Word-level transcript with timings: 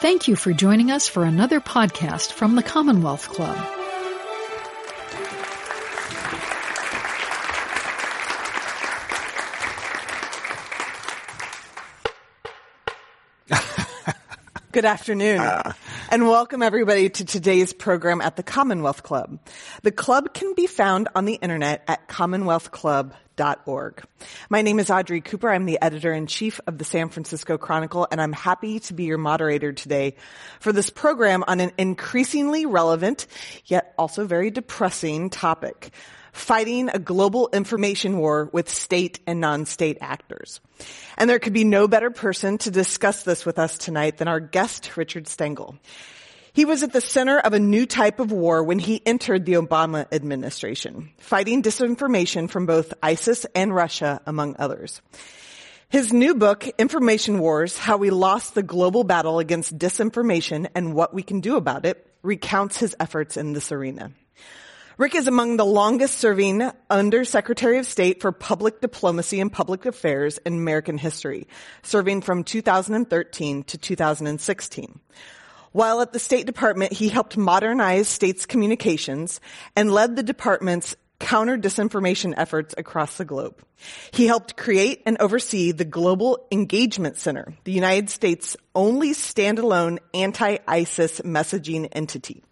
Thank 0.00 0.28
you 0.28 0.36
for 0.36 0.52
joining 0.52 0.92
us 0.92 1.08
for 1.08 1.24
another 1.24 1.60
podcast 1.60 2.32
from 2.32 2.54
the 2.54 2.62
Commonwealth 2.62 3.28
Club. 3.30 3.56
Good 14.70 14.84
afternoon. 14.84 15.40
Uh, 15.40 15.72
And 16.10 16.26
welcome 16.26 16.62
everybody 16.62 17.10
to 17.10 17.24
today's 17.26 17.74
program 17.74 18.22
at 18.22 18.36
the 18.36 18.42
Commonwealth 18.42 19.02
Club. 19.02 19.40
The 19.82 19.92
club 19.92 20.32
can 20.32 20.54
be 20.54 20.66
found 20.66 21.08
on 21.14 21.26
the 21.26 21.34
internet 21.34 21.84
at 21.86 22.08
commonwealthclub.org. 22.08 24.02
My 24.48 24.62
name 24.62 24.78
is 24.78 24.88
Audrey 24.88 25.20
Cooper. 25.20 25.50
I'm 25.50 25.66
the 25.66 25.78
editor 25.82 26.10
in 26.10 26.26
chief 26.26 26.62
of 26.66 26.78
the 26.78 26.84
San 26.86 27.10
Francisco 27.10 27.58
Chronicle 27.58 28.08
and 28.10 28.22
I'm 28.22 28.32
happy 28.32 28.80
to 28.80 28.94
be 28.94 29.04
your 29.04 29.18
moderator 29.18 29.74
today 29.74 30.16
for 30.60 30.72
this 30.72 30.88
program 30.88 31.44
on 31.46 31.60
an 31.60 31.72
increasingly 31.76 32.64
relevant 32.64 33.26
yet 33.66 33.92
also 33.98 34.24
very 34.24 34.50
depressing 34.50 35.28
topic 35.28 35.90
fighting 36.38 36.88
a 36.88 36.98
global 36.98 37.48
information 37.52 38.18
war 38.18 38.48
with 38.52 38.68
state 38.68 39.20
and 39.26 39.40
non-state 39.40 39.98
actors. 40.00 40.60
And 41.16 41.28
there 41.28 41.38
could 41.38 41.52
be 41.52 41.64
no 41.64 41.88
better 41.88 42.10
person 42.10 42.58
to 42.58 42.70
discuss 42.70 43.24
this 43.24 43.44
with 43.44 43.58
us 43.58 43.76
tonight 43.76 44.18
than 44.18 44.28
our 44.28 44.40
guest, 44.40 44.96
Richard 44.96 45.26
Stengel. 45.26 45.76
He 46.52 46.64
was 46.64 46.82
at 46.82 46.92
the 46.92 47.00
center 47.00 47.38
of 47.38 47.52
a 47.52 47.60
new 47.60 47.86
type 47.86 48.20
of 48.20 48.32
war 48.32 48.62
when 48.62 48.78
he 48.78 49.02
entered 49.04 49.46
the 49.46 49.54
Obama 49.54 50.06
administration, 50.12 51.10
fighting 51.18 51.62
disinformation 51.62 52.48
from 52.48 52.66
both 52.66 52.94
ISIS 53.02 53.44
and 53.54 53.74
Russia, 53.74 54.20
among 54.26 54.56
others. 54.58 55.00
His 55.90 56.12
new 56.12 56.34
book, 56.34 56.66
Information 56.78 57.38
Wars, 57.38 57.78
How 57.78 57.96
We 57.96 58.10
Lost 58.10 58.54
the 58.54 58.62
Global 58.62 59.04
Battle 59.04 59.38
Against 59.38 59.78
Disinformation 59.78 60.68
and 60.74 60.94
What 60.94 61.14
We 61.14 61.22
Can 61.22 61.40
Do 61.40 61.56
About 61.56 61.86
It, 61.86 62.06
recounts 62.22 62.78
his 62.78 62.94
efforts 63.00 63.36
in 63.36 63.52
this 63.52 63.72
arena. 63.72 64.10
Rick 64.98 65.14
is 65.14 65.28
among 65.28 65.56
the 65.56 65.64
longest 65.64 66.18
serving 66.18 66.68
Undersecretary 66.90 67.78
of 67.78 67.86
State 67.86 68.20
for 68.20 68.32
Public 68.32 68.80
Diplomacy 68.80 69.38
and 69.38 69.52
Public 69.52 69.86
Affairs 69.86 70.38
in 70.38 70.54
American 70.54 70.98
history, 70.98 71.46
serving 71.84 72.20
from 72.20 72.42
2013 72.42 73.62
to 73.62 73.78
2016. 73.78 75.00
While 75.70 76.00
at 76.00 76.12
the 76.12 76.18
State 76.18 76.46
Department, 76.46 76.92
he 76.92 77.10
helped 77.10 77.36
modernize 77.36 78.08
states' 78.08 78.44
communications 78.44 79.40
and 79.76 79.92
led 79.92 80.16
the 80.16 80.24
department's 80.24 80.96
counter 81.20 81.56
disinformation 81.56 82.34
efforts 82.36 82.74
across 82.76 83.18
the 83.18 83.24
globe. 83.24 83.62
He 84.10 84.26
helped 84.26 84.56
create 84.56 85.04
and 85.06 85.16
oversee 85.18 85.70
the 85.70 85.84
Global 85.84 86.44
Engagement 86.50 87.18
Center, 87.18 87.54
the 87.62 87.70
United 87.70 88.10
States' 88.10 88.56
only 88.74 89.10
standalone 89.10 89.98
anti-ISIS 90.12 91.20
messaging 91.20 91.88
entity. 91.92 92.42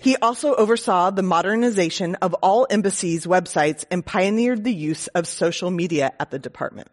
He 0.00 0.16
also 0.16 0.54
oversaw 0.54 1.10
the 1.10 1.22
modernization 1.22 2.14
of 2.16 2.32
all 2.34 2.66
embassies' 2.70 3.26
websites 3.26 3.84
and 3.90 4.04
pioneered 4.04 4.64
the 4.64 4.72
use 4.72 5.08
of 5.08 5.28
social 5.28 5.70
media 5.70 6.12
at 6.18 6.30
the 6.30 6.38
department. 6.38 6.88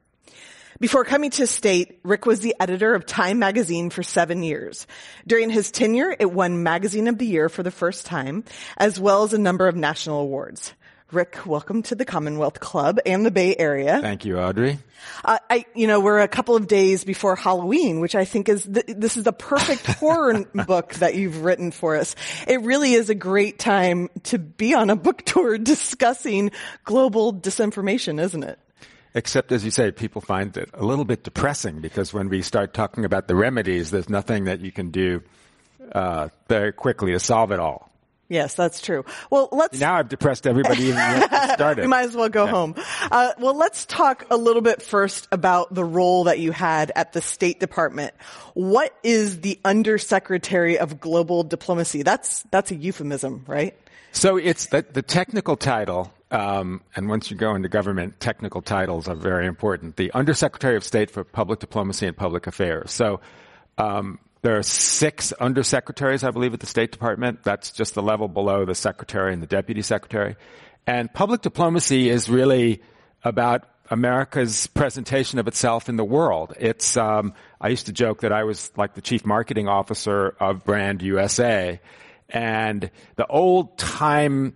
Before 0.79 1.05
coming 1.05 1.31
to 1.31 1.47
state, 1.47 1.99
Rick 2.03 2.25
was 2.25 2.41
the 2.41 2.55
editor 2.59 2.93
of 2.93 3.05
Time 3.05 3.39
magazine 3.39 3.89
for 3.89 4.03
seven 4.03 4.43
years. 4.43 4.85
During 5.25 5.49
his 5.49 5.71
tenure, 5.71 6.15
it 6.19 6.31
won 6.31 6.63
Magazine 6.63 7.07
of 7.07 7.17
the 7.17 7.25
Year 7.25 7.47
for 7.47 7.63
the 7.63 7.71
first 7.71 8.05
time, 8.05 8.43
as 8.77 8.99
well 8.99 9.23
as 9.23 9.33
a 9.33 9.39
number 9.39 9.67
of 9.67 9.75
national 9.75 10.19
awards. 10.19 10.73
Rick, 11.13 11.45
welcome 11.45 11.83
to 11.83 11.95
the 11.95 12.03
Commonwealth 12.03 12.59
Club 12.59 12.99
and 13.05 13.25
the 13.25 13.31
Bay 13.31 13.55
Area. 13.55 14.01
Thank 14.01 14.25
you, 14.25 14.39
Audrey. 14.39 14.77
Uh, 15.23 15.37
I, 15.49 15.65
you 15.73 15.87
know, 15.87 16.01
we're 16.01 16.19
a 16.19 16.27
couple 16.27 16.57
of 16.57 16.67
days 16.67 17.05
before 17.05 17.37
Halloween, 17.37 18.01
which 18.01 18.13
I 18.13 18.25
think 18.25 18.49
is 18.49 18.65
th- 18.65 18.87
this 18.87 19.15
is 19.15 19.23
the 19.23 19.31
perfect 19.31 19.85
horror 19.99 20.43
book 20.53 20.95
that 20.95 21.15
you've 21.15 21.45
written 21.45 21.71
for 21.71 21.95
us. 21.95 22.13
It 22.45 22.59
really 22.63 22.91
is 22.91 23.09
a 23.09 23.15
great 23.15 23.57
time 23.57 24.09
to 24.23 24.37
be 24.37 24.73
on 24.73 24.89
a 24.89 24.97
book 24.97 25.23
tour 25.23 25.57
discussing 25.57 26.51
global 26.83 27.33
disinformation, 27.33 28.21
isn't 28.21 28.43
it? 28.43 28.59
Except, 29.15 29.53
as 29.53 29.63
you 29.63 29.71
say, 29.71 29.91
people 29.91 30.19
find 30.19 30.57
it 30.57 30.69
a 30.73 30.83
little 30.83 31.05
bit 31.05 31.23
depressing 31.23 31.79
because 31.79 32.13
when 32.13 32.27
we 32.27 32.41
start 32.41 32.73
talking 32.73 33.05
about 33.05 33.29
the 33.29 33.35
remedies, 33.35 33.91
there's 33.91 34.09
nothing 34.09 34.43
that 34.43 34.59
you 34.59 34.73
can 34.73 34.91
do 34.91 35.23
uh, 35.93 36.27
very 36.49 36.73
quickly 36.73 37.13
to 37.13 37.19
solve 37.21 37.53
it 37.53 37.61
all. 37.61 37.89
Yes, 38.29 38.55
that's 38.55 38.81
true. 38.81 39.05
Well, 39.29 39.47
let's. 39.51 39.79
Now 39.79 39.95
I've 39.95 40.09
depressed 40.09 40.45
everybody 40.47 40.83
even 40.85 40.97
started. 41.53 41.81
we 41.83 41.87
might 41.87 42.03
as 42.03 42.15
well 42.15 42.27
go 42.29 42.43
Yeah. 42.45 42.51
home. 42.51 42.75
Uh, 43.09 43.31
well, 43.39 43.55
let's 43.55 43.85
talk 43.85 44.25
a 44.29 44.35
little 44.35 44.61
bit 44.61 44.81
first 44.81 45.27
about 45.31 45.73
the 45.73 45.85
role 45.85 46.25
that 46.25 46.39
you 46.39 46.51
had 46.51 46.91
at 46.95 47.13
the 47.13 47.21
State 47.21 47.59
Department. 47.61 48.13
What 48.53 48.93
is 49.01 49.41
the 49.41 49.57
Undersecretary 49.63 50.77
of 50.77 50.99
Global 50.99 51.43
Diplomacy? 51.43 52.03
That's 52.03 52.43
that's 52.51 52.71
a 52.71 52.75
euphemism, 52.75 53.45
right? 53.47 53.77
So 54.11 54.37
it's 54.37 54.67
the, 54.67 54.85
the 54.91 55.01
technical 55.03 55.55
title, 55.55 56.11
um, 56.31 56.81
and 56.95 57.07
once 57.07 57.29
you 57.31 57.37
go 57.37 57.55
into 57.55 57.69
government, 57.69 58.19
technical 58.19 58.61
titles 58.61 59.07
are 59.07 59.15
very 59.15 59.45
important. 59.47 59.95
The 59.95 60.11
Undersecretary 60.13 60.75
of 60.75 60.83
State 60.83 61.11
for 61.11 61.23
Public 61.23 61.59
Diplomacy 61.59 62.07
and 62.07 62.17
Public 62.17 62.47
Affairs. 62.47 62.91
So 62.91 63.19
um, 63.77 64.19
there 64.47 64.57
are 64.57 64.63
six 64.63 65.33
undersecretaries, 65.41 66.23
I 66.23 66.31
believe, 66.31 66.53
at 66.53 66.61
the 66.61 66.67
State 66.67 66.93
Department. 66.93 67.43
That's 67.43 67.73
just 67.73 67.95
the 67.95 68.01
level 68.01 68.29
below 68.29 68.63
the 68.63 68.75
secretary 68.75 69.33
and 69.33 69.43
the 69.43 69.47
deputy 69.47 69.81
secretary. 69.81 70.37
And 70.87 71.13
public 71.13 71.41
diplomacy 71.41 72.09
is 72.09 72.29
really 72.29 72.81
about 73.25 73.67
America's 73.91 74.67
presentation 74.67 75.37
of 75.37 75.49
itself 75.49 75.89
in 75.89 75.97
the 75.97 76.05
world. 76.05 76.53
It's 76.57 76.95
um, 76.95 77.33
I 77.59 77.67
used 77.67 77.87
to 77.87 77.91
joke 77.91 78.21
that 78.21 78.31
I 78.31 78.45
was 78.45 78.71
like 78.77 78.93
the 78.93 79.01
chief 79.01 79.25
marketing 79.25 79.67
officer 79.67 80.37
of 80.39 80.63
Brand 80.63 81.01
USA, 81.01 81.81
and 82.29 82.89
the 83.17 83.27
old 83.27 83.77
time 83.77 84.55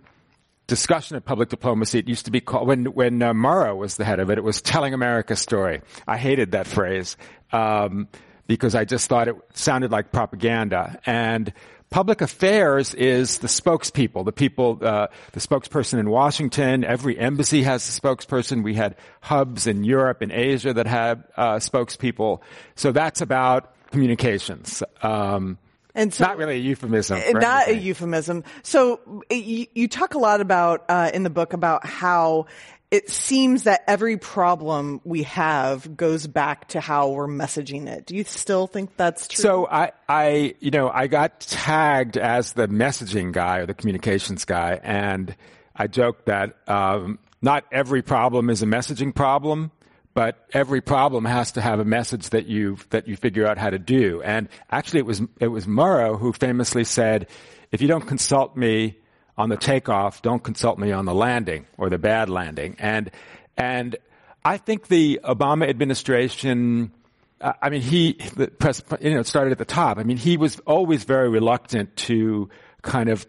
discussion 0.68 1.18
of 1.18 1.24
public 1.26 1.50
diplomacy. 1.50 1.98
It 1.98 2.08
used 2.08 2.24
to 2.24 2.30
be 2.30 2.40
called 2.40 2.66
when 2.66 2.86
when 2.86 3.20
uh, 3.20 3.34
Murrow 3.34 3.76
was 3.76 3.98
the 3.98 4.06
head 4.06 4.20
of 4.20 4.30
it. 4.30 4.38
It 4.38 4.44
was 4.44 4.62
telling 4.62 4.94
America's 4.94 5.40
story. 5.40 5.82
I 6.08 6.16
hated 6.16 6.52
that 6.52 6.66
phrase 6.66 7.18
um, 7.52 8.08
because 8.52 8.74
I 8.74 8.84
just 8.84 9.08
thought 9.08 9.28
it 9.28 9.36
sounded 9.54 9.90
like 9.90 10.12
propaganda. 10.12 11.00
And 11.06 11.54
public 11.88 12.20
affairs 12.20 12.92
is 12.92 13.38
the 13.38 13.46
spokespeople, 13.46 14.26
the 14.26 14.32
people, 14.32 14.78
uh, 14.82 15.06
the 15.32 15.40
spokesperson 15.40 15.98
in 15.98 16.10
Washington. 16.10 16.84
Every 16.84 17.18
embassy 17.18 17.62
has 17.62 17.88
a 17.88 17.98
spokesperson. 17.98 18.62
We 18.62 18.74
had 18.74 18.96
hubs 19.22 19.66
in 19.66 19.84
Europe 19.84 20.20
and 20.20 20.30
Asia 20.30 20.74
that 20.74 20.86
had 20.86 21.24
uh, 21.34 21.54
spokespeople. 21.54 22.42
So 22.74 22.92
that's 22.92 23.22
about 23.22 23.72
communications. 23.90 24.82
Um, 25.02 25.56
And 25.94 26.12
so, 26.12 26.24
not 26.24 26.36
really 26.36 26.56
a 26.56 26.58
euphemism. 26.58 27.20
not 27.32 27.68
a 27.68 27.74
euphemism. 27.74 28.44
So 28.62 29.00
you, 29.30 29.66
you 29.72 29.88
talk 29.88 30.12
a 30.14 30.18
lot 30.18 30.42
about 30.42 30.84
uh, 30.90 31.10
in 31.14 31.22
the 31.22 31.30
book 31.30 31.54
about 31.54 31.86
how 31.86 32.48
it 32.92 33.08
seems 33.08 33.62
that 33.62 33.82
every 33.88 34.18
problem 34.18 35.00
we 35.02 35.22
have 35.22 35.96
goes 35.96 36.26
back 36.26 36.68
to 36.68 36.80
how 36.80 37.08
we're 37.08 37.26
messaging 37.26 37.88
it. 37.88 38.04
Do 38.04 38.14
you 38.14 38.22
still 38.24 38.66
think 38.66 38.98
that's 38.98 39.28
true? 39.28 39.42
So 39.42 39.66
I, 39.66 39.92
I, 40.06 40.54
you 40.60 40.70
know, 40.70 40.90
I 40.90 41.06
got 41.06 41.40
tagged 41.40 42.18
as 42.18 42.52
the 42.52 42.68
messaging 42.68 43.32
guy 43.32 43.60
or 43.60 43.66
the 43.66 43.72
communications 43.72 44.44
guy, 44.44 44.78
and 44.82 45.34
I 45.74 45.86
joked 45.86 46.26
that 46.26 46.58
um, 46.68 47.18
not 47.40 47.64
every 47.72 48.02
problem 48.02 48.50
is 48.50 48.62
a 48.62 48.66
messaging 48.66 49.14
problem, 49.14 49.70
but 50.12 50.46
every 50.52 50.82
problem 50.82 51.24
has 51.24 51.52
to 51.52 51.62
have 51.62 51.80
a 51.80 51.86
message 51.86 52.28
that 52.28 52.44
you 52.44 52.76
that 52.90 53.08
you 53.08 53.16
figure 53.16 53.46
out 53.46 53.56
how 53.56 53.70
to 53.70 53.78
do. 53.78 54.20
And 54.20 54.50
actually, 54.70 55.00
it 55.00 55.06
was 55.06 55.22
it 55.40 55.48
was 55.48 55.64
Murrow 55.64 56.20
who 56.20 56.34
famously 56.34 56.84
said, 56.84 57.26
"If 57.70 57.80
you 57.80 57.88
don't 57.88 58.06
consult 58.06 58.54
me 58.54 58.98
on 59.36 59.48
the 59.48 59.56
takeoff, 59.56 60.22
don't 60.22 60.42
consult 60.42 60.78
me 60.78 60.92
on 60.92 61.04
the 61.04 61.14
landing 61.14 61.66
or 61.78 61.90
the 61.90 61.98
bad 61.98 62.28
landing." 62.28 62.76
And 62.78 63.10
and 63.56 63.96
I 64.44 64.56
think 64.56 64.88
the 64.88 65.20
Obama 65.24 65.68
administration. 65.68 66.92
Uh, 67.40 67.54
I 67.60 67.70
mean, 67.70 67.82
he, 67.82 68.12
the 68.36 68.48
press, 68.48 68.82
you 69.00 69.14
know, 69.14 69.22
started 69.24 69.50
at 69.50 69.58
the 69.58 69.64
top. 69.64 69.98
I 69.98 70.04
mean, 70.04 70.16
he 70.16 70.36
was 70.36 70.60
always 70.60 71.02
very 71.02 71.28
reluctant 71.28 71.96
to 71.96 72.48
kind 72.82 73.08
of 73.08 73.26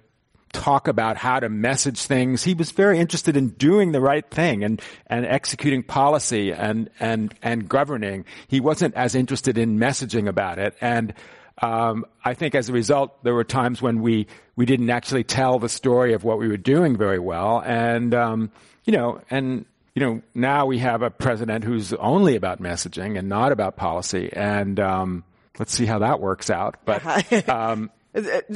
talk 0.51 0.87
about 0.87 1.17
how 1.17 1.39
to 1.39 1.49
message 1.49 2.05
things. 2.05 2.43
He 2.43 2.53
was 2.53 2.71
very 2.71 2.99
interested 2.99 3.35
in 3.35 3.49
doing 3.49 3.91
the 3.91 3.99
right 3.99 4.29
thing 4.29 4.63
and, 4.63 4.79
and 5.07 5.25
executing 5.25 5.81
policy 5.81 6.53
and, 6.53 6.91
and, 6.99 7.33
and 7.41 7.67
governing. 7.67 8.25
He 8.47 8.59
wasn't 8.59 8.93
as 8.93 9.15
interested 9.15 9.57
in 9.57 9.79
messaging 9.79 10.27
about 10.27 10.59
it. 10.59 10.75
And, 10.79 11.13
um, 11.61 12.05
I 12.23 12.33
think 12.33 12.55
as 12.55 12.69
a 12.69 12.73
result, 12.73 13.23
there 13.23 13.33
were 13.33 13.43
times 13.43 13.81
when 13.81 14.01
we, 14.01 14.27
we 14.55 14.65
didn't 14.65 14.89
actually 14.89 15.23
tell 15.23 15.59
the 15.59 15.69
story 15.69 16.13
of 16.13 16.23
what 16.23 16.39
we 16.39 16.47
were 16.47 16.57
doing 16.57 16.97
very 16.97 17.19
well. 17.19 17.61
And, 17.63 18.13
um, 18.13 18.51
you 18.85 18.93
know, 18.93 19.21
and, 19.29 19.65
you 19.93 20.01
know, 20.01 20.21
now 20.33 20.65
we 20.65 20.79
have 20.79 21.01
a 21.01 21.11
president 21.11 21.63
who's 21.63 21.93
only 21.93 22.35
about 22.35 22.61
messaging 22.61 23.17
and 23.17 23.29
not 23.29 23.51
about 23.51 23.75
policy. 23.75 24.31
And, 24.33 24.79
um, 24.79 25.23
let's 25.59 25.73
see 25.73 25.85
how 25.85 25.99
that 25.99 26.19
works 26.19 26.49
out. 26.49 26.77
But, 26.85 27.03
um, 27.49 27.91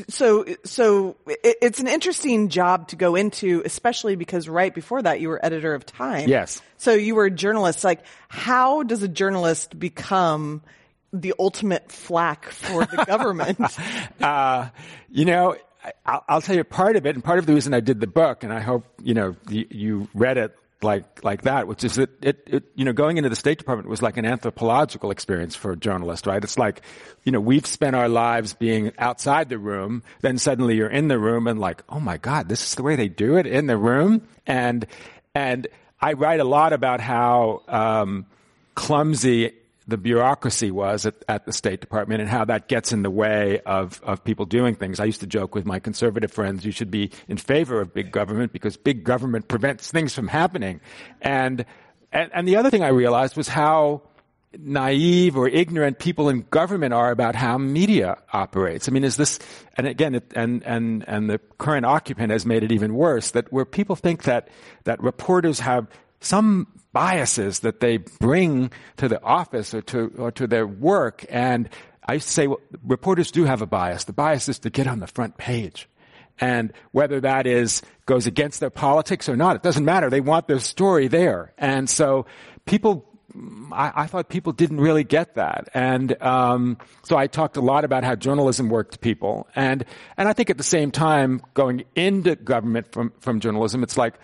so 0.08 0.46
so 0.66 1.16
it's 1.26 1.80
an 1.80 1.88
interesting 1.88 2.50
job 2.50 2.90
to 2.90 2.96
go 2.96 3.16
into, 3.16 3.64
especially 3.66 4.16
because 4.16 4.48
right 4.48 4.74
before 4.74 5.02
that 5.02 5.20
you 5.20 5.30
were 5.30 5.44
editor 5.44 5.74
of 5.74 5.84
Time. 5.84 6.30
Yes. 6.30 6.62
So 6.78 6.94
you 6.94 7.16
were 7.16 7.26
a 7.26 7.32
journalist. 7.32 7.84
Like, 7.84 8.02
how 8.30 8.84
does 8.84 9.02
a 9.02 9.08
journalist 9.08 9.78
become 9.80 10.62
the 11.14 11.34
ultimate 11.40 11.92
flack 11.92 12.50
for 12.50 12.86
the 12.86 13.04
government? 13.06 13.60
uh, 14.22 14.70
you 15.10 15.26
know, 15.26 15.56
I'll, 16.06 16.24
I'll, 16.28 16.42
tell 16.42 16.56
you 16.56 16.64
part 16.64 16.96
of 16.96 17.06
it, 17.06 17.16
and 17.16 17.24
part 17.24 17.40
of 17.40 17.46
the 17.46 17.54
reason 17.54 17.74
I 17.74 17.80
did 17.80 18.00
the 18.00 18.08
book, 18.08 18.44
and 18.44 18.52
I 18.52 18.60
hope 18.60 18.86
you 19.02 19.14
know 19.14 19.36
you, 19.50 19.66
you 19.70 20.10
read 20.14 20.38
it 20.38 20.56
like 20.82 21.24
like 21.24 21.44
that, 21.44 21.68
which 21.68 21.84
is 21.84 21.96
that 21.96 22.10
it, 22.24 22.44
it, 22.48 22.64
you 22.76 22.86
know 22.86 22.94
going 22.94 23.18
into 23.18 23.30
the 23.30 23.36
State 23.36 23.58
Department 23.58 23.90
was 23.90 24.02
like 24.02 24.18
an 24.18 24.26
anthropological 24.26 25.12
experience 25.12 25.56
for 25.56 25.72
a 25.72 25.78
journalist, 25.78 26.28
right? 26.28 26.44
It's 26.44 26.58
like 26.58 26.82
you 27.24 27.32
know 27.32 27.40
we've 27.40 27.66
spent 27.66 27.96
our 27.96 28.10
lives 28.10 28.54
being 28.54 28.92
outside 28.98 29.50
the 29.50 29.58
room, 29.58 30.04
then 30.22 30.38
suddenly 30.38 30.76
you're 30.76 30.90
in 30.90 31.08
the 31.08 31.20
room 31.20 31.48
and 31.48 31.60
like, 31.60 31.84
oh 31.90 32.00
my 32.00 32.18
God, 32.18 32.50
this 32.50 32.64
is 32.64 32.76
the 32.76 32.84
way 32.84 32.96
they 32.96 33.10
do 33.10 33.38
it 33.38 33.48
in 33.48 33.68
the 33.68 33.78
room, 33.78 34.28
and 34.46 34.86
and 35.34 35.68
I 36.00 36.14
write 36.14 36.40
a 36.40 36.46
lot 36.46 36.74
about 36.74 37.02
how 37.02 37.64
um, 37.68 38.26
clumsy 38.76 39.54
the 39.88 39.98
bureaucracy 39.98 40.70
was 40.70 41.06
at, 41.06 41.16
at, 41.30 41.46
the 41.46 41.54
State 41.54 41.80
Department 41.80 42.20
and 42.20 42.30
how 42.30 42.44
that 42.46 42.68
gets 42.68 42.92
in 42.92 43.04
the 43.04 43.10
way 43.10 43.62
of, 43.66 44.02
of 44.04 44.24
people 44.24 44.46
doing 44.46 44.76
things. 44.76 45.00
I 45.00 45.06
used 45.06 45.22
to 45.22 45.28
joke 45.28 45.56
with 45.56 45.66
my 45.66 45.80
conservative 45.80 46.32
friends, 46.32 46.66
you 46.66 46.72
should 46.72 46.92
be 46.92 47.12
in 47.28 47.38
favor 47.38 47.80
of 47.80 47.94
big 47.94 48.12
government 48.12 48.52
because 48.52 48.76
big 48.76 49.04
government 49.04 49.48
prevents 49.48 49.90
things 49.90 50.14
from 50.14 50.28
happening. 50.28 50.82
And, 51.22 51.66
and, 52.12 52.30
and 52.34 52.48
the 52.48 52.58
other 52.58 52.70
thing 52.70 52.84
I 52.84 52.90
realized 52.90 53.38
was 53.38 53.48
how 53.48 54.02
naive 54.58 55.38
or 55.38 55.48
ignorant 55.48 56.00
people 56.00 56.30
in 56.30 56.46
government 56.50 56.94
are 56.94 57.12
about 57.12 57.36
how 57.36 57.58
media 57.58 58.18
operates. 58.34 58.90
I 58.90 58.92
mean, 58.92 59.04
is 59.04 59.16
this, 59.16 59.40
and 59.78 59.88
again, 59.88 60.16
it, 60.16 60.32
and, 60.36 60.64
and, 60.64 61.06
and 61.08 61.30
the 61.30 61.40
current 61.58 61.86
occupant 61.86 62.32
has 62.32 62.46
made 62.46 62.64
it 62.64 62.72
even 62.72 62.94
worse, 62.94 63.32
that 63.32 63.52
where 63.54 63.66
people 63.66 63.96
think 63.96 64.24
that, 64.24 64.50
that 64.86 65.02
reporters 65.02 65.60
have 65.60 65.88
some 66.20 66.68
biases 66.94 67.60
that 67.60 67.80
they 67.80 67.98
bring 67.98 68.72
to 68.98 69.08
the 69.08 69.22
office 69.22 69.74
or 69.74 69.82
to, 69.84 70.14
or 70.18 70.32
to 70.32 70.48
their 70.48 70.66
work. 70.66 71.26
And 71.30 71.70
I 72.08 72.18
say, 72.20 72.48
well, 72.48 72.60
reporters 72.84 73.32
do 73.32 73.46
have 73.46 73.62
a 73.62 73.68
bias. 73.68 74.06
The 74.06 74.14
bias 74.14 74.50
is 74.50 74.60
to 74.60 74.70
get 74.70 74.88
on 74.88 75.00
the 75.00 75.08
front 75.08 75.38
page. 75.38 75.90
And 76.40 76.72
whether 76.92 77.20
that 77.22 77.48
is, 77.48 77.82
goes 78.06 78.28
against 78.28 78.60
their 78.60 78.70
politics 78.70 79.28
or 79.28 79.36
not, 79.36 79.56
it 79.56 79.64
doesn't 79.64 79.86
matter. 79.86 80.10
They 80.10 80.22
want 80.22 80.48
their 80.48 80.60
story 80.60 81.08
there. 81.08 81.54
And 81.58 81.90
so 81.90 82.26
people 82.66 83.08
I, 83.72 83.92
I, 83.96 84.08
thought 84.08 84.30
people 84.30 84.54
didn't 84.54 84.80
really 84.80 85.04
get 85.04 85.36
that, 85.36 85.70
and 85.74 86.20
um, 86.24 86.78
so 87.04 87.18
I 87.18 87.28
talked 87.28 87.58
a 87.58 87.62
lot 87.62 87.84
about 87.84 88.04
how 88.04 88.16
journalism 88.16 88.70
worked 88.70 88.94
to 88.94 89.00
people, 89.00 89.48
and 89.56 89.86
and 90.16 90.28
I 90.28 90.34
think 90.34 90.50
at 90.50 90.58
the 90.58 90.64
same 90.64 90.92
time, 90.92 91.42
going 91.54 91.84
into 91.96 92.36
government 92.36 92.92
from 92.92 93.12
from 93.20 93.40
journalism, 93.40 93.84
it's 93.84 93.98
like 93.98 94.16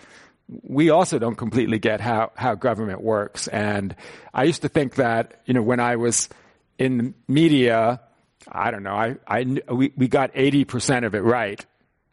we 0.48 0.90
also 0.90 1.18
don't 1.18 1.36
completely 1.36 1.78
get 1.78 2.00
how, 2.00 2.32
how 2.34 2.54
government 2.54 3.00
works. 3.00 3.48
And 3.48 3.94
I 4.32 4.44
used 4.44 4.62
to 4.62 4.68
think 4.68 4.96
that, 4.96 5.40
you 5.46 5.54
know, 5.54 5.62
when 5.62 5.80
I 5.80 5.96
was 5.96 6.28
in 6.78 6.98
the 6.98 7.14
media, 7.28 8.00
I 8.50 8.70
don't 8.70 8.82
know, 8.82 8.94
I, 8.94 9.16
I, 9.26 9.60
we, 9.72 9.92
we 9.96 10.08
got 10.08 10.34
80% 10.34 11.06
of 11.06 11.14
it 11.14 11.20
right. 11.20 11.64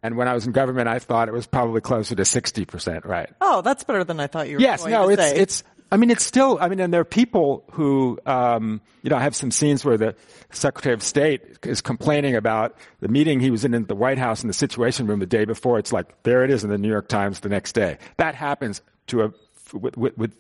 And 0.04 0.18
when 0.18 0.28
I 0.28 0.34
was 0.34 0.48
in 0.48 0.52
government, 0.52 0.88
I 0.88 0.98
thought 1.00 1.28
it 1.28 1.34
was 1.34 1.46
probably 1.46 1.82
closer 1.82 2.16
to 2.16 2.24
60% 2.24 3.06
right. 3.06 3.30
Oh, 3.40 3.62
that's 3.62 3.84
better 3.84 4.04
than 4.04 4.20
I 4.20 4.28
thought 4.28 4.50
you 4.50 4.56
were 4.56 4.62
yes, 4.62 4.84
no, 4.86 5.10
it's, 5.10 5.22
say. 5.22 5.38
it's, 5.38 5.64
I 5.92 5.98
mean, 5.98 6.10
it's 6.10 6.24
still, 6.24 6.58
I 6.62 6.70
mean, 6.70 6.80
and 6.80 6.94
there 6.94 7.02
are 7.02 7.06
people 7.06 7.66
who, 7.72 8.18
um, 8.26 8.80
you 9.04 9.10
know, 9.10 9.18
I 9.18 9.22
have 9.22 9.36
some 9.36 9.52
scenes 9.52 9.84
where 9.84 9.98
the 9.98 10.16
Secretary 10.52 10.94
of 10.94 11.04
State 11.04 11.60
is 11.64 11.82
complaining 11.82 12.36
about 12.36 12.78
the 13.02 13.10
meeting 13.10 13.42
he 13.42 13.52
was 13.52 13.66
in 13.66 13.74
at 13.74 13.90
the 13.90 13.96
White 13.96 14.18
House 14.18 14.42
in 14.42 14.48
the 14.48 14.54
Situation 14.54 15.06
Room 15.06 15.20
the 15.20 15.26
day 15.26 15.44
before. 15.44 15.80
It's 15.80 15.92
like, 15.92 16.24
there 16.24 16.46
it 16.46 16.50
is 16.50 16.64
in 16.64 16.70
the 16.70 16.78
New 16.78 16.88
York 16.88 17.10
Times 17.10 17.42
the 17.42 17.50
next 17.50 17.74
day. 17.74 17.98
That 18.16 18.36
happens 18.36 18.82
to 19.08 19.24
a, 19.24 19.34
with, 19.74 19.98
with, 19.98 20.18
with 20.18 20.32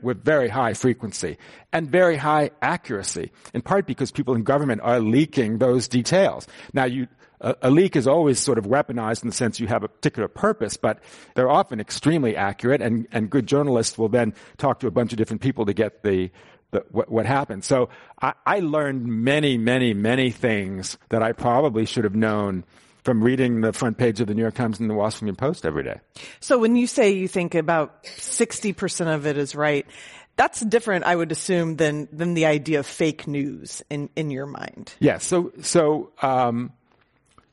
with 0.00 0.24
very 0.24 0.48
high 0.48 0.72
frequency 0.72 1.36
and 1.70 1.90
very 1.90 2.16
high 2.16 2.50
accuracy, 2.62 3.30
in 3.52 3.60
part 3.60 3.86
because 3.86 4.10
people 4.10 4.34
in 4.34 4.42
government 4.42 4.80
are 4.82 5.00
leaking 5.00 5.58
those 5.58 5.86
details. 5.86 6.46
Now 6.72 6.84
you, 6.84 7.08
a, 7.40 7.70
leak 7.70 7.96
is 7.96 8.06
always 8.06 8.38
sort 8.38 8.58
of 8.58 8.64
weaponized 8.64 9.22
in 9.22 9.28
the 9.28 9.34
sense 9.34 9.60
you 9.60 9.66
have 9.66 9.82
a 9.82 9.88
particular 9.88 10.28
purpose, 10.28 10.76
but 10.76 11.00
they're 11.34 11.50
often 11.50 11.80
extremely 11.80 12.36
accurate, 12.36 12.80
and, 12.80 13.06
and 13.12 13.30
good 13.30 13.46
journalists 13.46 13.98
will 13.98 14.08
then 14.08 14.34
talk 14.56 14.80
to 14.80 14.86
a 14.86 14.90
bunch 14.90 15.12
of 15.12 15.18
different 15.18 15.42
people 15.42 15.66
to 15.66 15.74
get 15.74 16.02
the, 16.02 16.30
the 16.70 16.84
what, 16.90 17.10
what 17.10 17.26
happened. 17.26 17.64
So 17.64 17.88
I, 18.20 18.34
I 18.44 18.60
learned 18.60 19.06
many, 19.06 19.58
many, 19.58 19.94
many 19.94 20.30
things 20.30 20.98
that 21.10 21.22
I 21.22 21.32
probably 21.32 21.86
should 21.86 22.04
have 22.04 22.16
known 22.16 22.64
from 23.04 23.22
reading 23.22 23.60
the 23.60 23.72
front 23.72 23.98
page 23.98 24.20
of 24.20 24.26
the 24.26 24.34
New 24.34 24.42
York 24.42 24.54
Times 24.54 24.80
and 24.80 24.90
the 24.90 24.94
Washington 24.94 25.36
Post 25.36 25.64
every 25.64 25.84
day. 25.84 26.00
So 26.40 26.58
when 26.58 26.74
you 26.74 26.88
say 26.88 27.10
you 27.10 27.28
think 27.28 27.54
about 27.54 28.02
60% 28.02 29.14
of 29.14 29.26
it 29.26 29.38
is 29.38 29.54
right, 29.54 29.86
that's 30.34 30.60
different, 30.60 31.04
I 31.04 31.14
would 31.14 31.30
assume, 31.32 31.76
than, 31.76 32.08
than 32.12 32.34
the 32.34 32.46
idea 32.46 32.80
of 32.80 32.86
fake 32.86 33.26
news 33.26 33.82
in, 33.88 34.10
in 34.16 34.30
your 34.30 34.46
mind. 34.46 34.92
Yes. 34.98 35.24
So, 35.24 35.52
so, 35.62 36.10
um, 36.20 36.72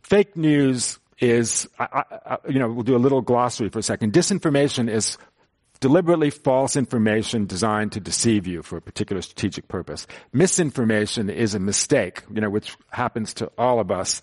fake 0.03 0.37
news 0.37 0.99
is, 1.19 1.67
I, 1.79 2.03
I, 2.25 2.37
you 2.47 2.59
know, 2.59 2.69
we'll 2.69 2.83
do 2.83 2.95
a 2.95 2.97
little 2.97 3.21
glossary 3.21 3.69
for 3.69 3.79
a 3.79 3.83
second. 3.83 4.13
Disinformation 4.13 4.89
is 4.89 5.17
deliberately 5.79 6.29
false 6.29 6.75
information 6.75 7.45
designed 7.45 7.91
to 7.93 7.99
deceive 7.99 8.47
you 8.47 8.61
for 8.61 8.77
a 8.77 8.81
particular 8.81 9.21
strategic 9.21 9.67
purpose. 9.67 10.07
Misinformation 10.31 11.29
is 11.29 11.55
a 11.55 11.59
mistake, 11.59 12.23
you 12.33 12.41
know, 12.41 12.49
which 12.49 12.75
happens 12.89 13.33
to 13.35 13.51
all 13.57 13.79
of 13.79 13.91
us. 13.91 14.21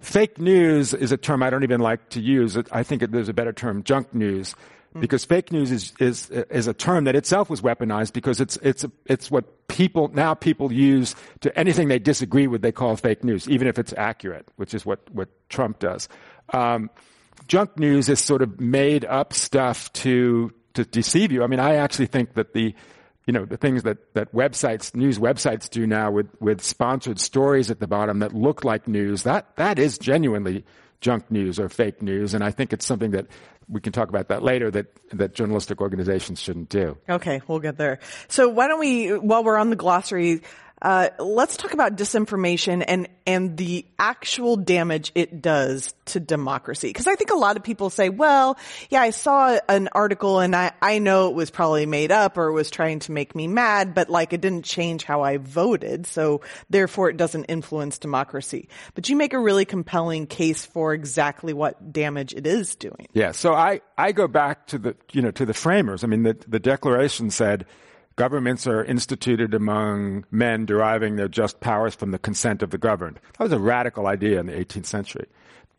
Fake 0.00 0.38
news 0.38 0.92
is 0.92 1.12
a 1.12 1.16
term 1.16 1.42
I 1.42 1.50
don't 1.50 1.62
even 1.62 1.80
like 1.80 2.10
to 2.10 2.20
use. 2.20 2.58
I 2.70 2.82
think 2.82 3.10
there's 3.10 3.28
a 3.28 3.34
better 3.34 3.52
term, 3.52 3.84
junk 3.84 4.12
news. 4.12 4.54
Because 5.00 5.24
fake 5.24 5.52
news 5.52 5.70
is, 5.70 5.92
is, 5.98 6.30
is 6.30 6.66
a 6.66 6.74
term 6.74 7.04
that 7.04 7.16
itself 7.16 7.48
was 7.48 7.60
weaponized 7.60 8.12
because 8.12 8.40
it's, 8.40 8.56
it's, 8.58 8.84
it's 9.06 9.30
what 9.30 9.68
people, 9.68 10.08
now 10.08 10.34
people 10.34 10.72
use 10.72 11.14
to 11.40 11.56
anything 11.58 11.88
they 11.88 11.98
disagree 11.98 12.46
with, 12.46 12.62
they 12.62 12.72
call 12.72 12.96
fake 12.96 13.24
news, 13.24 13.48
even 13.48 13.68
if 13.68 13.78
it's 13.78 13.94
accurate, 13.96 14.46
which 14.56 14.74
is 14.74 14.84
what, 14.84 15.00
what 15.12 15.28
Trump 15.48 15.78
does. 15.78 16.08
Um, 16.52 16.90
junk 17.48 17.78
news 17.78 18.08
is 18.08 18.20
sort 18.20 18.42
of 18.42 18.60
made 18.60 19.04
up 19.04 19.32
stuff 19.32 19.92
to, 19.94 20.52
to 20.74 20.84
deceive 20.84 21.32
you. 21.32 21.42
I 21.42 21.46
mean, 21.46 21.60
I 21.60 21.76
actually 21.76 22.06
think 22.06 22.34
that 22.34 22.52
the, 22.52 22.74
you 23.26 23.32
know, 23.32 23.44
the 23.44 23.56
things 23.56 23.84
that, 23.84 24.14
that 24.14 24.32
websites, 24.34 24.94
news 24.94 25.18
websites 25.18 25.70
do 25.70 25.86
now 25.86 26.10
with, 26.10 26.28
with 26.40 26.60
sponsored 26.60 27.20
stories 27.20 27.70
at 27.70 27.80
the 27.80 27.86
bottom 27.86 28.18
that 28.18 28.34
look 28.34 28.64
like 28.64 28.88
news, 28.88 29.22
that, 29.22 29.56
that 29.56 29.78
is 29.78 29.96
genuinely 29.96 30.64
junk 31.00 31.30
news 31.30 31.58
or 31.58 31.68
fake 31.68 32.02
news. 32.02 32.34
And 32.34 32.42
I 32.42 32.50
think 32.50 32.72
it's 32.72 32.86
something 32.86 33.12
that 33.12 33.26
we 33.68 33.80
can 33.80 33.92
talk 33.92 34.08
about 34.08 34.28
that 34.28 34.42
later 34.42 34.70
that, 34.70 34.86
that 35.10 35.34
journalistic 35.34 35.80
organizations 35.80 36.40
shouldn't 36.40 36.68
do. 36.68 36.96
Okay, 37.08 37.40
we'll 37.46 37.60
get 37.60 37.76
there. 37.76 37.98
So 38.28 38.48
why 38.48 38.68
don't 38.68 38.80
we, 38.80 39.16
while 39.16 39.44
we're 39.44 39.56
on 39.56 39.70
the 39.70 39.76
glossary, 39.76 40.42
uh, 40.82 41.10
let's 41.20 41.56
talk 41.56 41.72
about 41.72 41.96
disinformation 41.96 42.84
and 42.86 43.08
and 43.24 43.56
the 43.56 43.86
actual 44.00 44.56
damage 44.56 45.12
it 45.14 45.40
does 45.40 45.94
to 46.06 46.18
democracy. 46.18 46.88
Because 46.88 47.06
I 47.06 47.14
think 47.14 47.30
a 47.30 47.36
lot 47.36 47.56
of 47.56 47.62
people 47.62 47.88
say, 47.88 48.08
"Well, 48.08 48.58
yeah, 48.90 49.00
I 49.00 49.10
saw 49.10 49.60
an 49.68 49.88
article 49.92 50.40
and 50.40 50.56
I 50.56 50.72
I 50.82 50.98
know 50.98 51.28
it 51.28 51.34
was 51.34 51.50
probably 51.50 51.86
made 51.86 52.10
up 52.10 52.36
or 52.36 52.50
was 52.50 52.68
trying 52.68 52.98
to 53.00 53.12
make 53.12 53.36
me 53.36 53.46
mad, 53.46 53.94
but 53.94 54.10
like 54.10 54.32
it 54.32 54.40
didn't 54.40 54.64
change 54.64 55.04
how 55.04 55.22
I 55.22 55.36
voted, 55.36 56.04
so 56.06 56.40
therefore 56.68 57.08
it 57.08 57.16
doesn't 57.16 57.44
influence 57.44 57.98
democracy." 57.98 58.68
But 58.96 59.08
you 59.08 59.14
make 59.14 59.34
a 59.34 59.38
really 59.38 59.64
compelling 59.64 60.26
case 60.26 60.66
for 60.66 60.94
exactly 60.94 61.52
what 61.52 61.92
damage 61.92 62.34
it 62.34 62.44
is 62.44 62.74
doing. 62.74 63.06
Yeah. 63.12 63.30
So 63.30 63.54
I 63.54 63.82
I 63.96 64.10
go 64.10 64.26
back 64.26 64.66
to 64.68 64.78
the 64.78 64.96
you 65.12 65.22
know 65.22 65.30
to 65.30 65.46
the 65.46 65.54
framers. 65.54 66.02
I 66.02 66.08
mean, 66.08 66.24
the 66.24 66.36
the 66.48 66.58
Declaration 66.58 67.30
said 67.30 67.66
Governments 68.16 68.66
are 68.66 68.84
instituted 68.84 69.54
among 69.54 70.24
men 70.30 70.66
deriving 70.66 71.16
their 71.16 71.28
just 71.28 71.60
powers 71.60 71.94
from 71.94 72.10
the 72.10 72.18
consent 72.18 72.62
of 72.62 72.70
the 72.70 72.78
governed. 72.78 73.18
That 73.38 73.44
was 73.44 73.52
a 73.52 73.58
radical 73.58 74.06
idea 74.06 74.38
in 74.38 74.46
the 74.46 74.52
18th 74.52 74.86
century. 74.86 75.26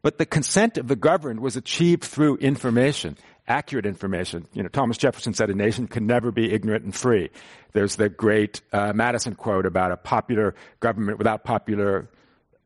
But 0.02 0.18
the 0.18 0.26
consent 0.26 0.78
of 0.78 0.88
the 0.88 0.96
governed 0.96 1.40
was 1.40 1.56
achieved 1.56 2.04
through 2.04 2.38
information, 2.38 3.18
accurate 3.48 3.86
information. 3.86 4.48
You 4.54 4.64
know, 4.64 4.70
Thomas 4.70 4.98
Jefferson 4.98 5.34
said 5.34 5.50
a 5.50 5.56
nation 5.56 5.88
can 5.88 6.08
never 6.08 6.32
be 6.32 6.52
ignorant 6.52 6.84
and 6.84 6.94
free. 6.94 7.30
There's 7.72 7.96
the 7.96 8.10
great 8.10 8.62
uh, 8.74 8.94
Madison 8.94 9.36
quote 9.36 9.66
about 9.66 9.92
a 9.92 9.98
popular 9.98 10.56
government 10.80 11.20
without 11.20 11.44
popular 11.44 12.10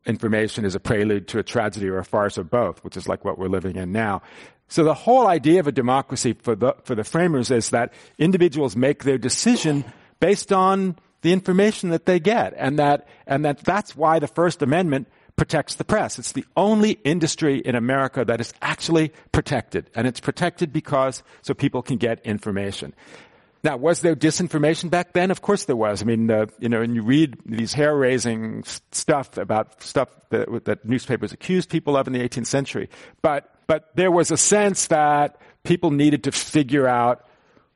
information 0.08 0.66
is 0.66 0.74
a 0.74 0.80
prelude 0.80 1.28
to 1.28 1.40
a 1.40 1.44
tragedy 1.44 1.90
or 1.90 1.98
a 1.98 2.06
farce 2.06 2.38
or 2.38 2.44
both, 2.44 2.84
which 2.84 2.98
is 2.98 3.08
like 3.08 3.26
what 3.26 3.38
we're 3.38 3.50
living 3.50 3.76
in 3.76 3.92
now. 3.92 4.22
So 4.68 4.84
the 4.84 4.94
whole 4.94 5.28
idea 5.28 5.60
of 5.60 5.68
a 5.68 5.72
democracy 5.72 6.34
for 6.34 6.56
the, 6.56 6.74
for 6.84 6.96
the 6.96 7.04
framers 7.04 7.52
is 7.52 7.70
that 7.70 7.94
individuals 8.18 8.76
make 8.76 9.04
their 9.04 9.18
decision 9.18 9.86
based 10.20 10.52
on 10.52 10.98
the 11.22 11.32
information 11.32 11.90
that 11.90 12.06
they 12.06 12.20
get. 12.20 12.54
And 12.58 12.78
that, 12.80 13.08
and 13.26 13.46
that 13.46 13.60
that's 13.60 13.96
why 13.96 14.20
the 14.20 14.28
First 14.28 14.62
Amendment 14.62 15.08
protects 15.36 15.76
the 15.76 15.86
press. 15.86 16.20
It's 16.20 16.32
the 16.34 16.46
only 16.58 16.92
industry 17.04 17.60
in 17.60 17.76
America 17.76 18.26
that 18.26 18.42
is 18.42 18.54
actually 18.62 19.14
protected. 19.32 19.90
And 19.96 20.08
it's 20.08 20.20
protected 20.20 20.74
because 20.74 21.24
so 21.44 21.54
people 21.54 21.82
can 21.82 21.98
get 21.98 22.26
information. 22.26 22.94
Now, 23.64 23.78
was 23.78 24.02
there 24.02 24.16
disinformation 24.16 24.90
back 24.90 25.14
then? 25.14 25.32
Of 25.32 25.42
course 25.42 25.66
there 25.66 25.76
was. 25.76 26.02
I 26.02 26.06
mean, 26.06 26.30
uh, 26.30 26.48
you 26.60 26.70
know, 26.70 26.82
and 26.82 26.96
you 26.96 27.02
read 27.02 27.38
these 27.46 27.74
hair-raising 27.74 28.64
stuff 28.92 29.38
about 29.38 29.82
stuff 29.82 30.10
that, 30.30 30.66
that 30.66 30.86
newspapers 30.86 31.32
accused 31.32 31.70
people 31.70 31.98
of 31.98 32.08
in 32.08 32.14
the 32.14 32.20
18th 32.20 32.48
century. 32.48 32.90
But 33.22 33.54
but 33.68 33.90
there 33.96 34.12
was 34.12 34.32
a 34.32 34.38
sense 34.38 34.88
that 34.88 35.40
people 35.64 35.92
needed 35.92 36.24
to 36.24 36.32
figure 36.32 36.88
out 36.88 37.26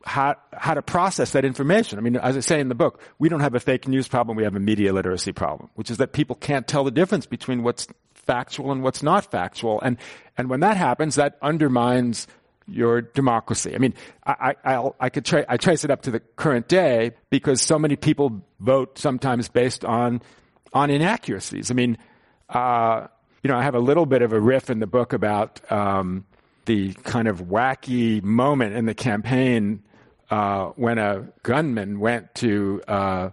how, 0.03 0.35
how 0.53 0.73
to 0.73 0.81
process 0.81 1.31
that 1.31 1.45
information. 1.45 1.99
I 1.99 2.01
mean, 2.01 2.15
as 2.15 2.35
I 2.35 2.39
say 2.39 2.59
in 2.59 2.69
the 2.69 2.75
book, 2.75 3.01
we 3.19 3.29
don't 3.29 3.41
have 3.41 3.53
a 3.53 3.59
fake 3.59 3.87
news 3.87 4.07
problem, 4.07 4.35
we 4.37 4.43
have 4.43 4.55
a 4.55 4.59
media 4.59 4.93
literacy 4.93 5.31
problem, 5.31 5.69
which 5.75 5.91
is 5.91 5.97
that 5.97 6.13
people 6.13 6.35
can't 6.35 6.67
tell 6.67 6.83
the 6.83 6.91
difference 6.91 7.25
between 7.25 7.63
what's 7.63 7.87
factual 8.13 8.71
and 8.71 8.83
what's 8.83 9.03
not 9.03 9.29
factual. 9.29 9.79
And, 9.81 9.97
and 10.37 10.49
when 10.49 10.61
that 10.61 10.77
happens, 10.77 11.15
that 11.15 11.37
undermines 11.41 12.27
your 12.67 13.01
democracy. 13.01 13.75
I 13.75 13.79
mean, 13.79 13.93
I, 14.25 14.55
I, 14.63 14.89
I 14.99 15.09
could 15.09 15.25
tra- 15.25 15.45
I 15.49 15.57
trace 15.57 15.83
it 15.83 15.91
up 15.91 16.03
to 16.03 16.11
the 16.11 16.19
current 16.19 16.67
day 16.67 17.11
because 17.29 17.61
so 17.61 17.77
many 17.77 17.95
people 17.95 18.41
vote 18.59 18.97
sometimes 18.97 19.49
based 19.49 19.83
on, 19.83 20.21
on 20.71 20.89
inaccuracies. 20.89 21.69
I 21.69 21.73
mean, 21.73 21.97
uh, 22.49 23.07
you 23.43 23.49
know, 23.49 23.57
I 23.57 23.63
have 23.63 23.75
a 23.75 23.79
little 23.79 24.05
bit 24.05 24.21
of 24.21 24.33
a 24.33 24.39
riff 24.39 24.69
in 24.69 24.79
the 24.79 24.87
book 24.87 25.13
about, 25.13 25.59
um, 25.71 26.25
the 26.65 26.93
kind 26.93 27.27
of 27.27 27.43
wacky 27.43 28.21
moment 28.21 28.75
in 28.75 28.85
the 28.85 28.93
campaign 28.93 29.81
uh, 30.29 30.67
when 30.75 30.97
a 30.97 31.27
gunman 31.43 31.99
went 31.99 32.33
to 32.35 32.81
uh, 32.87 33.29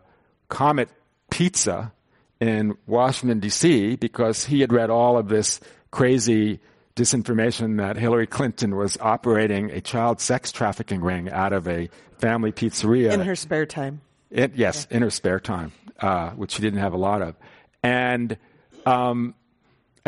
Comet 0.49 0.88
Pizza 1.31 1.93
in 2.41 2.77
Washington, 2.87 3.41
D.C., 3.41 3.97
because 3.97 4.45
he 4.45 4.61
had 4.61 4.73
read 4.73 4.91
all 4.91 5.19
of 5.19 5.29
this 5.29 5.61
crazy 5.91 6.61
disinformation 6.97 7.79
that 7.79 7.97
Hillary 7.97 8.27
Clinton 8.27 8.77
was 8.77 8.99
operating 9.00 9.71
a 9.71 9.81
child 9.81 10.21
sex 10.21 10.50
trafficking 10.50 11.00
ring 11.00 11.31
out 11.31 11.53
of 11.53 11.69
a 11.69 11.88
family 12.19 12.50
pizzeria. 12.50 13.12
In 13.12 13.21
her 13.21 13.37
spare 13.37 13.67
time. 13.67 14.00
It, 14.31 14.57
yes, 14.57 14.87
yeah. 14.91 14.97
in 14.97 15.03
her 15.03 15.11
spare 15.11 15.41
time, 15.41 15.73
uh, 16.00 16.31
which 16.31 16.53
she 16.53 16.62
didn't 16.62 16.81
have 16.81 16.93
a 16.93 16.99
lot 16.99 17.23
of. 17.23 17.37
And, 17.83 18.37
um, 18.85 19.35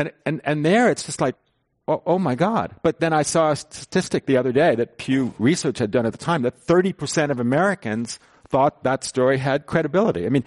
and, 0.00 0.12
and, 0.24 0.40
and 0.44 0.64
there 0.64 0.90
it's 0.90 1.04
just 1.04 1.20
like, 1.20 1.34
oh, 1.86 2.02
oh, 2.06 2.18
my 2.18 2.34
God. 2.34 2.74
But 2.82 3.00
then 3.00 3.12
I 3.12 3.22
saw 3.22 3.50
a 3.50 3.56
statistic 3.56 4.26
the 4.26 4.36
other 4.36 4.52
day 4.52 4.74
that 4.76 4.98
Pew 4.98 5.34
Research 5.38 5.78
had 5.78 5.90
done 5.90 6.06
at 6.06 6.12
the 6.12 6.18
time 6.18 6.42
that 6.42 6.66
30% 6.66 7.30
of 7.30 7.40
Americans 7.40 8.18
thought 8.48 8.84
that 8.84 9.04
story 9.04 9.38
had 9.38 9.66
credibility. 9.66 10.26
I 10.26 10.28
mean, 10.28 10.44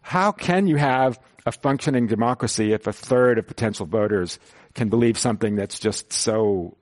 how 0.00 0.32
can 0.32 0.66
you 0.66 0.76
have 0.76 1.18
a 1.46 1.52
functioning 1.52 2.06
democracy 2.06 2.72
if 2.72 2.86
a 2.86 2.92
third 2.92 3.38
of 3.38 3.46
potential 3.46 3.86
voters 3.86 4.38
can 4.74 4.88
believe 4.88 5.18
something 5.18 5.56
that's 5.56 5.78
just 5.78 6.12
so 6.12 6.76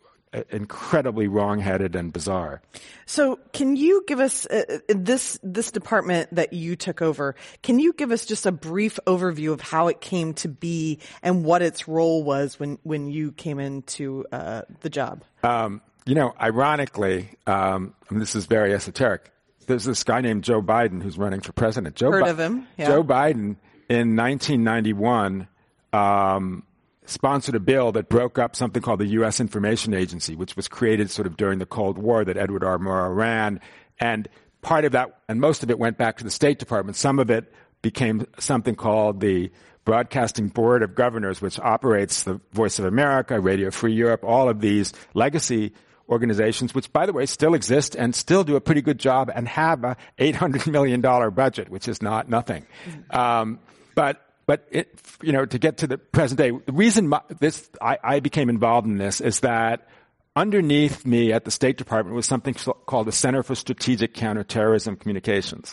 incredibly 0.51 1.29
wrong-headed 1.29 1.97
and 1.97 2.13
bizarre. 2.13 2.63
So, 3.07 3.39
can 3.53 3.77
you 3.77 4.05
give 4.07 4.21
us 4.21 4.47
uh, 4.47 4.63
uh, 4.69 4.79
this 4.89 5.39
this 5.43 5.71
department 5.71 6.35
that 6.35 6.53
you 6.53 6.77
took 6.77 7.03
over? 7.03 7.35
Can 7.63 7.79
you 7.79 7.93
give 7.93 8.13
us 8.13 8.25
just 8.25 8.47
a 8.47 8.53
brief 8.53 8.99
overview 9.07 9.53
of 9.53 9.61
how 9.61 9.89
it 9.89 10.01
came 10.01 10.35
to 10.35 10.49
be 10.49 10.99
and 11.23 11.45
what 11.45 11.63
its 11.63 11.89
role 11.89 12.23
was 12.23 12.61
when 12.61 12.79
when 12.83 13.09
you 13.09 13.33
came 13.33 13.59
into 13.59 14.25
uh, 14.31 14.63
the 14.81 14.91
job? 14.91 15.25
Um, 15.43 15.81
you 16.07 16.15
know, 16.15 16.35
ironically, 16.41 17.31
um, 17.47 17.95
this 18.11 18.35
is 18.35 18.47
very 18.47 18.73
esoteric. 18.73 19.33
There's 19.67 19.85
this 19.85 20.03
guy 20.05 20.21
named 20.21 20.45
Joe 20.45 20.63
Biden 20.63 21.03
who's 21.03 21.19
running 21.19 21.41
for 21.41 21.53
president. 21.53 21.97
Joe 21.97 22.11
Heard 22.11 22.25
Bi- 22.25 22.31
of 22.31 22.41
him? 22.41 22.67
Yeah. 22.77 22.87
Joe 22.87 23.05
Biden 23.05 23.57
in 23.89 24.17
1991. 24.17 25.49
Um, 25.93 26.65
sponsored 27.11 27.55
a 27.55 27.61
bill 27.61 27.93
that 27.93 28.09
broke 28.09 28.39
up 28.39 28.57
something 28.57 28.83
called 28.83 29.01
the 29.01 29.07
U.S. 29.07 29.41
Information 29.41 29.95
Agency, 29.95 30.37
which 30.37 30.57
was 30.57 30.69
created 30.69 31.11
sort 31.11 31.27
of 31.27 31.37
during 31.37 31.59
the 31.59 31.67
Cold 31.67 31.99
War 31.99 32.25
that 32.25 32.37
Edward 32.37 32.65
R. 32.65 32.79
Murrow 32.79 33.15
ran. 33.15 33.61
And 33.99 34.29
part 34.63 34.85
of 34.85 34.93
that, 34.93 35.19
and 35.29 35.41
most 35.41 35.63
of 35.63 35.71
it 35.71 35.79
went 35.79 35.99
back 35.99 36.19
to 36.19 36.25
the 36.25 36.31
State 36.31 36.59
Department. 36.59 36.97
Some 36.97 37.19
of 37.19 37.31
it 37.31 37.53
became 37.83 38.27
something 38.39 38.75
called 38.75 39.21
the 39.21 39.51
Broadcasting 39.85 40.49
Board 40.49 40.83
of 40.83 40.95
Governors, 40.95 41.41
which 41.41 41.59
operates 41.59 42.23
the 42.23 42.41
Voice 42.53 42.79
of 42.79 42.85
America, 42.85 43.41
Radio 43.41 43.71
Free 43.71 43.95
Europe, 43.95 44.23
all 44.25 44.49
of 44.49 44.61
these 44.61 44.93
legacy 45.15 45.73
organizations, 46.09 46.75
which 46.75 46.93
by 46.93 47.07
the 47.07 47.13
way 47.13 47.25
still 47.25 47.55
exist 47.55 47.95
and 47.95 48.15
still 48.15 48.45
do 48.45 48.57
a 48.57 48.61
pretty 48.61 48.83
good 48.83 48.99
job 48.99 49.31
and 49.35 49.49
have 49.49 49.85
a 49.85 49.97
$800 50.19 50.71
million 50.71 51.01
budget, 51.01 51.69
which 51.69 51.89
is 51.89 52.03
not 52.03 52.29
nothing. 52.29 52.67
Mm-hmm. 52.85 53.17
Um, 53.19 53.59
but 53.95 54.30
but 54.51 54.67
it, 54.73 55.01
you 55.23 55.31
know, 55.31 55.47
to 55.47 55.61
get 55.61 55.77
to 55.77 55.87
the 55.87 55.97
present 55.97 56.37
day, 56.37 56.51
the 56.51 56.73
reason 56.73 57.07
my, 57.07 57.21
this 57.39 57.71
I, 57.81 57.99
I 58.03 58.19
became 58.19 58.49
involved 58.49 58.85
in 58.85 58.97
this 58.97 59.21
is 59.21 59.39
that 59.41 59.87
underneath 60.35 61.07
me 61.07 61.33
at 61.33 61.45
the 61.45 61.53
State 61.53 61.77
Department 61.77 62.17
was 62.17 62.27
something 62.27 62.55
called 62.87 63.07
the 63.07 63.13
Center 63.13 63.45
for 63.45 63.55
Strategic 63.55 64.13
Counterterrorism 64.13 64.97
Communications. 64.97 65.73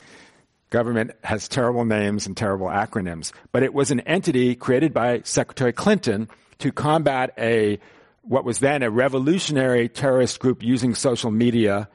Government 0.69 1.09
has 1.23 1.47
terrible 1.47 1.85
names 1.85 2.27
and 2.27 2.37
terrible 2.37 2.67
acronyms, 2.67 3.31
but 3.51 3.63
it 3.63 3.73
was 3.73 3.89
an 3.89 4.01
entity 4.01 4.53
created 4.53 4.93
by 4.93 5.21
Secretary 5.23 5.73
Clinton 5.73 6.29
to 6.59 6.71
combat 6.71 7.33
a 7.35 7.79
what 8.21 8.45
was 8.45 8.59
then 8.59 8.83
a 8.83 8.91
revolutionary 8.91 9.89
terrorist 9.89 10.39
group 10.39 10.61
using 10.61 10.93
social 10.93 11.31
media 11.31 11.89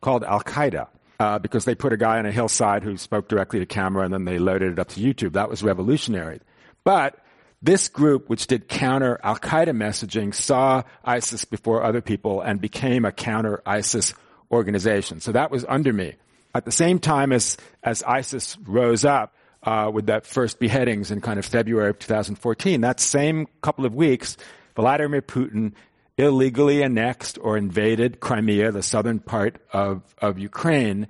called 0.00 0.24
Al 0.24 0.40
Qaeda 0.40 0.88
uh, 1.18 1.38
because 1.38 1.64
they 1.64 1.74
put 1.74 1.92
a 1.92 1.96
guy 1.96 2.18
on 2.18 2.26
a 2.26 2.32
hillside 2.32 2.82
who 2.82 2.96
spoke 2.96 3.28
directly 3.28 3.58
to 3.58 3.66
camera 3.66 4.04
and 4.04 4.12
then 4.12 4.24
they 4.24 4.38
loaded 4.38 4.72
it 4.72 4.78
up 4.78 4.88
to 4.88 5.00
YouTube. 5.00 5.32
That 5.32 5.48
was 5.48 5.62
revolutionary. 5.62 6.40
But 6.84 7.18
this 7.62 7.88
group, 7.88 8.28
which 8.28 8.46
did 8.46 8.68
counter 8.68 9.18
Al 9.22 9.36
Qaeda 9.36 9.70
messaging, 9.70 10.34
saw 10.34 10.82
ISIS 11.04 11.44
before 11.44 11.82
other 11.82 12.00
people 12.00 12.40
and 12.40 12.60
became 12.60 13.04
a 13.04 13.12
counter 13.12 13.62
ISIS 13.64 14.14
organization. 14.50 15.20
So 15.20 15.32
that 15.32 15.50
was 15.50 15.64
under 15.68 15.92
me. 15.92 16.14
At 16.54 16.64
the 16.64 16.72
same 16.72 16.98
time 16.98 17.32
as, 17.32 17.56
as 17.82 18.02
ISIS 18.02 18.56
rose 18.64 19.04
up, 19.04 19.32
uh, 19.62 19.90
with 19.92 20.06
that 20.06 20.24
first 20.24 20.60
beheadings 20.60 21.10
in 21.10 21.20
kind 21.20 21.38
of 21.38 21.44
February 21.44 21.90
of 21.90 21.98
2014, 21.98 22.82
that 22.82 23.00
same 23.00 23.48
couple 23.62 23.84
of 23.84 23.94
weeks, 23.94 24.36
Vladimir 24.76 25.20
Putin 25.20 25.72
illegally 26.18 26.82
annexed 26.82 27.38
or 27.40 27.56
invaded 27.56 28.20
Crimea, 28.20 28.72
the 28.72 28.82
southern 28.82 29.20
part 29.20 29.60
of, 29.72 30.02
of 30.18 30.38
Ukraine, 30.38 31.08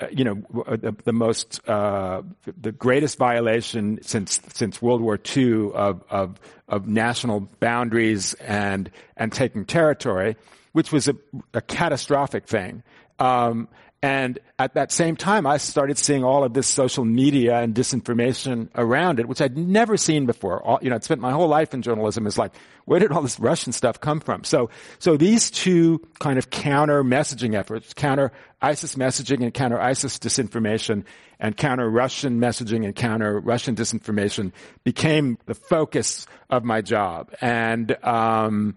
uh, 0.00 0.06
you 0.10 0.24
know, 0.24 0.42
uh, 0.66 0.76
the, 0.76 0.96
the 1.04 1.12
most, 1.12 1.66
uh, 1.68 2.22
the 2.60 2.72
greatest 2.72 3.18
violation 3.18 4.00
since, 4.02 4.40
since 4.52 4.82
World 4.82 5.00
War 5.00 5.18
II 5.36 5.70
of, 5.72 6.02
of, 6.10 6.40
of 6.68 6.88
national 6.88 7.48
boundaries 7.60 8.34
and, 8.34 8.90
and 9.16 9.32
taking 9.32 9.64
territory, 9.64 10.36
which 10.72 10.90
was 10.90 11.06
a, 11.06 11.14
a 11.54 11.60
catastrophic 11.60 12.46
thing. 12.46 12.82
Um, 13.20 13.68
and 14.04 14.40
at 14.58 14.74
that 14.74 14.90
same 14.90 15.14
time, 15.14 15.46
I 15.46 15.58
started 15.58 15.96
seeing 15.96 16.24
all 16.24 16.42
of 16.42 16.54
this 16.54 16.66
social 16.66 17.04
media 17.04 17.60
and 17.60 17.72
disinformation 17.72 18.68
around 18.74 19.20
it, 19.20 19.28
which 19.28 19.40
I'd 19.40 19.56
never 19.56 19.96
seen 19.96 20.26
before. 20.26 20.60
All, 20.60 20.80
you 20.82 20.90
know, 20.90 20.96
I'd 20.96 21.04
spent 21.04 21.20
my 21.20 21.30
whole 21.30 21.46
life 21.46 21.72
in 21.72 21.82
journalism 21.82 22.26
is 22.26 22.36
like, 22.36 22.52
where 22.84 22.98
did 22.98 23.12
all 23.12 23.22
this 23.22 23.38
Russian 23.38 23.72
stuff 23.72 24.00
come 24.00 24.18
from? 24.18 24.42
So, 24.42 24.70
so 24.98 25.16
these 25.16 25.52
two 25.52 26.00
kind 26.18 26.36
of 26.36 26.50
counter 26.50 27.04
messaging 27.04 27.54
efforts, 27.54 27.94
counter 27.94 28.32
ISIS 28.60 28.96
messaging 28.96 29.44
and 29.44 29.54
counter 29.54 29.80
ISIS 29.80 30.18
disinformation 30.18 31.04
and 31.38 31.56
counter 31.56 31.88
Russian 31.88 32.40
messaging 32.40 32.84
and 32.84 32.96
counter 32.96 33.38
Russian 33.38 33.76
disinformation 33.76 34.50
became 34.82 35.38
the 35.46 35.54
focus 35.54 36.26
of 36.50 36.64
my 36.64 36.80
job. 36.80 37.32
And, 37.40 37.96
um, 38.04 38.74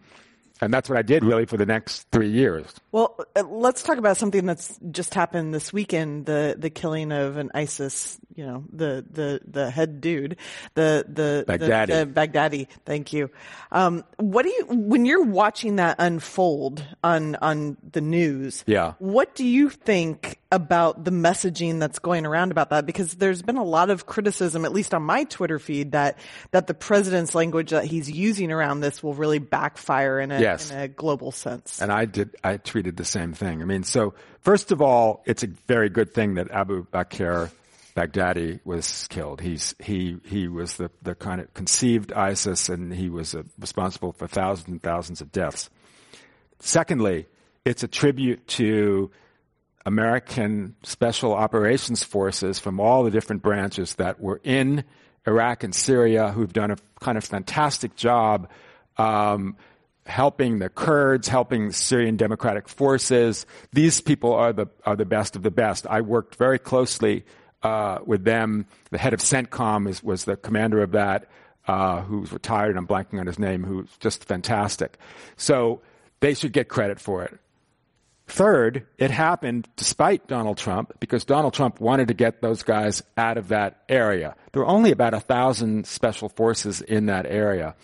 and 0.62 0.74
that's 0.74 0.90
what 0.90 0.98
I 0.98 1.02
did 1.02 1.24
really 1.24 1.46
for 1.46 1.58
the 1.58 1.66
next 1.66 2.08
three 2.12 2.30
years. 2.30 2.66
Well, 2.92 3.18
uh, 3.36 3.44
let's 3.44 3.84
talk 3.84 3.98
about 3.98 4.18
something 4.18 4.46
that's 4.46 4.80
just 4.92 5.14
happened 5.14 5.54
this 5.54 5.74
weekend: 5.74 6.26
the 6.26 6.56
the 6.58 6.70
killing 6.70 7.12
of 7.12 7.38
an 7.38 7.52
ISIS, 7.54 8.18
you 8.36 8.46
know, 8.46 8.64
the 8.72 9.06
the 9.12 9.42
the 9.46 9.70
head 9.70 10.00
dude, 10.00 10.38
the 10.76 11.06
the 11.08 11.46
Baghdadi. 11.48 11.88
The, 11.88 12.06
the 12.06 12.12
Baghdadi. 12.12 12.68
Thank 12.86 13.12
you. 13.12 13.30
Um, 13.72 14.06
what 14.18 14.44
do 14.44 14.50
you 14.50 14.66
when 14.70 15.06
you're 15.06 15.26
watching 15.26 15.76
that 15.76 15.98
unfold 16.00 16.84
on 17.04 17.36
on 17.36 17.78
the 17.92 18.02
news? 18.02 18.64
Yeah. 18.66 18.94
What 19.00 19.36
do 19.36 19.46
you 19.46 19.70
think 19.70 20.40
about 20.52 21.04
the 21.04 21.12
messaging 21.12 21.80
that's 21.80 22.00
going 22.00 22.26
around 22.26 22.52
about 22.52 22.70
that? 22.70 22.86
Because 22.86 23.16
there's 23.16 23.42
been 23.42 23.58
a 23.58 23.64
lot 23.64 23.90
of 23.90 24.06
criticism, 24.06 24.64
at 24.64 24.72
least 24.72 24.94
on 24.94 25.04
my 25.04 25.26
Twitter 25.26 25.60
feed, 25.60 25.92
that 25.92 26.18
that 26.52 26.68
the 26.68 26.74
president's 26.74 27.36
language 27.36 27.72
that 27.72 27.84
he's 27.86 28.10
using 28.10 28.54
around 28.54 28.80
this 28.80 29.04
will 29.04 29.14
really 29.14 29.40
backfire 29.40 30.20
in 30.22 30.32
a, 30.32 30.45
yes. 30.46 30.72
in 30.72 30.80
a 30.80 30.88
global 30.88 31.32
sense. 31.32 31.82
And 31.82 31.92
I 31.92 32.06
did. 32.06 32.36
I 32.44 32.58
tweeted 32.58 32.84
did 32.84 32.98
the 32.98 33.06
same 33.06 33.34
thing. 33.34 33.62
I 33.62 33.66
mean, 33.66 33.84
so 33.84 34.14
first 34.42 34.72
of 34.72 34.82
all, 34.82 35.24
it's 35.26 35.44
a 35.44 35.48
very 35.48 35.90
good 35.90 36.14
thing 36.14 36.36
that 36.36 36.52
Abu 36.52 36.86
Bakr 36.86 37.50
Baghdadi 37.96 38.60
was 38.64 39.08
killed. 39.10 39.42
He's 39.42 39.74
he 39.80 40.18
he 40.26 40.48
was 40.48 40.78
the 40.78 40.92
the 41.02 41.16
kind 41.16 41.42
of 41.42 41.54
conceived 41.54 42.12
ISIS, 42.14 42.70
and 42.70 42.94
he 42.94 43.10
was 43.10 43.34
uh, 43.36 43.44
responsible 43.60 44.12
for 44.14 44.28
thousands 44.28 44.68
and 44.68 44.84
thousands 44.84 45.22
of 45.22 45.32
deaths. 45.32 45.70
Secondly, 46.60 47.26
it's 47.64 47.84
a 47.84 47.88
tribute 47.88 48.48
to 48.48 49.12
American 49.86 50.76
special 50.84 51.34
operations 51.34 52.04
forces 52.04 52.60
from 52.60 52.80
all 52.80 53.04
the 53.04 53.12
different 53.12 53.42
branches 53.42 53.96
that 53.96 54.20
were 54.20 54.42
in 54.44 54.84
Iraq 55.28 55.64
and 55.64 55.74
Syria, 55.74 56.32
who've 56.32 56.52
done 56.52 56.72
a 56.72 56.78
kind 57.00 57.18
of 57.18 57.24
fantastic 57.24 57.96
job. 57.96 58.50
Um, 58.98 59.58
helping 60.06 60.60
the 60.60 60.70
Kurds, 60.70 61.28
helping 61.28 61.72
Syrian 61.72 62.16
Democratic 62.16 62.70
Forces. 62.70 63.46
These 63.74 64.02
people 64.02 64.34
are 64.34 64.54
the 64.54 64.68
are 64.86 64.96
the 64.96 65.06
best 65.06 65.36
of 65.36 65.44
the 65.44 65.52
best. 65.52 65.88
I 65.88 66.02
worked 66.02 66.36
very 66.36 66.60
closely 66.60 67.26
uh, 67.64 68.00
with 68.06 68.24
them. 68.24 68.68
The 68.92 68.98
head 68.98 69.14
of 69.14 69.20
CENTCOM 69.20 69.90
is, 69.90 70.04
was 70.04 70.26
the 70.26 70.38
commander 70.38 70.82
of 70.84 70.92
that, 70.92 71.28
uh, 71.68 72.02
who's 72.02 72.32
retired. 72.32 72.78
I'm 72.78 72.88
blanking 72.88 73.20
on 73.20 73.26
his 73.26 73.40
name. 73.40 73.64
Who's 73.64 73.90
just 74.00 74.26
fantastic. 74.26 74.98
So 75.38 75.82
they 76.20 76.34
should 76.34 76.54
get 76.54 76.70
credit 76.70 77.00
for 77.00 77.24
it. 77.24 77.40
Third, 78.28 78.88
it 78.98 79.12
happened 79.12 79.68
despite 79.76 80.28
Donald 80.28 80.58
Trump 80.58 80.94
because 81.00 81.26
Donald 81.26 81.54
Trump 81.54 81.80
wanted 81.80 82.08
to 82.08 82.16
get 82.16 82.42
those 82.42 82.64
guys 82.64 83.04
out 83.18 83.38
of 83.38 83.50
that 83.50 83.84
area. 83.88 84.36
There 84.52 84.64
were 84.64 84.68
only 84.68 84.92
about 84.92 85.14
a 85.14 85.20
thousand 85.20 85.86
special 85.86 86.30
forces 86.30 86.82
in 86.82 87.06
that 87.06 87.28
area. 87.28 87.76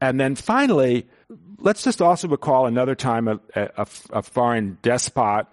And 0.00 0.18
then 0.18 0.36
finally, 0.36 1.06
let's 1.58 1.82
just 1.82 2.02
also 2.02 2.28
recall 2.28 2.66
another 2.66 2.94
time 2.94 3.28
a, 3.28 3.40
a, 3.54 3.86
a 4.10 4.22
foreign 4.22 4.78
despot, 4.82 5.46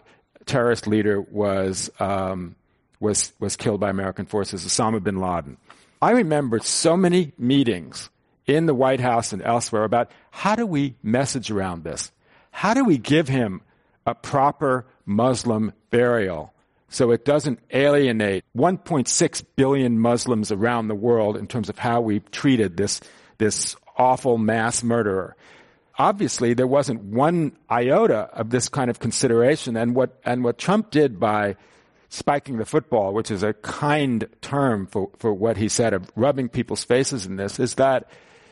terrorist 0.45 0.87
leader 0.87 1.21
was, 1.21 1.89
um, 1.99 2.55
was, 2.99 3.33
was 3.39 3.55
killed 3.55 3.79
by 3.79 3.89
American 3.89 4.25
forces, 4.25 4.65
Osama 4.65 5.03
bin 5.03 5.19
Laden. 5.19 5.57
I 6.01 6.11
remember 6.11 6.59
so 6.59 6.95
many 6.95 7.33
meetings 7.37 8.09
in 8.45 8.65
the 8.65 8.73
White 8.73 8.99
House 8.99 9.33
and 9.33 9.41
elsewhere 9.41 9.83
about 9.83 10.11
how 10.31 10.55
do 10.55 10.65
we 10.65 10.95
message 11.03 11.51
around 11.51 11.83
this? 11.83 12.11
How 12.51 12.73
do 12.73 12.83
we 12.83 12.97
give 12.97 13.27
him 13.27 13.61
a 14.05 14.15
proper 14.15 14.85
Muslim 15.05 15.73
burial 15.89 16.53
so 16.89 17.11
it 17.11 17.25
doesn't 17.25 17.59
alienate 17.71 18.45
1.6 18.55 19.45
billion 19.55 19.99
Muslims 19.99 20.51
around 20.51 20.87
the 20.87 20.95
world 20.95 21.35
in 21.35 21.47
terms 21.47 21.69
of 21.69 21.77
how 21.77 21.99
we've 21.99 22.29
treated 22.31 22.77
this, 22.77 23.01
this 23.37 23.75
awful 23.97 24.37
mass 24.37 24.83
murderer. 24.83 25.35
Obviously, 25.97 26.53
there 26.53 26.67
wasn't 26.67 27.01
one 27.01 27.57
iota 27.71 28.29
of 28.33 28.49
this 28.51 28.69
kind 28.69 28.89
of 28.89 28.99
consideration. 28.99 29.75
And 29.75 29.95
what, 29.95 30.19
and 30.23 30.43
what 30.43 30.57
Trump 30.57 30.91
did 30.91 31.19
by 31.19 31.55
spiking 32.09 32.57
the 32.57 32.65
football, 32.65 33.13
which 33.13 33.31
is 33.31 33.43
a 33.43 33.53
kind 33.53 34.27
term 34.41 34.87
for, 34.87 35.09
for 35.17 35.33
what 35.33 35.57
he 35.57 35.67
said 35.67 35.93
of 35.93 36.09
rubbing 36.15 36.49
people's 36.49 36.83
faces 36.83 37.25
in 37.25 37.35
this, 37.35 37.59
is 37.59 37.75
that 37.75 38.09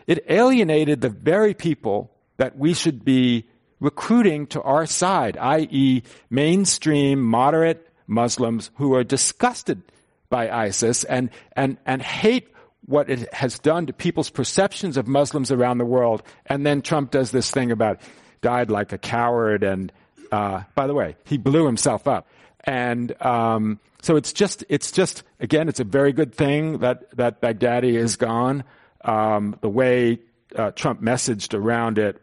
it 0.08 0.26
alienated 0.30 1.02
the 1.02 1.10
very 1.10 1.54
people 1.54 2.12
that 2.38 2.58
we 2.58 2.74
should 2.74 3.06
be 3.06 3.46
recruiting 3.80 4.48
to 4.48 4.62
our 4.62 4.86
side, 4.86 5.38
i.e., 5.38 6.04
mainstream 6.30 7.22
moderate 7.22 7.90
Muslims 8.08 8.72
who 8.76 8.94
are 8.94 9.04
disgusted 9.04 9.82
by 10.30 10.50
ISIS 10.50 11.04
and, 11.04 11.30
and, 11.56 11.78
and 11.86 12.02
hate 12.02 12.50
what 12.86 13.10
it 13.10 13.34
has 13.34 13.60
done 13.60 13.88
to 13.88 13.94
people's 13.94 14.30
perceptions 14.30 14.98
of 14.98 15.08
Muslims 15.08 15.52
around 15.52 15.78
the 15.80 15.86
world. 15.86 16.24
And 16.46 16.66
then 16.66 16.82
Trump 16.82 17.12
does 17.12 17.32
this 17.32 17.50
thing 17.50 17.72
about 17.72 18.00
died 18.42 18.70
like 18.70 18.92
a 18.94 18.98
coward. 18.98 19.64
And 19.64 19.92
uh, 20.32 20.64
by 20.76 20.88
the 20.88 20.94
way, 20.94 21.16
he 21.26 21.38
blew 21.38 21.66
himself 21.66 22.08
up. 22.08 22.28
And 22.64 23.20
um, 23.24 23.80
so 24.02 24.16
it's 24.16 24.34
just, 24.34 24.64
it's 24.70 24.92
just, 24.92 25.24
again, 25.40 25.70
it's 25.70 25.80
a 25.80 25.84
very 25.84 26.14
good 26.14 26.34
thing 26.34 26.80
that 26.80 27.16
that 27.18 27.42
Baghdadi 27.42 27.96
is 27.96 28.16
gone. 28.16 28.64
Um, 29.04 29.58
the 29.62 29.70
way 29.70 30.20
uh, 30.56 30.72
Trump 30.72 31.02
messaged 31.02 31.54
around 31.54 31.98
it 31.98 32.22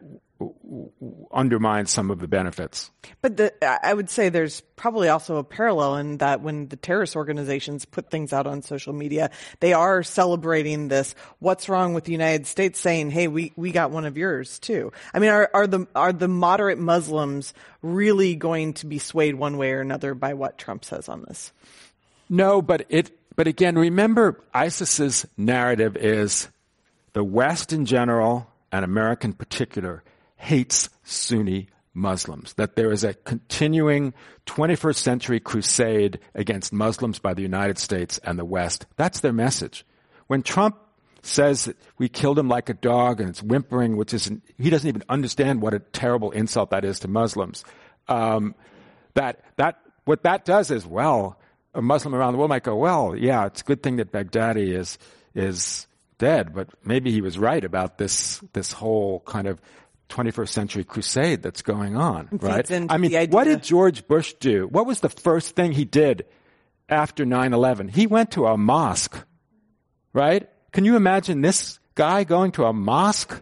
undermines 1.31 1.91
some 1.91 2.11
of 2.11 2.19
the 2.19 2.27
benefits. 2.27 2.91
But 3.21 3.37
the, 3.37 3.85
I 3.85 3.93
would 3.93 4.09
say 4.09 4.29
there's 4.29 4.61
probably 4.75 5.09
also 5.09 5.37
a 5.37 5.43
parallel 5.43 5.97
in 5.97 6.17
that 6.17 6.41
when 6.41 6.67
the 6.67 6.75
terrorist 6.75 7.15
organizations 7.15 7.85
put 7.85 8.09
things 8.09 8.33
out 8.33 8.47
on 8.47 8.61
social 8.61 8.93
media, 8.93 9.31
they 9.59 9.73
are 9.73 10.03
celebrating 10.03 10.87
this. 10.87 11.15
What's 11.39 11.69
wrong 11.69 11.93
with 11.93 12.05
the 12.05 12.11
United 12.11 12.47
States 12.47 12.79
saying, 12.79 13.11
"Hey, 13.11 13.27
we 13.27 13.53
we 13.55 13.71
got 13.71 13.91
one 13.91 14.05
of 14.05 14.17
yours 14.17 14.59
too"? 14.59 14.91
I 15.13 15.19
mean, 15.19 15.29
are 15.29 15.49
are 15.53 15.67
the 15.67 15.87
are 15.95 16.13
the 16.13 16.27
moderate 16.27 16.79
Muslims 16.79 17.53
really 17.81 18.35
going 18.35 18.73
to 18.73 18.85
be 18.85 18.99
swayed 18.99 19.35
one 19.35 19.57
way 19.57 19.71
or 19.71 19.81
another 19.81 20.13
by 20.13 20.33
what 20.33 20.57
Trump 20.57 20.85
says 20.85 21.09
on 21.09 21.23
this? 21.27 21.51
No, 22.29 22.61
but 22.61 22.85
it. 22.89 23.11
But 23.35 23.47
again, 23.47 23.75
remember, 23.75 24.39
ISIS's 24.53 25.25
narrative 25.37 25.97
is 25.97 26.49
the 27.13 27.23
West 27.23 27.73
in 27.73 27.85
general 27.85 28.47
and 28.71 28.85
America 28.85 29.25
in 29.25 29.33
particular 29.33 30.03
hates 30.43 30.89
Sunni 31.03 31.69
Muslims, 31.93 32.53
that 32.55 32.75
there 32.75 32.91
is 32.91 33.03
a 33.03 33.13
continuing 33.13 34.13
21st 34.45 34.95
century 34.95 35.39
crusade 35.39 36.19
against 36.35 36.73
Muslims 36.73 37.17
by 37.19 37.33
the 37.33 37.41
United 37.41 37.77
States 37.77 38.19
and 38.23 38.37
the 38.37 38.43
West. 38.43 38.85
That's 38.97 39.21
their 39.21 39.31
message. 39.31 39.85
When 40.27 40.43
Trump 40.43 40.75
says 41.21 41.73
we 41.97 42.09
killed 42.09 42.37
him 42.37 42.49
like 42.49 42.67
a 42.67 42.73
dog 42.73 43.21
and 43.21 43.29
it's 43.29 43.41
whimpering, 43.41 43.95
which 43.95 44.13
is, 44.13 44.29
he 44.57 44.69
doesn't 44.69 44.87
even 44.87 45.03
understand 45.07 45.61
what 45.61 45.73
a 45.73 45.79
terrible 45.79 46.31
insult 46.31 46.71
that 46.71 46.83
is 46.83 46.99
to 46.99 47.07
Muslims. 47.07 47.63
Um, 48.09 48.55
that, 49.13 49.45
that, 49.55 49.79
what 50.03 50.23
that 50.23 50.43
does 50.43 50.71
is, 50.71 50.85
well, 50.85 51.39
a 51.73 51.81
Muslim 51.81 52.13
around 52.13 52.33
the 52.33 52.39
world 52.39 52.49
might 52.49 52.63
go, 52.63 52.75
well, 52.75 53.15
yeah, 53.15 53.45
it's 53.45 53.61
a 53.61 53.63
good 53.63 53.81
thing 53.81 53.95
that 53.95 54.11
Baghdadi 54.11 54.75
is, 54.75 54.97
is 55.33 55.87
dead, 56.17 56.53
but 56.53 56.67
maybe 56.83 57.11
he 57.11 57.21
was 57.21 57.37
right 57.37 57.63
about 57.63 57.97
this, 57.97 58.41
this 58.51 58.73
whole 58.73 59.21
kind 59.21 59.47
of 59.47 59.61
21st 60.13 60.49
century 60.49 60.83
crusade 60.83 61.41
that's 61.41 61.61
going 61.63 61.95
on, 61.97 62.29
right? 62.33 62.69
I 62.89 62.97
mean, 62.97 63.11
what 63.31 63.45
did 63.45 63.63
George 63.63 64.07
Bush 64.07 64.33
do? 64.39 64.67
What 64.67 64.85
was 64.85 64.99
the 64.99 65.09
first 65.09 65.55
thing 65.55 65.71
he 65.71 65.85
did 65.85 66.25
after 66.87 67.25
9-11? 67.25 67.89
He 67.89 68.05
went 68.05 68.31
to 68.31 68.45
a 68.45 68.55
mosque, 68.55 69.17
right? 70.13 70.47
Can 70.71 70.85
you 70.85 70.95
imagine 70.95 71.41
this 71.41 71.79
guy 71.95 72.23
going 72.23 72.51
to 72.53 72.65
a 72.65 72.73
mosque? 72.73 73.41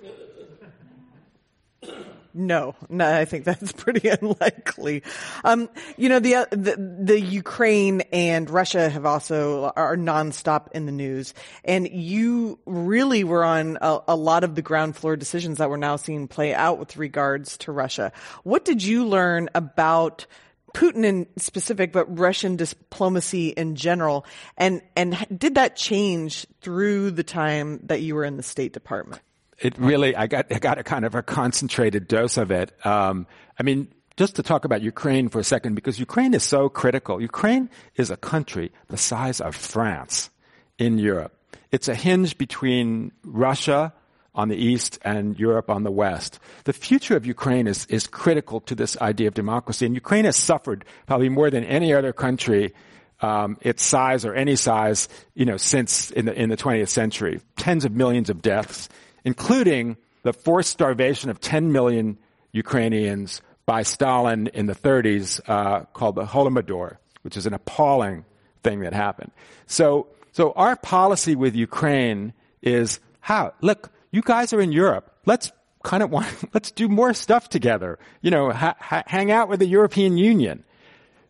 No, 2.33 2.75
no, 2.89 3.13
I 3.13 3.25
think 3.25 3.43
that's 3.43 3.71
pretty 3.73 4.07
unlikely. 4.09 5.03
Um, 5.43 5.69
you 5.97 6.09
know, 6.09 6.19
the, 6.19 6.47
the, 6.51 6.75
the 7.03 7.19
Ukraine 7.19 8.01
and 8.13 8.49
Russia 8.49 8.89
have 8.89 9.05
also 9.05 9.71
are 9.75 9.97
nonstop 9.97 10.71
in 10.73 10.85
the 10.85 10.91
news, 10.91 11.33
and 11.65 11.89
you 11.89 12.59
really 12.65 13.23
were 13.23 13.43
on 13.43 13.77
a, 13.81 13.99
a 14.09 14.15
lot 14.15 14.43
of 14.43 14.55
the 14.55 14.61
ground 14.61 14.95
floor 14.95 15.15
decisions 15.15 15.57
that 15.57 15.69
we're 15.69 15.77
now 15.77 15.97
seeing 15.97 16.27
play 16.27 16.53
out 16.53 16.79
with 16.79 16.97
regards 16.97 17.57
to 17.59 17.71
Russia. 17.71 18.11
What 18.43 18.63
did 18.63 18.83
you 18.83 19.05
learn 19.05 19.49
about 19.53 20.25
Putin 20.73 21.03
in 21.03 21.27
specific, 21.37 21.91
but 21.91 22.17
Russian 22.17 22.55
diplomacy 22.55 23.49
in 23.49 23.75
general, 23.75 24.25
and 24.57 24.81
and 24.95 25.17
did 25.35 25.55
that 25.55 25.75
change 25.75 26.47
through 26.61 27.11
the 27.11 27.23
time 27.23 27.79
that 27.83 28.01
you 28.01 28.15
were 28.15 28.23
in 28.23 28.37
the 28.37 28.43
State 28.43 28.71
Department? 28.71 29.21
It 29.61 29.77
really, 29.77 30.15
I 30.15 30.27
got, 30.27 30.47
I 30.51 30.59
got 30.59 30.77
a 30.77 30.83
kind 30.83 31.05
of 31.05 31.15
a 31.15 31.21
concentrated 31.21 32.07
dose 32.07 32.37
of 32.37 32.51
it. 32.51 32.73
Um, 32.85 33.27
I 33.59 33.63
mean, 33.63 33.87
just 34.17 34.35
to 34.35 34.43
talk 34.43 34.65
about 34.65 34.81
Ukraine 34.81 35.29
for 35.29 35.39
a 35.39 35.43
second, 35.43 35.75
because 35.75 35.99
Ukraine 35.99 36.33
is 36.33 36.43
so 36.43 36.67
critical. 36.67 37.21
Ukraine 37.21 37.69
is 37.95 38.09
a 38.09 38.17
country 38.17 38.71
the 38.87 38.97
size 38.97 39.39
of 39.39 39.55
France 39.55 40.29
in 40.77 40.97
Europe. 40.97 41.33
It's 41.71 41.87
a 41.87 41.95
hinge 41.95 42.37
between 42.37 43.11
Russia 43.23 43.93
on 44.33 44.49
the 44.49 44.55
east 44.55 44.99
and 45.03 45.39
Europe 45.39 45.69
on 45.69 45.83
the 45.83 45.91
west. 45.91 46.39
The 46.63 46.73
future 46.73 47.15
of 47.15 47.25
Ukraine 47.25 47.67
is, 47.67 47.85
is 47.85 48.07
critical 48.07 48.61
to 48.61 48.75
this 48.75 48.97
idea 48.99 49.27
of 49.27 49.33
democracy. 49.33 49.85
And 49.85 49.95
Ukraine 49.95 50.25
has 50.25 50.37
suffered 50.37 50.85
probably 51.05 51.29
more 51.29 51.49
than 51.49 51.63
any 51.63 51.93
other 51.93 52.13
country 52.13 52.73
um, 53.21 53.57
its 53.61 53.83
size 53.83 54.25
or 54.25 54.33
any 54.33 54.55
size, 54.55 55.07
you 55.35 55.45
know, 55.45 55.57
since 55.57 56.11
in 56.11 56.25
the 56.25 56.33
in 56.33 56.49
the 56.49 56.57
20th 56.57 56.89
century. 56.89 57.39
Tens 57.55 57.85
of 57.85 57.91
millions 57.91 58.29
of 58.29 58.41
deaths, 58.41 58.89
including 59.23 59.97
the 60.23 60.33
forced 60.33 60.69
starvation 60.69 61.29
of 61.29 61.39
10 61.39 61.71
million 61.71 62.17
Ukrainians 62.51 63.41
by 63.65 63.83
Stalin 63.83 64.47
in 64.47 64.65
the 64.65 64.75
30s, 64.75 65.39
uh, 65.47 65.85
called 65.93 66.15
the 66.15 66.25
Holodomor, 66.25 66.97
which 67.21 67.37
is 67.37 67.45
an 67.45 67.53
appalling 67.53 68.25
thing 68.63 68.81
that 68.81 68.93
happened. 68.93 69.31
So, 69.65 70.07
so 70.31 70.51
our 70.53 70.75
policy 70.75 71.35
with 71.35 71.55
Ukraine 71.55 72.33
is 72.61 72.99
how? 73.19 73.53
Look, 73.61 73.91
you 74.11 74.21
guys 74.21 74.53
are 74.53 74.61
in 74.61 74.71
Europe. 74.71 75.15
Let's 75.25 75.51
kind 75.83 76.03
of 76.03 76.09
want, 76.15 76.27
let's 76.53 76.71
do 76.71 76.89
more 76.89 77.13
stuff 77.13 77.49
together. 77.49 77.99
You 78.21 78.31
know, 78.31 78.51
ha, 78.51 78.75
ha, 78.79 79.03
hang 79.05 79.31
out 79.31 79.49
with 79.49 79.59
the 79.59 79.67
European 79.67 80.17
Union. 80.17 80.63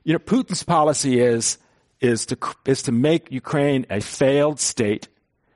You 0.04 0.14
know, 0.14 0.20
Putin's 0.20 0.64
policy 0.64 1.20
is, 1.20 1.58
is 2.00 2.26
to, 2.28 2.38
is 2.66 2.84
to 2.84 2.92
make 2.92 3.32
Ukraine 3.32 3.86
a 3.90 4.02
failed 4.02 4.60
state 4.60 5.08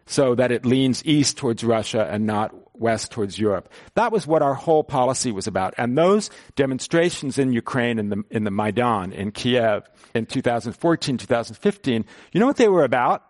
so 0.06 0.36
that 0.36 0.52
it 0.52 0.66
leans 0.66 1.06
east 1.06 1.38
towards 1.38 1.64
Russia 1.64 2.08
and 2.12 2.26
not 2.26 2.54
west 2.80 3.12
towards 3.12 3.40
Europe. 3.40 3.70
That 3.96 4.12
was 4.12 4.28
what 4.28 4.42
our 4.42 4.54
whole 4.54 4.84
policy 4.84 5.32
was 5.32 5.48
about. 5.48 5.74
And 5.78 5.98
those 5.98 6.30
demonstrations 6.56 7.38
in 7.38 7.54
Ukraine 7.54 8.00
in 8.00 8.10
the, 8.10 8.24
in 8.30 8.44
the 8.44 8.52
Maidan 8.52 9.14
in 9.14 9.32
Kiev 9.32 9.90
in 10.14 10.26
2014, 10.26 11.18
2015, 11.18 12.06
you 12.32 12.40
know 12.40 12.46
what 12.46 12.58
they 12.58 12.70
were 12.70 12.84
about? 12.84 13.24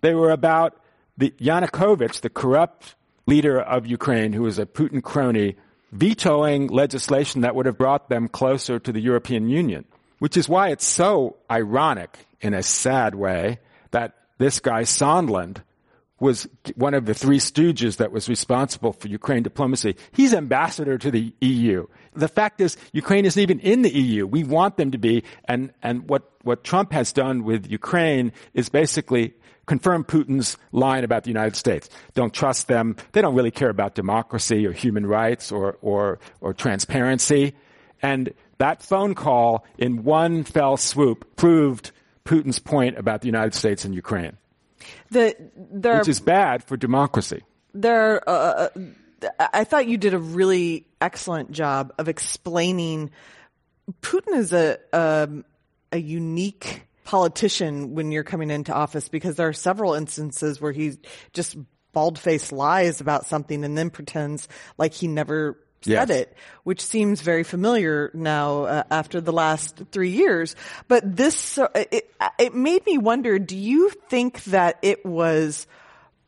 They 0.00 0.14
were 0.14 0.30
about 0.30 0.78
the 1.16 1.30
Yanukovych, 1.38 2.20
the 2.20 2.30
corrupt 2.30 2.94
leader 3.26 3.60
of 3.60 3.86
Ukraine, 3.86 4.32
who 4.32 4.42
was 4.42 4.58
a 4.58 4.66
Putin 4.66 5.02
crony, 5.02 5.56
vetoing 5.92 6.68
legislation 6.68 7.42
that 7.42 7.54
would 7.54 7.66
have 7.66 7.78
brought 7.78 8.08
them 8.08 8.28
closer 8.28 8.78
to 8.78 8.92
the 8.92 9.00
European 9.00 9.48
Union. 9.48 9.84
Which 10.18 10.36
is 10.36 10.48
why 10.48 10.70
it's 10.70 10.86
so 10.86 11.36
ironic 11.50 12.26
in 12.40 12.54
a 12.54 12.62
sad 12.62 13.14
way 13.14 13.58
that 13.90 14.14
this 14.38 14.60
guy 14.60 14.82
Sondland 14.82 15.58
was 16.18 16.48
one 16.76 16.94
of 16.94 17.04
the 17.04 17.14
three 17.14 17.38
stooges 17.38 17.98
that 17.98 18.10
was 18.10 18.28
responsible 18.28 18.92
for 18.92 19.08
Ukraine 19.08 19.42
diplomacy. 19.42 19.96
He's 20.12 20.32
ambassador 20.32 20.96
to 20.98 21.10
the 21.10 21.34
EU. 21.40 21.86
The 22.14 22.28
fact 22.28 22.60
is, 22.60 22.76
Ukraine 22.92 23.26
isn't 23.26 23.40
even 23.40 23.60
in 23.60 23.82
the 23.82 23.90
EU. 23.90 24.26
We 24.26 24.42
want 24.44 24.76
them 24.78 24.92
to 24.92 24.98
be, 24.98 25.24
and, 25.44 25.72
and 25.82 26.08
what, 26.08 26.30
what 26.42 26.64
Trump 26.64 26.92
has 26.92 27.12
done 27.12 27.44
with 27.44 27.70
Ukraine 27.70 28.32
is 28.54 28.70
basically 28.70 29.34
confirm 29.66 30.04
Putin's 30.04 30.56
line 30.72 31.04
about 31.04 31.24
the 31.24 31.30
United 31.30 31.56
States. 31.56 31.90
Don't 32.14 32.32
trust 32.32 32.68
them. 32.68 32.96
They 33.12 33.20
don't 33.20 33.34
really 33.34 33.50
care 33.50 33.68
about 33.68 33.94
democracy 33.94 34.66
or 34.66 34.72
human 34.72 35.04
rights 35.06 35.52
or, 35.52 35.76
or, 35.82 36.18
or 36.40 36.54
transparency. 36.54 37.54
And 38.00 38.32
That 38.58 38.82
phone 38.82 39.14
call 39.14 39.66
in 39.76 40.04
one 40.04 40.44
fell 40.44 40.76
swoop 40.76 41.36
proved 41.36 41.90
Putin's 42.24 42.58
point 42.58 42.98
about 42.98 43.20
the 43.20 43.26
United 43.26 43.54
States 43.54 43.84
and 43.84 43.94
Ukraine. 43.94 44.36
The, 45.10 45.36
there 45.56 45.98
which 45.98 46.08
is 46.08 46.20
bad 46.20 46.64
for 46.64 46.76
democracy. 46.76 47.42
There, 47.74 48.28
uh, 48.28 48.68
I 49.38 49.64
thought 49.64 49.86
you 49.86 49.98
did 49.98 50.14
a 50.14 50.18
really 50.18 50.86
excellent 51.00 51.52
job 51.52 51.92
of 51.98 52.08
explaining 52.08 53.10
Putin 54.00 54.36
is 54.36 54.52
a, 54.52 54.78
a, 54.92 55.28
a 55.92 55.98
unique 55.98 56.82
politician 57.04 57.94
when 57.94 58.10
you're 58.10 58.24
coming 58.24 58.50
into 58.50 58.74
office 58.74 59.08
because 59.08 59.36
there 59.36 59.48
are 59.48 59.52
several 59.52 59.94
instances 59.94 60.60
where 60.60 60.72
he 60.72 60.98
just 61.32 61.56
bald 61.92 62.18
faced 62.18 62.52
lies 62.52 63.00
about 63.00 63.26
something 63.26 63.64
and 63.64 63.78
then 63.78 63.90
pretends 63.90 64.48
like 64.76 64.92
he 64.92 65.06
never 65.06 65.58
said 65.82 66.08
Yes. 66.08 66.10
it, 66.10 66.36
which 66.64 66.80
seems 66.80 67.20
very 67.20 67.44
familiar 67.44 68.10
now 68.14 68.62
uh, 68.64 68.82
after 68.90 69.20
the 69.20 69.32
last 69.32 69.82
three 69.92 70.10
years. 70.10 70.56
But 70.88 71.16
this, 71.16 71.58
uh, 71.58 71.68
it, 71.74 72.12
it 72.38 72.54
made 72.54 72.84
me 72.86 72.98
wonder, 72.98 73.38
do 73.38 73.56
you 73.56 73.90
think 74.08 74.42
that 74.44 74.78
it 74.82 75.04
was 75.06 75.66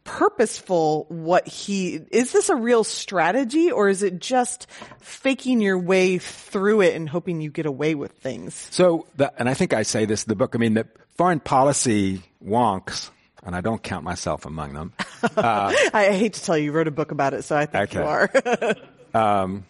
purposeful 0.05 1.05
what 1.09 1.47
he, 1.47 2.01
is 2.11 2.33
this 2.33 2.49
a 2.49 2.57
real 2.57 2.83
strategy 2.85 3.71
or 3.71 3.89
is 3.89 4.03
it 4.03 4.19
just 4.21 4.67
faking 5.01 5.61
your 5.61 5.79
way 5.79 6.19
through 6.19 6.81
it 6.81 6.95
and 6.95 7.09
hoping 7.09 7.41
you 7.41 7.51
get 7.51 7.67
away 7.67 7.95
with 7.95 8.13
things? 8.13 8.55
So, 8.71 9.07
the, 9.17 9.33
and 9.39 9.49
I 9.49 9.55
think 9.55 9.75
I 9.75 9.83
say 9.83 10.05
this 10.07 10.25
in 10.25 10.29
the 10.29 10.37
book. 10.37 10.55
I 10.55 10.59
mean, 10.59 10.75
the 10.75 10.87
foreign 11.17 11.41
policy 11.41 12.23
wonks, 12.43 13.11
and 13.43 13.55
I 13.55 13.61
don't 13.61 13.83
count 13.83 14.05
myself 14.05 14.47
among 14.47 14.73
them. 14.73 14.93
I, 15.37 15.91
I 15.95 16.13
hate 16.13 16.35
to 16.35 16.43
tell 16.43 16.57
you, 16.57 16.65
you 16.65 16.73
wrote 16.73 16.89
a 16.89 16.93
book 16.93 17.11
about 17.11 17.35
it, 17.35 17.43
so 17.43 17.57
I 17.57 17.67
think 17.67 17.93
you 17.95 18.03
are. 18.03 18.31
um, 19.15 19.67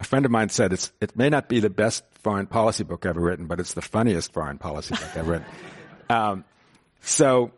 a 0.00 0.04
friend 0.04 0.24
of 0.24 0.30
mine 0.30 0.48
said 0.48 0.72
it's, 0.72 0.92
it 1.00 1.16
may 1.16 1.28
not 1.28 1.48
be 1.48 1.60
the 1.60 1.70
best 1.70 2.04
foreign 2.22 2.46
policy 2.46 2.84
book 2.84 3.06
ever 3.06 3.20
written, 3.20 3.46
but 3.46 3.60
it's 3.60 3.74
the 3.74 3.82
funniest 3.82 4.32
foreign 4.32 4.58
policy 4.58 4.94
book 4.94 5.16
ever 5.16 5.32
written. 5.32 5.46
Um, 6.10 6.44
so 7.02 7.52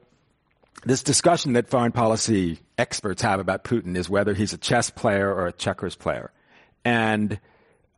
this 0.85 1.03
discussion 1.03 1.55
that 1.55 1.69
foreign 1.69 1.93
policy 1.93 2.59
experts 2.77 3.23
have 3.23 3.41
about 3.41 3.65
Putin 3.65 3.97
is 3.97 4.11
whether 4.11 4.35
he's 4.35 4.53
a 4.53 4.59
chess 4.59 4.91
player 4.91 5.33
or 5.33 5.47
a 5.47 5.53
checkers 5.53 5.97
player. 5.97 6.31
And 6.85 7.41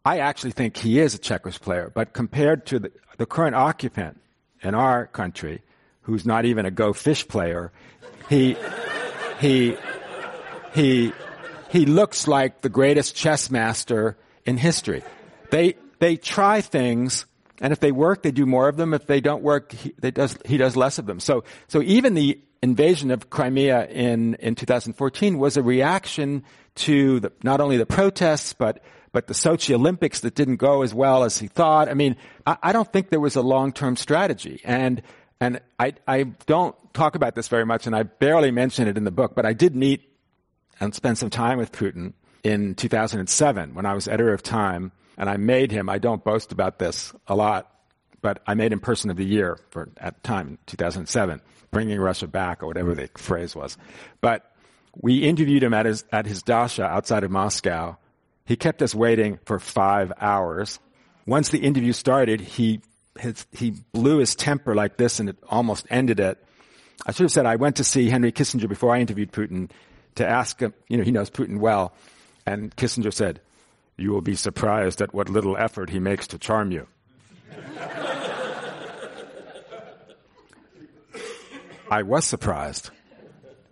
I 0.05 0.19
actually 0.19 0.53
think 0.53 0.77
he 0.77 1.01
is 1.01 1.15
a 1.15 1.19
checkers 1.19 1.59
player, 1.59 1.91
but 1.93 2.13
compared 2.13 2.67
to 2.67 2.79
the, 2.79 2.93
the 3.17 3.27
current 3.27 3.57
occupant 3.57 4.21
in 4.63 4.75
our 4.75 5.07
country, 5.07 5.63
who's 6.03 6.27
not 6.27 6.45
even 6.45 6.67
a 6.67 6.71
go 6.71 6.93
fish 6.93 7.27
player, 7.27 7.73
he, 8.29 8.57
he, 9.41 9.77
he, 10.75 11.13
he 11.75 11.87
looks 11.87 12.29
like 12.29 12.61
the 12.61 12.69
greatest 12.69 13.17
chess 13.17 13.51
master 13.51 14.17
in 14.47 14.57
history. 14.57 15.03
They, 15.51 15.75
they 15.99 16.17
try 16.17 16.61
things, 16.61 17.27
and 17.61 17.73
if 17.73 17.81
they 17.81 17.91
work, 17.91 18.23
they 18.23 18.31
do 18.31 18.47
more 18.47 18.69
of 18.69 18.77
them. 18.77 18.95
If 18.95 19.09
they 19.09 19.21
don't 19.21 19.43
work, 19.43 19.73
he, 19.73 19.93
they 19.99 20.13
does, 20.13 20.39
he 20.47 20.57
does 20.57 20.77
less 20.77 20.99
of 20.99 21.07
them. 21.07 21.19
So, 21.19 21.43
so 21.67 21.83
even 21.83 22.15
the 22.15 22.41
invasion 22.63 23.11
of 23.11 23.29
Crimea 23.29 23.89
in, 23.89 24.35
in 24.35 24.55
2014 24.55 25.37
was 25.37 25.57
a 25.57 25.65
reaction 25.65 26.45
to 26.77 27.19
the, 27.19 27.33
not 27.43 27.61
only 27.61 27.77
the 27.77 27.87
protests, 27.87 28.53
but, 28.53 28.81
but 29.11 29.27
the 29.27 29.35
Sochi 29.35 29.75
Olympics 29.75 30.21
that 30.21 30.37
didn't 30.37 30.59
go 30.59 30.83
as 30.83 30.95
well 30.95 31.25
as 31.25 31.39
he 31.39 31.49
thought. 31.49 31.89
I 31.89 31.95
mean, 31.95 32.15
I, 32.47 32.57
I 32.63 32.73
don't 32.73 32.91
think 32.93 33.11
there 33.11 33.19
was 33.19 33.35
a 33.35 33.43
long-term 33.43 33.97
strategy. 33.97 34.61
And, 34.63 35.03
and 35.41 35.61
I, 35.81 35.95
I 36.07 36.23
don't 36.47 36.77
talk 36.95 37.17
about 37.17 37.35
this 37.35 37.49
very 37.49 37.67
much, 37.67 37.89
and 37.89 37.97
I 37.97 38.05
barely 38.05 38.53
mention 38.53 38.87
it 38.87 38.97
in 38.97 39.03
the 39.03 39.11
book, 39.11 39.35
but 39.35 39.45
I 39.45 39.55
did 39.55 39.75
meet 39.75 40.14
and 40.85 40.95
spend 40.95 41.19
some 41.19 41.31
time 41.31 41.59
with 41.59 41.73
Putin 41.73 42.13
in 42.43 42.75
2007 42.75 43.75
when 43.75 43.87
I 43.87 43.95
was 43.95 44.07
editor 44.07 44.33
of 44.33 44.43
Time, 44.43 44.93
and 45.17 45.29
I 45.29 45.37
made 45.37 45.73
him. 45.73 45.89
I 45.89 45.99
don't 45.99 46.23
boast 46.23 46.53
about 46.53 46.79
this 46.79 47.13
a 47.27 47.35
lot, 47.35 47.71
but 48.21 48.43
I 48.47 48.55
made 48.55 48.73
him 48.73 48.81
Person 48.81 49.11
of 49.11 49.17
the 49.17 49.25
Year 49.25 49.59
for 49.71 49.89
at 49.97 50.23
time, 50.23 50.59
2007, 50.67 51.41
bringing 51.71 51.99
Russia 51.99 52.27
back 52.27 52.63
or 52.63 52.67
whatever 52.67 52.95
the 52.95 53.09
phrase 53.17 53.57
was. 53.57 53.77
But 54.21 54.51
we 55.01 55.25
interviewed 55.25 55.63
him 55.63 55.75
at 55.75 55.87
his 55.87 56.05
at 56.13 56.27
his 56.27 56.43
dacha 56.43 56.85
outside 56.85 57.25
of 57.25 57.31
Moscow. 57.31 57.97
He 58.45 58.57
kept 58.57 58.83
us 58.83 58.95
waiting 58.95 59.39
for 59.47 59.59
five 59.59 60.13
hours. 60.21 60.79
Once 61.27 61.49
the 61.49 61.59
interview 61.59 61.93
started, 61.93 62.41
he 62.41 62.83
his, 63.19 63.47
he 63.53 63.71
blew 63.93 64.19
his 64.19 64.35
temper 64.35 64.75
like 64.75 64.97
this, 64.97 65.19
and 65.19 65.29
it 65.29 65.37
almost 65.49 65.87
ended 65.89 66.21
it. 66.21 66.39
I 67.07 67.13
should 67.13 67.25
have 67.25 67.33
said 67.33 67.47
I 67.47 67.57
went 67.57 67.77
to 67.77 67.85
see 67.85 68.11
Henry 68.11 68.33
Kissinger 68.33 68.69
before 68.69 68.95
I 68.95 69.01
interviewed 69.01 69.33
Putin 69.33 69.71
to 70.17 70.27
ask 70.27 70.61
him. 70.61 70.75
You 70.89 70.99
know, 70.99 71.05
he 71.05 71.13
knows 71.13 71.31
Putin 71.31 71.59
well, 71.59 71.93
and 72.47 72.75
Kissinger 72.77 73.13
said, 73.13 73.41
"You 73.97 74.11
will 74.11 74.23
be 74.23 74.35
surprised 74.35 75.01
at 75.01 75.15
what 75.15 75.29
little 75.29 75.57
effort 75.57 75.91
he 75.91 75.99
makes 75.99 76.27
to 76.29 76.39
charm 76.39 76.71
you." 76.71 76.87
I 81.91 82.03
was 82.03 82.25
surprised. 82.25 82.91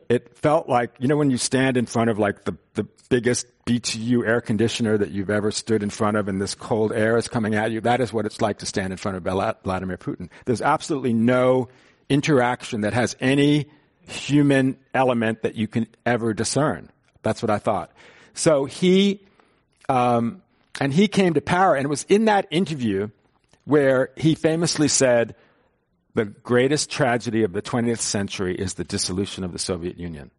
It 0.08 0.36
felt 0.36 0.68
like, 0.68 0.94
you 0.98 1.08
know, 1.08 1.16
when 1.16 1.30
you 1.30 1.38
stand 1.38 1.76
in 1.76 1.86
front 1.86 2.10
of 2.10 2.18
like 2.18 2.44
the, 2.44 2.56
the 2.74 2.86
biggest 3.08 3.46
BTU 3.64 4.26
air 4.26 4.40
conditioner 4.40 4.98
that 4.98 5.10
you've 5.10 5.30
ever 5.30 5.50
stood 5.50 5.82
in 5.82 5.90
front 5.90 6.16
of 6.16 6.28
and 6.28 6.40
this 6.40 6.54
cold 6.54 6.92
air 6.92 7.16
is 7.16 7.28
coming 7.28 7.54
at 7.54 7.70
you, 7.70 7.80
that 7.80 8.00
is 8.00 8.12
what 8.12 8.26
it's 8.26 8.42
like 8.42 8.58
to 8.58 8.66
stand 8.66 8.92
in 8.92 8.98
front 8.98 9.16
of 9.16 9.22
Vladimir 9.24 9.96
Putin. 9.96 10.28
There's 10.44 10.60
absolutely 10.60 11.14
no 11.14 11.68
interaction 12.08 12.82
that 12.82 12.92
has 12.92 13.16
any 13.20 13.68
human 14.06 14.76
element 14.94 15.42
that 15.42 15.54
you 15.54 15.68
can 15.68 15.86
ever 16.04 16.34
discern. 16.34 16.90
That's 17.22 17.42
what 17.42 17.50
I 17.50 17.58
thought. 17.58 17.92
So 18.34 18.64
he, 18.64 19.20
um, 19.88 20.42
and 20.80 20.92
he 20.92 21.08
came 21.08 21.34
to 21.34 21.40
power, 21.40 21.74
and 21.74 21.84
it 21.84 21.88
was 21.88 22.04
in 22.04 22.26
that 22.26 22.46
interview 22.50 23.08
where 23.64 24.10
he 24.16 24.34
famously 24.34 24.88
said, 24.88 25.34
the 26.14 26.24
greatest 26.26 26.90
tragedy 26.90 27.42
of 27.42 27.52
the 27.52 27.62
20th 27.62 28.00
century 28.00 28.54
is 28.54 28.74
the 28.74 28.84
dissolution 28.84 29.44
of 29.44 29.52
the 29.52 29.58
Soviet 29.58 29.98
Union. 29.98 30.30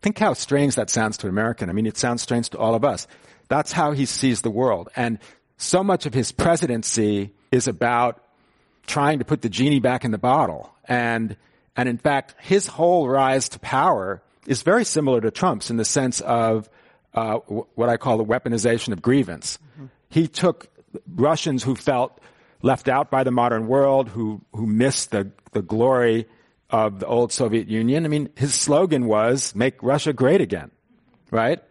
Think 0.00 0.18
how 0.18 0.34
strange 0.34 0.76
that 0.76 0.90
sounds 0.90 1.16
to 1.18 1.26
an 1.26 1.30
American. 1.30 1.68
I 1.68 1.72
mean, 1.72 1.86
it 1.86 1.96
sounds 1.96 2.22
strange 2.22 2.50
to 2.50 2.58
all 2.58 2.74
of 2.74 2.84
us. 2.84 3.08
That's 3.48 3.72
how 3.72 3.92
he 3.92 4.06
sees 4.06 4.42
the 4.42 4.50
world. 4.50 4.90
And 4.94 5.18
so 5.56 5.82
much 5.82 6.06
of 6.06 6.14
his 6.14 6.30
presidency 6.30 7.32
is 7.50 7.66
about 7.66 8.22
trying 8.86 9.18
to 9.18 9.24
put 9.24 9.42
the 9.42 9.48
genie 9.48 9.80
back 9.80 10.04
in 10.04 10.12
the 10.12 10.18
bottle. 10.18 10.72
And, 10.86 11.36
and 11.76 11.88
in 11.88 11.98
fact, 11.98 12.34
his 12.40 12.66
whole 12.66 13.08
rise 13.08 13.48
to 13.50 13.58
power 13.58 14.22
is 14.46 14.62
very 14.62 14.84
similar 14.84 15.20
to 15.20 15.30
Trump's 15.30 15.70
in 15.70 15.76
the 15.76 15.84
sense 15.84 16.20
of 16.20 16.68
uh, 17.14 17.38
w- 17.40 17.66
what 17.74 17.88
I 17.88 17.96
call 17.96 18.18
the 18.18 18.24
weaponization 18.24 18.92
of 18.92 19.02
grievance. 19.02 19.58
He 20.08 20.26
took 20.26 20.68
Russians 21.14 21.62
who 21.62 21.74
felt 21.74 22.20
left 22.62 22.88
out 22.88 23.10
by 23.10 23.24
the 23.24 23.30
modern 23.30 23.66
world, 23.68 24.08
who, 24.08 24.40
who 24.54 24.66
missed 24.66 25.10
the, 25.10 25.30
the 25.52 25.62
glory 25.62 26.26
of 26.70 27.00
the 27.00 27.06
old 27.06 27.32
Soviet 27.32 27.68
Union. 27.68 28.04
I 28.04 28.08
mean, 28.08 28.30
his 28.36 28.54
slogan 28.54 29.06
was, 29.06 29.54
make 29.54 29.82
Russia 29.82 30.12
great 30.12 30.40
again, 30.40 30.70
right? 31.30 31.62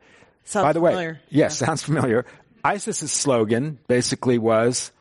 Sounds 0.44 0.64
by 0.64 0.74
the 0.74 0.82
way, 0.82 0.92
familiar. 0.92 1.22
yes, 1.30 1.58
sounds 1.58 1.84
familiar. 1.84 2.26
ISIS's 2.64 3.12
slogan 3.12 3.80
basically 3.88 4.38
was, 4.38 4.92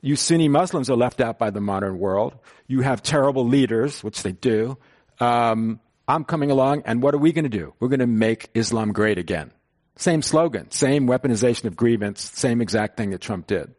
you 0.00 0.16
Sunni 0.16 0.48
Muslims 0.48 0.88
are 0.90 0.96
left 0.96 1.20
out 1.20 1.38
by 1.38 1.50
the 1.50 1.60
modern 1.60 1.98
world. 1.98 2.34
You 2.68 2.82
have 2.82 3.02
terrible 3.02 3.46
leaders, 3.46 4.04
which 4.04 4.22
they 4.22 4.32
do. 4.32 4.78
Um, 5.18 5.80
I'm 6.06 6.24
coming 6.24 6.50
along, 6.50 6.82
and 6.84 7.02
what 7.02 7.14
are 7.14 7.18
we 7.18 7.32
going 7.32 7.44
to 7.44 7.50
do? 7.50 7.74
We're 7.80 7.88
going 7.88 8.00
to 8.00 8.06
make 8.06 8.50
Islam 8.54 8.92
great 8.92 9.18
again. 9.18 9.52
Same 9.96 10.22
slogan, 10.22 10.70
same 10.70 11.08
weaponization 11.08 11.64
of 11.64 11.76
grievance, 11.76 12.22
same 12.22 12.60
exact 12.60 12.96
thing 12.96 13.10
that 13.10 13.20
Trump 13.20 13.46
did. 13.46 13.74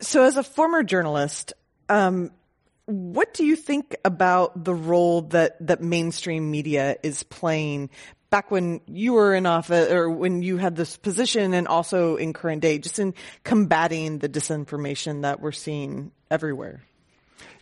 So, 0.00 0.24
as 0.24 0.36
a 0.36 0.42
former 0.42 0.82
journalist, 0.82 1.52
um, 1.88 2.30
what 2.86 3.32
do 3.32 3.44
you 3.44 3.54
think 3.54 3.96
about 4.04 4.64
the 4.64 4.74
role 4.74 5.22
that 5.22 5.64
that 5.66 5.82
mainstream 5.82 6.50
media 6.50 6.96
is 7.02 7.22
playing? 7.22 7.90
Back 8.28 8.50
when 8.50 8.80
you 8.86 9.12
were 9.12 9.34
in 9.34 9.46
office, 9.46 9.90
or 9.90 10.10
when 10.10 10.42
you 10.42 10.56
had 10.56 10.74
this 10.74 10.96
position, 10.96 11.54
and 11.54 11.68
also 11.68 12.16
in 12.16 12.32
current 12.32 12.60
day, 12.60 12.78
just 12.78 12.98
in 12.98 13.14
combating 13.44 14.18
the 14.18 14.28
disinformation 14.28 15.22
that 15.22 15.40
we're 15.40 15.52
seeing 15.52 16.10
everywhere. 16.28 16.82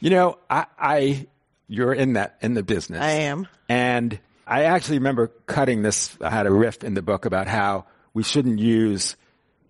You 0.01 0.11
know, 0.11 0.39
I, 0.49 0.67
I 0.79 1.27
you're 1.69 1.95
in 1.95 2.15
that 2.15 2.37
in 2.41 2.55
the 2.55 2.63
business. 2.63 3.01
I 3.01 3.11
am. 3.11 3.49
And 3.69 4.19
I 4.47 4.65
actually 4.65 4.99
remember 4.99 5.29
cutting 5.47 5.83
this. 5.83 6.17
I 6.21 6.31
had 6.31 6.47
a 6.47 6.53
riff 6.53 6.85
in 6.85 6.95
the 6.95 7.03
book 7.03 7.25
about 7.25 7.47
how 7.47 7.87
we 8.13 8.23
shouldn't 8.23 8.59
use 8.59 9.17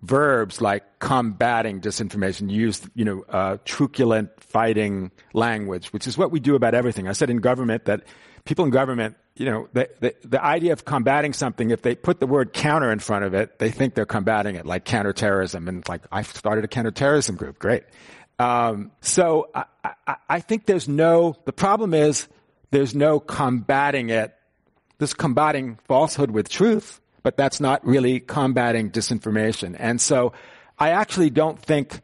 verbs 0.03 0.61
like 0.61 0.99
combating 0.99 1.81
disinformation. 1.81 2.51
Use 2.51 2.81
you 2.95 3.05
know 3.05 3.25
uh, 3.29 3.59
truculent 3.65 4.31
fighting 4.41 5.11
language, 5.33 5.93
which 5.93 6.07
is 6.07 6.19
what 6.19 6.31
we 6.31 6.41
do 6.41 6.55
about 6.55 6.75
everything. 6.75 7.09
I 7.09 7.13
said 7.13 7.31
in 7.31 7.39
government 7.39 7.87
that 7.87 8.03
people 8.45 8.65
in 8.65 8.71
government, 8.71 9.17
you 9.37 9.47
know, 9.47 9.69
the, 9.73 9.89
the, 10.01 10.15
the 10.25 10.45
idea 10.45 10.73
of 10.73 10.85
combating 10.85 11.33
something, 11.33 11.71
if 11.71 11.83
they 11.83 11.95
put 11.95 12.21
the 12.21 12.27
word 12.27 12.53
counter 12.53 12.93
in 12.93 12.99
front 12.99 13.25
of 13.25 13.35
it, 13.35 13.59
they 13.59 13.71
think 13.71 13.95
they're 13.95 14.07
combating 14.07 14.57
it, 14.57 14.67
like 14.67 14.85
counterterrorism. 14.85 15.67
And 15.69 15.87
like, 15.89 16.03
I 16.13 16.23
started 16.23 16.65
a 16.65 16.69
counterterrorism 16.69 17.37
group. 17.37 17.59
Great. 17.59 17.85
Um, 18.39 18.91
so 19.01 19.49
I, 19.55 19.65
I, 20.07 20.17
I 20.29 20.41
think 20.41 20.67
there's 20.67 20.89
no, 20.89 21.37
the 21.45 21.53
problem 21.53 21.95
is 21.95 22.29
there's 22.71 22.95
no 22.95 23.21
combating 23.21 24.11
it. 24.11 24.35
There's 24.99 25.15
combating 25.15 25.79
falsehood 25.87 26.31
with 26.31 26.49
truth, 26.49 27.01
but 27.23 27.37
that's 27.37 27.61
not 27.61 27.85
really 27.87 28.21
combating 28.21 28.91
disinformation. 28.91 29.77
And 29.79 30.01
so 30.01 30.33
I 30.79 30.91
actually 30.91 31.31
don't 31.31 31.61
think 31.61 32.01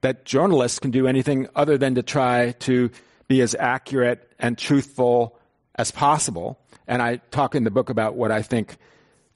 that 0.00 0.24
journalists 0.24 0.78
can 0.78 0.90
do 0.90 1.06
anything 1.06 1.48
other 1.54 1.78
than 1.78 1.94
to 1.96 2.02
try 2.02 2.52
to 2.52 2.90
be 3.26 3.40
as 3.42 3.54
accurate 3.54 4.30
and 4.38 4.56
truthful 4.56 5.38
as 5.74 5.90
possible. 5.90 6.58
And 6.86 7.02
I 7.02 7.16
talk 7.30 7.54
in 7.54 7.64
the 7.64 7.70
book 7.70 7.90
about 7.90 8.14
what 8.14 8.30
I 8.30 8.42
think 8.42 8.76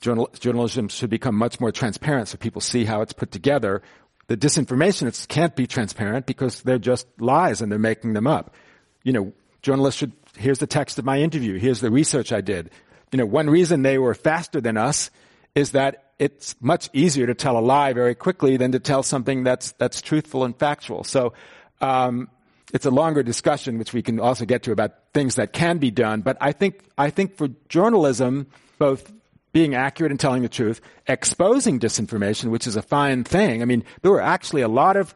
journal, 0.00 0.28
journalism 0.38 0.88
should 0.88 1.10
become 1.10 1.34
much 1.34 1.60
more 1.60 1.72
transparent 1.72 2.28
so 2.28 2.38
people 2.38 2.60
see 2.60 2.84
how 2.84 3.02
it's 3.02 3.12
put 3.12 3.30
together. 3.30 3.82
The 4.28 4.36
disinformation 4.36 5.28
can't 5.28 5.54
be 5.54 5.66
transparent 5.66 6.26
because 6.26 6.62
they're 6.62 6.78
just 6.78 7.06
lies 7.18 7.60
and 7.60 7.70
they're 7.70 7.78
making 7.78 8.12
them 8.12 8.26
up. 8.26 8.54
You 9.02 9.12
know, 9.12 9.32
journalists 9.62 9.98
should, 9.98 10.12
here's 10.36 10.58
the 10.58 10.66
text 10.66 10.98
of 10.98 11.04
my 11.04 11.20
interview, 11.20 11.58
here's 11.58 11.80
the 11.80 11.90
research 11.90 12.32
I 12.32 12.40
did. 12.40 12.70
You 13.10 13.18
know, 13.18 13.26
one 13.26 13.50
reason 13.50 13.82
they 13.82 13.98
were 13.98 14.14
faster 14.14 14.60
than 14.60 14.76
us 14.76 15.10
is 15.54 15.72
that 15.72 16.12
it's 16.18 16.54
much 16.60 16.88
easier 16.92 17.26
to 17.26 17.34
tell 17.34 17.58
a 17.58 17.60
lie 17.60 17.92
very 17.92 18.14
quickly 18.14 18.56
than 18.56 18.72
to 18.72 18.78
tell 18.78 19.02
something 19.02 19.42
that's 19.44 19.72
that's 19.72 20.00
truthful 20.00 20.44
and 20.44 20.56
factual. 20.56 21.04
So 21.04 21.32
um, 21.80 22.28
it's 22.72 22.86
a 22.86 22.90
longer 22.90 23.22
discussion, 23.22 23.78
which 23.78 23.92
we 23.92 24.02
can 24.02 24.20
also 24.20 24.44
get 24.44 24.62
to 24.62 24.72
about 24.72 24.92
things 25.12 25.34
that 25.34 25.52
can 25.52 25.78
be 25.78 25.90
done. 25.90 26.22
But 26.22 26.38
I 26.40 26.52
think 26.52 26.80
I 26.96 27.10
think 27.10 27.36
for 27.36 27.48
journalism, 27.68 28.46
both 28.78 29.12
being 29.52 29.74
accurate 29.74 30.10
and 30.10 30.18
telling 30.18 30.42
the 30.42 30.48
truth, 30.48 30.80
exposing 31.06 31.78
disinformation, 31.78 32.50
which 32.50 32.66
is 32.66 32.76
a 32.76 32.82
fine 32.82 33.24
thing. 33.24 33.62
I 33.62 33.64
mean, 33.64 33.84
there 34.00 34.10
were 34.10 34.20
actually 34.20 34.62
a 34.62 34.68
lot 34.68 34.96
of 34.96 35.14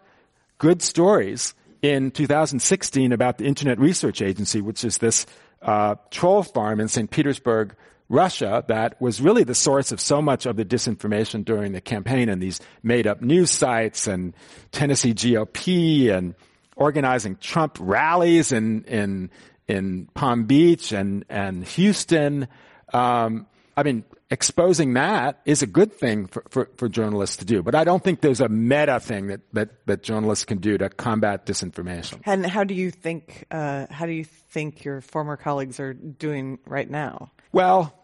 good 0.59 0.83
stories 0.83 1.55
in 1.83 2.11
2016 2.11 3.13
about 3.13 3.39
the 3.39 3.45
Internet 3.45 3.79
Research 3.79 4.21
Agency, 4.21 4.61
which 4.61 4.85
is 4.85 4.99
this 4.99 5.27
uh, 5.63 5.97
troll 6.11 6.43
farm 6.43 6.81
in 6.81 6.89
St. 6.89 7.11
Petersburg, 7.11 7.75
Russia 8.09 8.65
that 8.69 9.01
was 9.01 9.21
really 9.21 9.43
the 9.43 9.55
source 9.55 9.91
of 9.91 10.01
so 10.01 10.23
much 10.23 10.47
of 10.47 10.57
the 10.57 10.65
disinformation 10.65 11.45
during 11.45 11.73
the 11.73 11.81
campaign 11.81 12.29
and 12.29 12.41
these 12.41 12.61
made 12.83 13.07
up 13.07 13.21
news 13.21 13.51
sites 13.51 14.07
and 14.07 14.33
Tennessee 14.71 15.13
GOP 15.13 16.11
and 16.11 16.35
organizing 16.77 17.37
Trump 17.41 17.77
rallies 17.81 18.53
in, 18.53 18.85
in, 18.85 19.31
in 19.67 20.07
Palm 20.15 20.45
Beach 20.45 20.93
and, 20.93 21.25
and 21.29 21.65
Houston. 21.65 22.47
Um, 22.93 23.47
I 23.77 23.83
mean, 23.83 24.05
exposing 24.31 24.95
that 24.95 25.41
is 25.45 25.63
a 25.63 25.67
good 25.67 25.93
thing 25.93 26.27
for, 26.29 26.43
for, 26.49 26.71
for, 26.79 26.89
journalists 26.89 27.37
to 27.37 27.45
do. 27.45 27.63
But 27.63 27.75
I 27.75 27.85
don't 27.85 28.03
think 28.03 28.23
there's 28.23 28.41
a 28.41 28.49
meta 28.49 28.99
thing 29.01 29.27
that, 29.27 29.41
that, 29.53 29.87
that 29.87 30.03
journalists 30.03 30.47
can 30.47 30.59
do 30.59 30.79
to 30.79 30.89
combat 30.89 31.45
disinformation. 31.45 32.21
And 32.25 32.47
how 32.47 32.65
do 32.65 32.73
you 32.73 32.91
think, 32.91 33.45
uh, 33.51 33.87
how 33.91 34.07
do 34.07 34.13
you 34.13 34.25
think 34.25 34.85
your 34.85 35.03
former 35.03 35.37
colleagues 35.37 35.79
are 35.79 35.93
doing 35.93 36.59
right 36.67 36.89
now? 36.89 37.31
Well, 37.53 37.95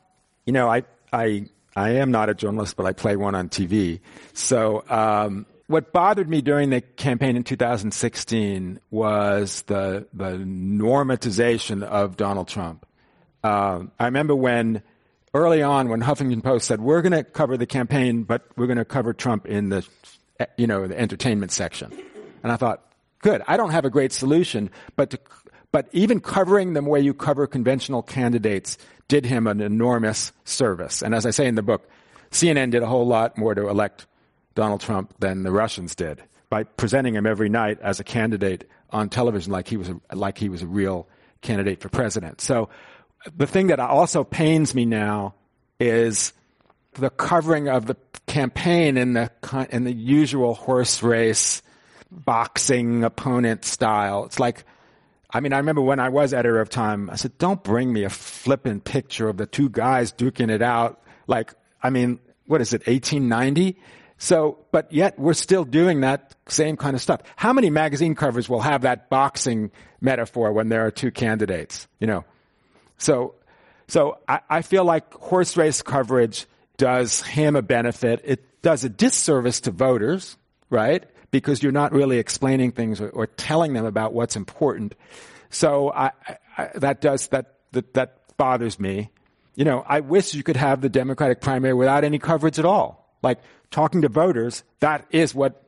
you 0.44 0.52
know, 0.52 0.68
I, 0.68 0.82
I, 1.10 1.46
I 1.74 1.90
am 1.92 2.10
not 2.10 2.28
a 2.28 2.34
journalist, 2.34 2.76
but 2.76 2.84
I 2.84 2.92
play 2.92 3.16
one 3.16 3.34
on 3.34 3.48
TV. 3.48 4.00
So, 4.34 4.84
um, 4.90 5.46
what 5.68 5.90
bothered 5.90 6.28
me 6.28 6.42
during 6.42 6.68
the 6.68 6.82
campaign 6.82 7.34
in 7.34 7.44
2016 7.44 8.78
was 8.90 9.62
the, 9.62 10.06
the 10.12 10.32
normatization 10.32 11.82
of 11.82 12.18
Donald 12.18 12.48
Trump. 12.48 12.84
Uh, 13.42 13.84
I 13.98 14.04
remember 14.04 14.34
when 14.36 14.82
early 15.34 15.62
on 15.62 15.88
when 15.88 16.02
Huffington 16.02 16.42
Post 16.42 16.66
said 16.66 16.80
we're 16.80 17.02
going 17.02 17.12
to 17.12 17.24
cover 17.24 17.56
the 17.56 17.66
campaign, 17.66 18.24
but 18.24 18.42
we're 18.56 18.66
going 18.66 18.78
to 18.78 18.84
cover 18.84 19.12
Trump 19.12 19.46
in 19.46 19.70
the, 19.70 19.86
you 20.56 20.66
know, 20.66 20.86
the 20.86 20.98
entertainment 20.98 21.52
section, 21.52 21.92
and 22.42 22.52
I 22.52 22.56
thought, 22.56 22.82
good. 23.20 23.42
I 23.46 23.56
don't 23.56 23.70
have 23.70 23.84
a 23.84 23.90
great 23.90 24.12
solution, 24.12 24.70
but 24.96 25.10
to 25.10 25.18
but 25.72 25.88
even 25.92 26.20
covering 26.20 26.74
them 26.74 26.84
the 26.84 26.90
way 26.90 27.00
you 27.00 27.14
cover 27.14 27.46
conventional 27.46 28.02
candidates 28.02 28.76
did 29.08 29.24
him 29.24 29.46
an 29.46 29.60
enormous 29.60 30.32
service. 30.44 31.02
And 31.02 31.14
as 31.14 31.24
I 31.26 31.30
say 31.30 31.46
in 31.46 31.54
the 31.54 31.62
book, 31.62 31.88
CNN 32.30 32.70
did 32.70 32.82
a 32.82 32.86
whole 32.86 33.06
lot 33.06 33.38
more 33.38 33.54
to 33.54 33.68
elect 33.68 34.06
Donald 34.54 34.82
Trump 34.82 35.14
than 35.18 35.42
the 35.42 35.50
Russians 35.50 35.94
did 35.94 36.22
by 36.50 36.64
presenting 36.64 37.14
him 37.14 37.26
every 37.26 37.48
night 37.48 37.78
as 37.80 38.00
a 38.00 38.04
candidate 38.04 38.68
on 38.90 39.08
television 39.08 39.50
like 39.50 39.66
he 39.66 39.78
was 39.78 39.88
a, 39.88 39.98
like 40.14 40.36
he 40.36 40.50
was 40.50 40.60
a 40.60 40.66
real 40.66 41.08
candidate 41.40 41.80
for 41.80 41.88
president. 41.88 42.42
So 42.42 42.68
the 43.36 43.46
thing 43.46 43.68
that 43.68 43.80
also 43.80 44.24
pains 44.24 44.74
me 44.74 44.84
now 44.84 45.34
is 45.78 46.32
the 46.94 47.10
covering 47.10 47.68
of 47.68 47.86
the 47.86 47.96
campaign 48.26 48.96
in 48.96 49.14
the 49.14 49.30
in 49.70 49.84
the 49.84 49.92
usual 49.92 50.54
horse 50.54 51.02
race 51.02 51.62
boxing 52.10 53.04
opponent 53.04 53.64
style. 53.64 54.24
It's 54.24 54.38
like 54.38 54.64
I 55.32 55.40
mean, 55.40 55.52
I 55.52 55.58
remember 55.58 55.80
when 55.80 55.98
I 55.98 56.10
was 56.10 56.34
editor 56.34 56.60
of 56.60 56.68
Time, 56.68 57.08
I 57.08 57.16
said, 57.16 57.38
don't 57.38 57.62
bring 57.62 57.92
me 57.92 58.04
a 58.04 58.10
flippin' 58.10 58.80
picture 58.80 59.28
of 59.28 59.38
the 59.38 59.46
two 59.46 59.70
guys 59.70 60.12
duking 60.12 60.50
it 60.50 60.60
out. 60.60 61.02
Like, 61.26 61.54
I 61.82 61.88
mean, 61.88 62.20
what 62.46 62.60
is 62.60 62.74
it, 62.74 62.86
1890? 62.86 63.78
So, 64.18 64.58
but 64.72 64.92
yet 64.92 65.18
we're 65.18 65.32
still 65.32 65.64
doing 65.64 66.02
that 66.02 66.36
same 66.48 66.76
kind 66.76 66.94
of 66.94 67.00
stuff. 67.00 67.22
How 67.34 67.52
many 67.52 67.70
magazine 67.70 68.14
covers 68.14 68.48
will 68.48 68.60
have 68.60 68.82
that 68.82 69.08
boxing 69.08 69.70
metaphor 70.00 70.52
when 70.52 70.68
there 70.68 70.86
are 70.86 70.90
two 70.90 71.10
candidates? 71.10 71.88
You 71.98 72.06
know, 72.08 72.24
so, 73.02 73.34
so 73.88 74.18
I, 74.28 74.40
I 74.48 74.62
feel 74.62 74.84
like 74.84 75.12
horse 75.14 75.56
race 75.56 75.82
coverage 75.82 76.46
does 76.76 77.22
him 77.22 77.56
a 77.56 77.62
benefit. 77.62 78.20
It 78.24 78.62
does 78.62 78.84
a 78.84 78.88
disservice 78.88 79.60
to 79.62 79.70
voters, 79.70 80.36
right? 80.70 81.04
because 81.32 81.62
you're 81.62 81.72
not 81.72 81.92
really 81.92 82.18
explaining 82.18 82.70
things 82.70 83.00
or, 83.00 83.08
or 83.08 83.26
telling 83.26 83.72
them 83.72 83.84
about 83.84 84.12
what's 84.12 84.36
important. 84.36 84.94
So 85.50 85.90
I, 85.90 86.12
I, 86.56 86.68
that 86.76 87.00
does 87.00 87.26
that, 87.28 87.56
that 87.72 87.94
that 87.94 88.36
bothers 88.36 88.78
me. 88.78 89.10
You 89.56 89.64
know, 89.64 89.82
I 89.86 90.00
wish 90.00 90.34
you 90.34 90.42
could 90.42 90.56
have 90.56 90.80
the 90.80 90.88
Democratic 90.88 91.40
primary 91.40 91.74
without 91.74 92.04
any 92.04 92.18
coverage 92.18 92.58
at 92.58 92.64
all. 92.64 93.16
Like 93.22 93.40
talking 93.70 94.02
to 94.02 94.08
voters, 94.08 94.62
that 94.80 95.06
is 95.10 95.34
what 95.34 95.66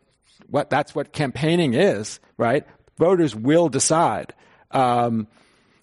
what 0.48 0.70
that's 0.70 0.94
what 0.94 1.12
campaigning 1.12 1.74
is, 1.74 2.20
right? 2.36 2.66
Voters 2.98 3.34
will 3.34 3.68
decide. 3.68 4.34
Um, 4.70 5.26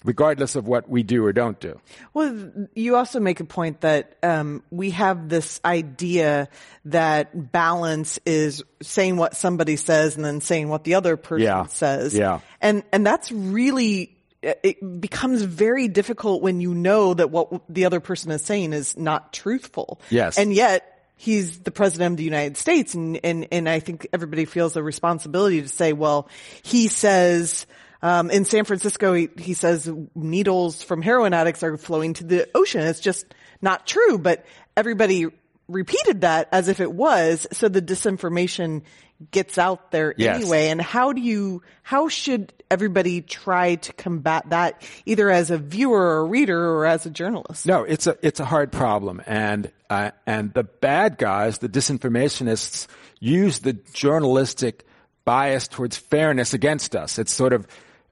regardless 0.03 0.55
of 0.55 0.67
what 0.67 0.89
we 0.89 1.03
do 1.03 1.25
or 1.25 1.33
don't 1.33 1.59
do. 1.59 1.79
Well, 2.13 2.51
you 2.75 2.95
also 2.95 3.19
make 3.19 3.39
a 3.39 3.45
point 3.45 3.81
that 3.81 4.17
um, 4.23 4.63
we 4.71 4.91
have 4.91 5.29
this 5.29 5.59
idea 5.63 6.49
that 6.85 7.51
balance 7.51 8.19
is 8.25 8.63
saying 8.81 9.17
what 9.17 9.35
somebody 9.35 9.75
says 9.75 10.15
and 10.15 10.25
then 10.25 10.41
saying 10.41 10.69
what 10.69 10.83
the 10.83 10.95
other 10.95 11.17
person 11.17 11.45
yeah. 11.45 11.65
says. 11.67 12.17
Yeah. 12.17 12.39
And 12.61 12.83
and 12.91 13.05
that's 13.05 13.31
really 13.31 14.17
it 14.41 15.01
becomes 15.01 15.43
very 15.43 15.87
difficult 15.87 16.41
when 16.41 16.61
you 16.61 16.73
know 16.73 17.13
that 17.13 17.29
what 17.29 17.61
the 17.69 17.85
other 17.85 17.99
person 17.99 18.31
is 18.31 18.41
saying 18.43 18.73
is 18.73 18.97
not 18.97 19.33
truthful. 19.33 20.01
Yes. 20.09 20.39
And 20.39 20.51
yet 20.51 20.87
he's 21.15 21.59
the 21.59 21.69
president 21.69 22.13
of 22.13 22.17
the 22.17 22.23
United 22.23 22.57
States 22.57 22.95
and 22.95 23.19
and 23.23 23.47
and 23.51 23.69
I 23.69 23.79
think 23.79 24.07
everybody 24.11 24.45
feels 24.45 24.75
a 24.75 24.83
responsibility 24.83 25.61
to 25.61 25.67
say, 25.67 25.93
well, 25.93 26.27
he 26.63 26.87
says 26.87 27.67
um, 28.01 28.31
in 28.31 28.45
San 28.45 28.65
Francisco, 28.65 29.13
he, 29.13 29.29
he 29.37 29.53
says 29.53 29.91
needles 30.15 30.83
from 30.83 31.01
heroin 31.01 31.33
addicts 31.33 31.63
are 31.63 31.77
flowing 31.77 32.13
to 32.15 32.23
the 32.23 32.49
ocean. 32.55 32.81
It's 32.81 32.99
just 32.99 33.25
not 33.61 33.85
true, 33.85 34.17
but 34.17 34.45
everybody 34.75 35.27
repeated 35.67 36.21
that 36.21 36.49
as 36.51 36.67
if 36.67 36.79
it 36.79 36.91
was. 36.91 37.47
So 37.51 37.69
the 37.69 37.81
disinformation 37.81 38.81
gets 39.29 39.57
out 39.57 39.91
there 39.91 40.15
yes. 40.17 40.37
anyway. 40.37 40.69
And 40.69 40.81
how 40.81 41.13
do 41.13 41.21
you, 41.21 41.61
how 41.83 42.09
should 42.09 42.51
everybody 42.71 43.21
try 43.21 43.75
to 43.75 43.93
combat 43.93 44.49
that 44.49 44.81
either 45.05 45.29
as 45.29 45.51
a 45.51 45.59
viewer 45.59 45.99
or 45.99 46.17
a 46.21 46.23
reader 46.23 46.71
or 46.71 46.87
as 46.87 47.05
a 47.05 47.11
journalist? 47.11 47.67
No, 47.67 47.83
it's 47.83 48.07
a, 48.07 48.17
it's 48.23 48.39
a 48.39 48.45
hard 48.45 48.71
problem. 48.71 49.21
And, 49.27 49.71
uh, 49.91 50.11
and 50.25 50.51
the 50.53 50.63
bad 50.63 51.19
guys, 51.19 51.59
the 51.59 51.69
disinformationists 51.69 52.87
use 53.19 53.59
the 53.59 53.73
journalistic 53.73 54.85
bias 55.23 55.67
towards 55.67 55.97
fairness 55.97 56.55
against 56.55 56.95
us. 56.95 57.19
It's 57.19 57.31
sort 57.31 57.53
of, 57.53 57.67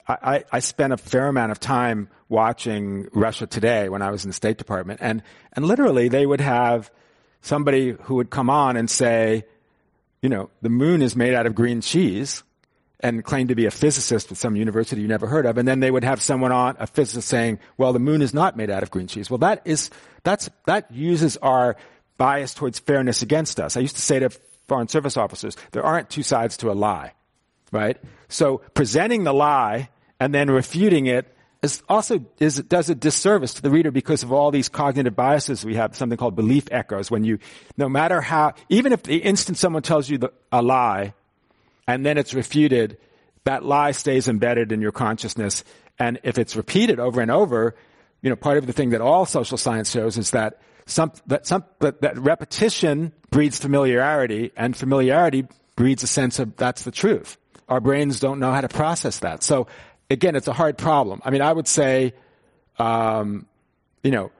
I, 0.10 0.44
I 0.52 0.60
spent 0.60 0.92
a 0.92 0.98
fair 0.98 1.28
amount 1.28 1.52
of 1.52 1.60
time 1.60 2.10
watching 2.30 3.08
Russia 3.14 3.46
Today 3.46 3.90
when 3.90 4.02
I 4.02 4.10
was 4.10 4.24
in 4.26 4.30
the 4.30 4.34
State 4.34 4.58
Department, 4.58 5.00
and 5.04 5.22
and 5.54 5.66
literally 5.66 6.10
they 6.10 6.26
would 6.26 6.42
have 6.42 6.92
somebody 7.42 7.92
who 8.02 8.16
would 8.16 8.32
come 8.32 8.50
on 8.50 8.76
and 8.76 8.90
say, 8.90 9.46
you 10.22 10.30
know, 10.30 10.50
the 10.62 10.70
moon 10.70 11.02
is 11.02 11.16
made 11.16 11.36
out 11.36 11.46
of 11.46 11.54
green 11.54 11.82
cheese, 11.82 12.44
and 13.02 13.24
claim 13.24 13.48
to 13.48 13.56
be 13.56 13.66
a 13.66 13.72
physicist 13.72 14.30
with 14.30 14.40
some 14.40 14.56
university 14.56 15.02
you 15.02 15.08
never 15.08 15.28
heard 15.28 15.46
of, 15.46 15.58
and 15.58 15.68
then 15.68 15.80
they 15.80 15.92
would 15.92 16.04
have 16.04 16.22
someone 16.22 16.52
on 16.52 16.76
a 16.80 16.88
physicist 16.88 17.28
saying, 17.28 17.60
well, 17.78 17.94
the 17.94 18.00
moon 18.00 18.22
is 18.22 18.34
not 18.34 18.58
made 18.58 18.70
out 18.70 18.84
of 18.84 18.92
green 18.92 19.08
cheese. 19.08 19.30
Well, 19.30 19.38
that 19.38 19.62
is 19.64 19.92
that's 20.24 20.50
that 20.66 20.92
uses 20.92 21.38
our 21.38 21.78
bias 22.18 22.54
towards 22.54 22.80
fairness 22.80 23.22
against 23.22 23.60
us. 23.60 23.78
I 23.78 23.80
used 23.80 23.96
to 23.96 24.02
say 24.02 24.20
to 24.20 24.32
foreign 24.68 24.88
service 24.88 25.18
officers, 25.18 25.56
there 25.72 25.84
aren't 25.84 26.10
two 26.10 26.24
sides 26.24 26.58
to 26.58 26.72
a 26.72 26.74
lie, 26.74 27.14
right? 27.72 27.98
So 28.28 28.58
presenting 28.74 29.24
the 29.24 29.34
lie 29.34 29.90
and 30.20 30.34
then 30.34 30.50
refuting 30.50 31.06
it 31.06 31.36
is 31.62 31.84
also 31.90 32.26
is, 32.40 32.56
does 32.64 32.90
a 32.90 32.96
disservice 32.96 33.56
to 33.56 33.62
the 33.62 33.70
reader 33.70 33.92
because 33.92 34.24
of 34.24 34.32
all 34.32 34.50
these 34.50 34.70
cognitive 34.70 35.16
biases 35.16 35.66
we 35.66 35.76
have, 35.76 35.96
something 35.96 36.18
called 36.18 36.36
belief 36.36 36.68
echoes. 36.72 37.12
When 37.12 37.24
you, 37.26 37.40
no 37.78 37.90
matter 37.90 38.22
how, 38.22 38.54
even 38.70 38.94
if 38.94 39.04
the 39.04 39.18
instant 39.18 39.58
someone 39.58 39.82
tells 39.82 40.10
you 40.10 40.18
the, 40.18 40.32
a 40.52 40.62
lie 40.62 41.14
and 41.86 42.06
then 42.06 42.18
it's 42.18 42.34
refuted, 42.34 42.98
that 43.44 43.66
lie 43.66 43.92
stays 43.92 44.28
embedded 44.28 44.72
in 44.72 44.82
your 44.82 44.94
consciousness. 44.94 45.64
And 45.98 46.20
if 46.24 46.38
it's 46.38 46.56
repeated 46.56 47.00
over 47.00 47.20
and 47.20 47.30
over, 47.30 47.76
you 48.22 48.30
know, 48.30 48.38
part 48.38 48.58
of 48.58 48.66
the 48.66 48.74
thing 48.74 48.92
that 48.92 49.02
all 49.02 49.26
social 49.26 49.58
science 49.58 49.92
shows 49.92 50.18
is 50.18 50.32
that 50.32 50.62
some, 50.86 51.12
that 51.28 51.46
some, 51.46 51.66
that, 51.80 52.02
that 52.02 52.18
repetition 52.18 53.12
breeds 53.32 53.60
familiarity 53.60 54.52
and 54.56 54.76
familiarity 54.76 55.46
breeds 55.76 56.04
a 56.04 56.08
sense 56.08 56.40
of 56.40 56.56
that's 56.56 56.84
the 56.84 56.92
truth. 56.92 57.38
our 57.70 57.80
brains 57.80 58.20
don't 58.20 58.40
know 58.40 58.52
how 58.52 58.62
to 58.62 58.68
process 58.68 59.20
that. 59.20 59.44
So 59.44 59.68
again, 60.10 60.36
it's 60.36 60.48
a 60.48 60.54
hard 60.54 60.78
problem. 60.78 61.22
I 61.24 61.30
mean, 61.30 61.42
I 61.42 61.52
would 61.52 61.68
say, 61.68 62.14
um, 62.78 63.46
you 64.04 64.12
know, 64.12 64.32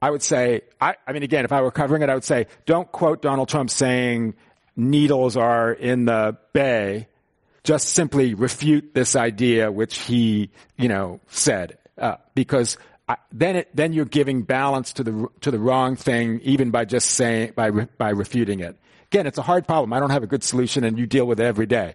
I 0.00 0.10
would 0.10 0.22
say, 0.22 0.62
I, 0.80 0.94
I 1.06 1.12
mean, 1.12 1.22
again, 1.22 1.44
if 1.44 1.52
I 1.52 1.60
were 1.60 1.70
covering 1.70 2.02
it, 2.02 2.08
I 2.08 2.14
would 2.14 2.24
say, 2.24 2.46
don't 2.66 2.90
quote 2.90 3.20
Donald 3.20 3.48
Trump 3.48 3.70
saying 3.70 4.34
needles 4.76 5.36
are 5.36 5.72
in 5.72 6.04
the 6.04 6.36
bay. 6.52 7.08
Just 7.64 7.90
simply 7.90 8.34
refute 8.34 8.94
this 8.94 9.16
idea, 9.16 9.70
which 9.72 9.98
he, 9.98 10.50
you 10.76 10.88
know, 10.88 11.20
said, 11.26 11.76
uh, 11.98 12.16
because 12.34 12.78
I, 13.08 13.16
then 13.32 13.56
it, 13.56 13.68
then 13.74 13.92
you're 13.92 14.04
giving 14.04 14.42
balance 14.42 14.92
to 14.94 15.04
the 15.04 15.28
to 15.40 15.50
the 15.50 15.58
wrong 15.58 15.96
thing, 15.96 16.40
even 16.44 16.70
by 16.70 16.84
just 16.84 17.10
saying 17.10 17.52
by 17.56 17.70
by 17.70 18.10
refuting 18.10 18.60
it. 18.60 18.76
Again, 19.10 19.26
it's 19.26 19.38
a 19.38 19.42
hard 19.42 19.66
problem. 19.66 19.92
I 19.92 20.00
don't 20.00 20.10
have 20.10 20.22
a 20.22 20.26
good 20.26 20.44
solution, 20.44 20.84
and 20.84 20.98
you 20.98 21.06
deal 21.06 21.26
with 21.26 21.40
it 21.40 21.44
every 21.44 21.66
day. 21.66 21.94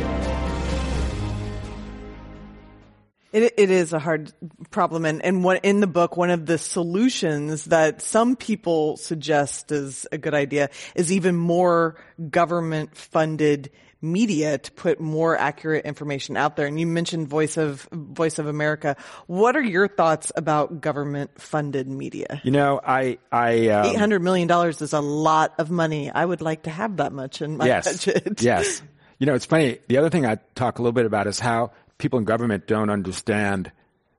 It, 3.31 3.53
it 3.57 3.71
is 3.71 3.93
a 3.93 3.99
hard 3.99 4.33
problem, 4.71 5.05
and, 5.05 5.23
and 5.23 5.43
what, 5.43 5.63
in 5.63 5.79
the 5.79 5.87
book, 5.87 6.17
one 6.17 6.31
of 6.31 6.45
the 6.45 6.57
solutions 6.57 7.65
that 7.65 8.01
some 8.01 8.35
people 8.35 8.97
suggest 8.97 9.71
is 9.71 10.05
a 10.11 10.17
good 10.17 10.33
idea 10.33 10.69
is 10.95 11.11
even 11.11 11.35
more 11.35 11.95
government-funded 12.29 13.71
media 14.01 14.57
to 14.57 14.71
put 14.71 14.99
more 14.99 15.37
accurate 15.37 15.85
information 15.85 16.35
out 16.35 16.55
there. 16.55 16.65
And 16.65 16.79
you 16.79 16.87
mentioned 16.87 17.27
Voice 17.27 17.55
of 17.55 17.87
Voice 17.91 18.39
of 18.39 18.47
America. 18.47 18.97
What 19.27 19.55
are 19.55 19.61
your 19.61 19.87
thoughts 19.87 20.31
about 20.35 20.81
government-funded 20.81 21.87
media? 21.87 22.41
You 22.43 22.51
know, 22.51 22.81
I, 22.83 23.19
I 23.31 23.67
um, 23.67 23.85
eight 23.85 23.97
hundred 23.97 24.23
million 24.23 24.47
dollars 24.47 24.81
is 24.81 24.93
a 24.93 25.01
lot 25.01 25.53
of 25.59 25.69
money. 25.69 26.09
I 26.09 26.25
would 26.25 26.41
like 26.41 26.63
to 26.63 26.71
have 26.71 26.97
that 26.97 27.13
much 27.13 27.41
in 27.41 27.57
my 27.57 27.67
yes, 27.67 28.05
budget. 28.05 28.41
yes. 28.41 28.81
You 29.19 29.27
know, 29.27 29.35
it's 29.35 29.45
funny. 29.45 29.77
The 29.87 29.97
other 29.97 30.09
thing 30.09 30.25
I 30.25 30.39
talk 30.55 30.79
a 30.79 30.81
little 30.81 30.93
bit 30.93 31.05
about 31.05 31.27
is 31.27 31.39
how 31.39 31.71
people 32.01 32.19
in 32.19 32.25
government 32.25 32.67
don't 32.67 32.89
understand 32.89 33.71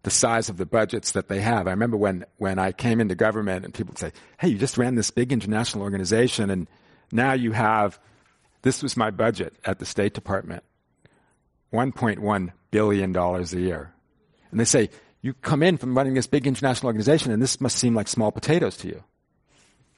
the 0.05 0.11
size 0.11 0.49
of 0.49 0.57
the 0.57 0.65
budgets 0.67 1.13
that 1.13 1.29
they 1.29 1.41
have. 1.41 1.67
I 1.67 1.71
remember 1.71 1.97
when, 1.97 2.25
when 2.39 2.59
I 2.59 2.73
came 2.73 3.01
into 3.01 3.15
government 3.15 3.65
and 3.65 3.75
people 3.75 3.93
would 3.93 3.99
say, 3.99 4.13
Hey, 4.39 4.49
you 4.49 4.59
just 4.59 4.79
ran 4.79 4.95
this 4.95 5.11
big 5.11 5.33
international 5.33 5.83
organization 5.83 6.49
and 6.49 6.69
now 7.13 7.35
you 7.35 7.53
have, 7.53 8.01
this 8.63 8.83
was 8.83 8.97
my 8.97 9.11
budget 9.11 9.55
at 9.65 9.79
the 9.79 9.85
State 9.85 10.15
Department, 10.15 10.65
$1.1 11.73 12.53
billion 12.71 13.17
a 13.17 13.43
year. 13.43 13.93
And 14.51 14.59
they 14.59 14.65
say, 14.65 14.89
you 15.21 15.35
come 15.35 15.63
in 15.63 15.77
from 15.77 15.97
running 15.97 16.15
this 16.15 16.27
big 16.27 16.47
international 16.47 16.89
organization 16.89 17.33
and 17.33 17.43
this 17.43 17.61
must 17.61 17.77
seem 17.77 17.95
like 17.95 18.09
small 18.09 18.33
potatoes 18.33 18.77
to 18.79 18.89
you. 18.89 19.05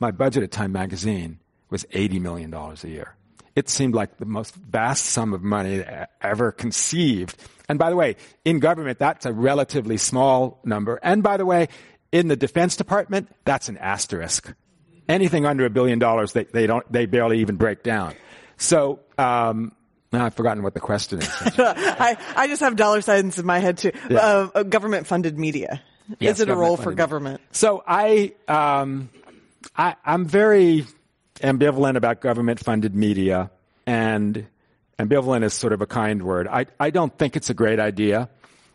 My 0.00 0.10
budget 0.10 0.42
at 0.42 0.50
Time 0.50 0.72
Magazine 0.72 1.38
was 1.70 1.84
$80 1.84 2.20
million 2.20 2.52
a 2.52 2.88
year. 2.88 3.14
It 3.56 3.68
seemed 3.68 3.94
like 3.94 4.18
the 4.18 4.26
most 4.26 4.54
vast 4.54 5.06
sum 5.06 5.32
of 5.32 5.42
money 5.42 5.84
ever 6.20 6.50
conceived. 6.50 7.36
And 7.68 7.78
by 7.78 7.90
the 7.90 7.96
way, 7.96 8.16
in 8.44 8.58
government, 8.58 8.98
that's 8.98 9.26
a 9.26 9.32
relatively 9.32 9.96
small 9.96 10.60
number. 10.64 10.98
And 11.02 11.22
by 11.22 11.36
the 11.36 11.46
way, 11.46 11.68
in 12.12 12.28
the 12.28 12.36
Defense 12.36 12.76
Department, 12.76 13.28
that's 13.44 13.68
an 13.68 13.78
asterisk. 13.78 14.52
Anything 15.08 15.46
under 15.46 15.64
a 15.64 15.70
billion 15.70 15.98
dollars, 15.98 16.32
they, 16.32 16.44
they 16.44 16.66
don't, 16.66 16.90
they 16.90 17.06
barely 17.06 17.40
even 17.40 17.56
break 17.56 17.82
down. 17.82 18.14
So, 18.56 19.00
um, 19.18 19.72
I've 20.12 20.34
forgotten 20.34 20.62
what 20.62 20.74
the 20.74 20.80
question 20.80 21.20
is. 21.20 21.28
I, 21.58 22.16
I 22.36 22.46
just 22.46 22.60
have 22.60 22.76
dollar 22.76 23.00
signs 23.00 23.38
in 23.38 23.46
my 23.46 23.58
head 23.58 23.78
too. 23.78 23.90
Yeah. 24.08 24.18
Uh, 24.18 24.62
government 24.62 25.08
funded 25.08 25.38
media. 25.38 25.82
Yes, 26.20 26.36
is 26.36 26.42
it 26.42 26.50
a 26.50 26.54
role 26.54 26.76
for 26.76 26.92
government? 26.92 27.40
So 27.52 27.82
I, 27.86 28.34
um, 28.46 29.10
I, 29.76 29.96
I'm 30.04 30.26
very 30.26 30.86
ambivalent 31.40 31.96
about 31.96 32.20
government 32.20 32.60
funded 32.60 32.94
media 32.94 33.50
and 33.86 34.46
ambivalent 34.98 35.44
is 35.44 35.54
sort 35.54 35.72
of 35.72 35.80
a 35.80 35.86
kind 35.86 36.22
word. 36.22 36.48
I, 36.48 36.66
I 36.78 36.90
don't 36.90 37.16
think 37.18 37.36
it's 37.36 37.50
a 37.50 37.54
great 37.54 37.80
idea. 37.80 38.28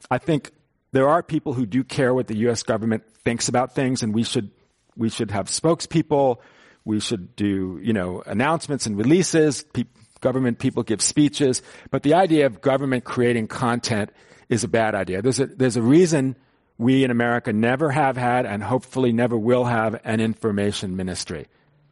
I 0.09 0.17
think 0.17 0.51
there 0.91 1.07
are 1.07 1.21
people 1.21 1.53
who 1.53 1.65
do 1.65 1.83
care 1.83 2.13
what 2.13 2.27
the 2.27 2.37
U.S. 2.37 2.63
government 2.63 3.03
thinks 3.23 3.47
about 3.47 3.75
things, 3.75 4.03
and 4.03 4.13
we 4.13 4.23
should 4.23 4.51
we 4.95 5.09
should 5.09 5.31
have 5.31 5.47
spokespeople. 5.47 6.37
We 6.85 6.99
should 6.99 7.35
do 7.35 7.79
you 7.81 7.93
know 7.93 8.23
announcements 8.25 8.85
and 8.85 8.97
releases. 8.97 9.63
Pe- 9.63 9.83
government 10.21 10.59
people 10.59 10.83
give 10.83 11.01
speeches, 11.01 11.61
but 11.91 12.03
the 12.03 12.13
idea 12.13 12.45
of 12.45 12.59
government 12.59 13.05
creating 13.05 13.47
content 13.47 14.11
is 14.49 14.63
a 14.63 14.67
bad 14.67 14.95
idea. 14.95 15.21
There's 15.21 15.39
a 15.39 15.45
there's 15.45 15.77
a 15.77 15.81
reason 15.81 16.35
we 16.77 17.03
in 17.03 17.11
America 17.11 17.53
never 17.53 17.91
have 17.91 18.17
had 18.17 18.45
and 18.45 18.63
hopefully 18.63 19.11
never 19.11 19.37
will 19.37 19.65
have 19.65 19.99
an 20.05 20.19
information 20.21 20.95
ministry. 20.95 21.47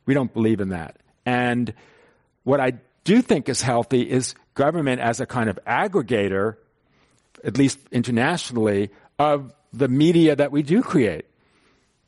We 0.06 0.14
don't 0.14 0.34
believe 0.34 0.62
in 0.62 0.70
that. 0.70 0.98
And 1.26 1.74
what 2.44 2.62
I 2.62 2.80
do 3.08 3.22
think 3.22 3.48
is 3.48 3.62
healthy 3.62 4.02
is 4.02 4.36
government 4.54 5.00
as 5.00 5.22
a 5.22 5.26
kind 5.26 5.50
of 5.50 5.58
aggregator, 5.66 6.58
at 7.42 7.58
least 7.58 7.80
internationally, 7.90 8.90
of 9.18 9.54
the 9.72 9.88
media 9.88 10.36
that 10.36 10.52
we 10.52 10.62
do 10.62 10.84
create. 10.84 11.26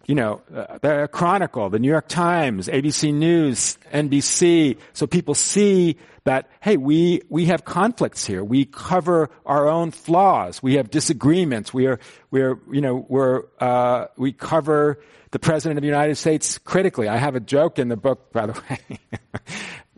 You 0.08 0.16
know, 0.16 0.42
uh, 0.54 0.78
the 0.80 1.08
Chronicle, 1.10 1.70
the 1.70 1.80
New 1.80 1.88
York 1.88 2.10
Times, 2.10 2.68
ABC 2.68 3.14
News, 3.14 3.78
NBC, 3.94 4.78
so 4.92 5.08
people 5.08 5.36
see 5.36 5.96
that, 6.26 6.50
hey, 6.60 6.76
we, 6.76 7.22
we 7.30 7.46
have 7.46 7.64
conflicts 7.64 8.26
here. 8.26 8.44
We 8.44 8.66
cover 8.66 9.30
our 9.46 9.70
own 9.70 9.92
flaws. 9.92 10.62
We 10.62 10.74
have 10.74 10.90
disagreements. 10.90 11.74
We 11.74 11.88
are, 11.88 12.00
we're, 12.30 12.60
you 12.70 12.82
know, 12.82 13.06
we're, 13.08 13.44
uh, 13.62 14.08
we 14.18 14.34
cover 14.34 15.00
the 15.32 15.40
President 15.40 15.78
of 15.78 15.82
the 15.82 15.88
United 15.88 16.16
States 16.16 16.58
critically. 16.58 17.08
I 17.08 17.16
have 17.16 17.36
a 17.36 17.40
joke 17.40 17.80
in 17.80 17.88
the 17.88 17.96
book, 17.96 18.34
by 18.34 18.48
the 18.48 18.54
way 18.70 19.00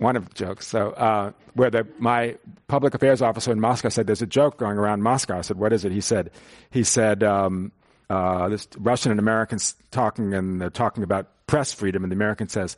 one 0.02 0.16
of 0.16 0.28
the 0.28 0.34
jokes. 0.34 0.66
So, 0.68 0.92
uh, 0.92 1.32
where 1.54 1.70
the, 1.70 1.88
my 2.00 2.36
public 2.68 2.96
affairs 2.96 3.22
officer 3.22 3.52
in 3.52 3.60
Moscow 3.60 3.90
said, 3.90 4.08
"There's 4.08 4.24
a 4.24 4.28
joke 4.28 4.58
going 4.58 4.78
around 4.78 5.04
Moscow." 5.04 5.38
I 5.38 5.42
said, 5.42 5.58
"What 5.58 5.74
is 5.74 5.86
it?" 5.86 5.92
He 5.92 6.02
said, 6.02 6.32
"He 6.72 6.84
said 6.84 7.24
um, 7.24 7.72
uh, 8.10 8.50
this 8.50 8.68
Russian 8.78 9.12
and 9.12 9.20
Americans 9.20 9.76
talking, 9.92 10.34
and 10.34 10.60
they're 10.60 10.72
talking 10.72 11.04
about 11.04 11.28
press 11.46 11.72
freedom, 11.72 12.04
and 12.04 12.12
the 12.12 12.16
American 12.16 12.50
says, 12.50 12.78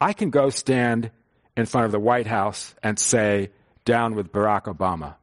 I 0.00 0.12
can 0.12 0.28
go 0.28 0.50
stand 0.50 1.10
in 1.56 1.64
front 1.64 1.86
of 1.86 1.92
the 1.92 1.98
White 1.98 2.26
House 2.26 2.74
and 2.82 2.98
say, 2.98 3.50
down 3.86 4.14
with 4.14 4.30
Barack 4.30 4.64
Obama." 4.64 5.14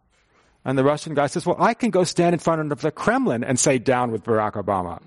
And 0.65 0.79
the 0.79 0.83
Russian 0.83 1.13
guy 1.13 1.27
says, 1.27 1.45
"Well, 1.45 1.57
I 1.59 1.75
can 1.75 1.91
go 1.91 2.03
stand 2.03 2.33
in 2.33 2.39
front 2.39 2.71
of 2.71 2.81
the 2.81 2.91
Kremlin 2.91 3.43
and 3.43 3.59
say, 3.59 3.77
down 3.77 4.11
with 4.11 4.23
Barack 4.23 4.53
Obama." 4.53 4.99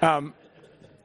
um, 0.02 0.32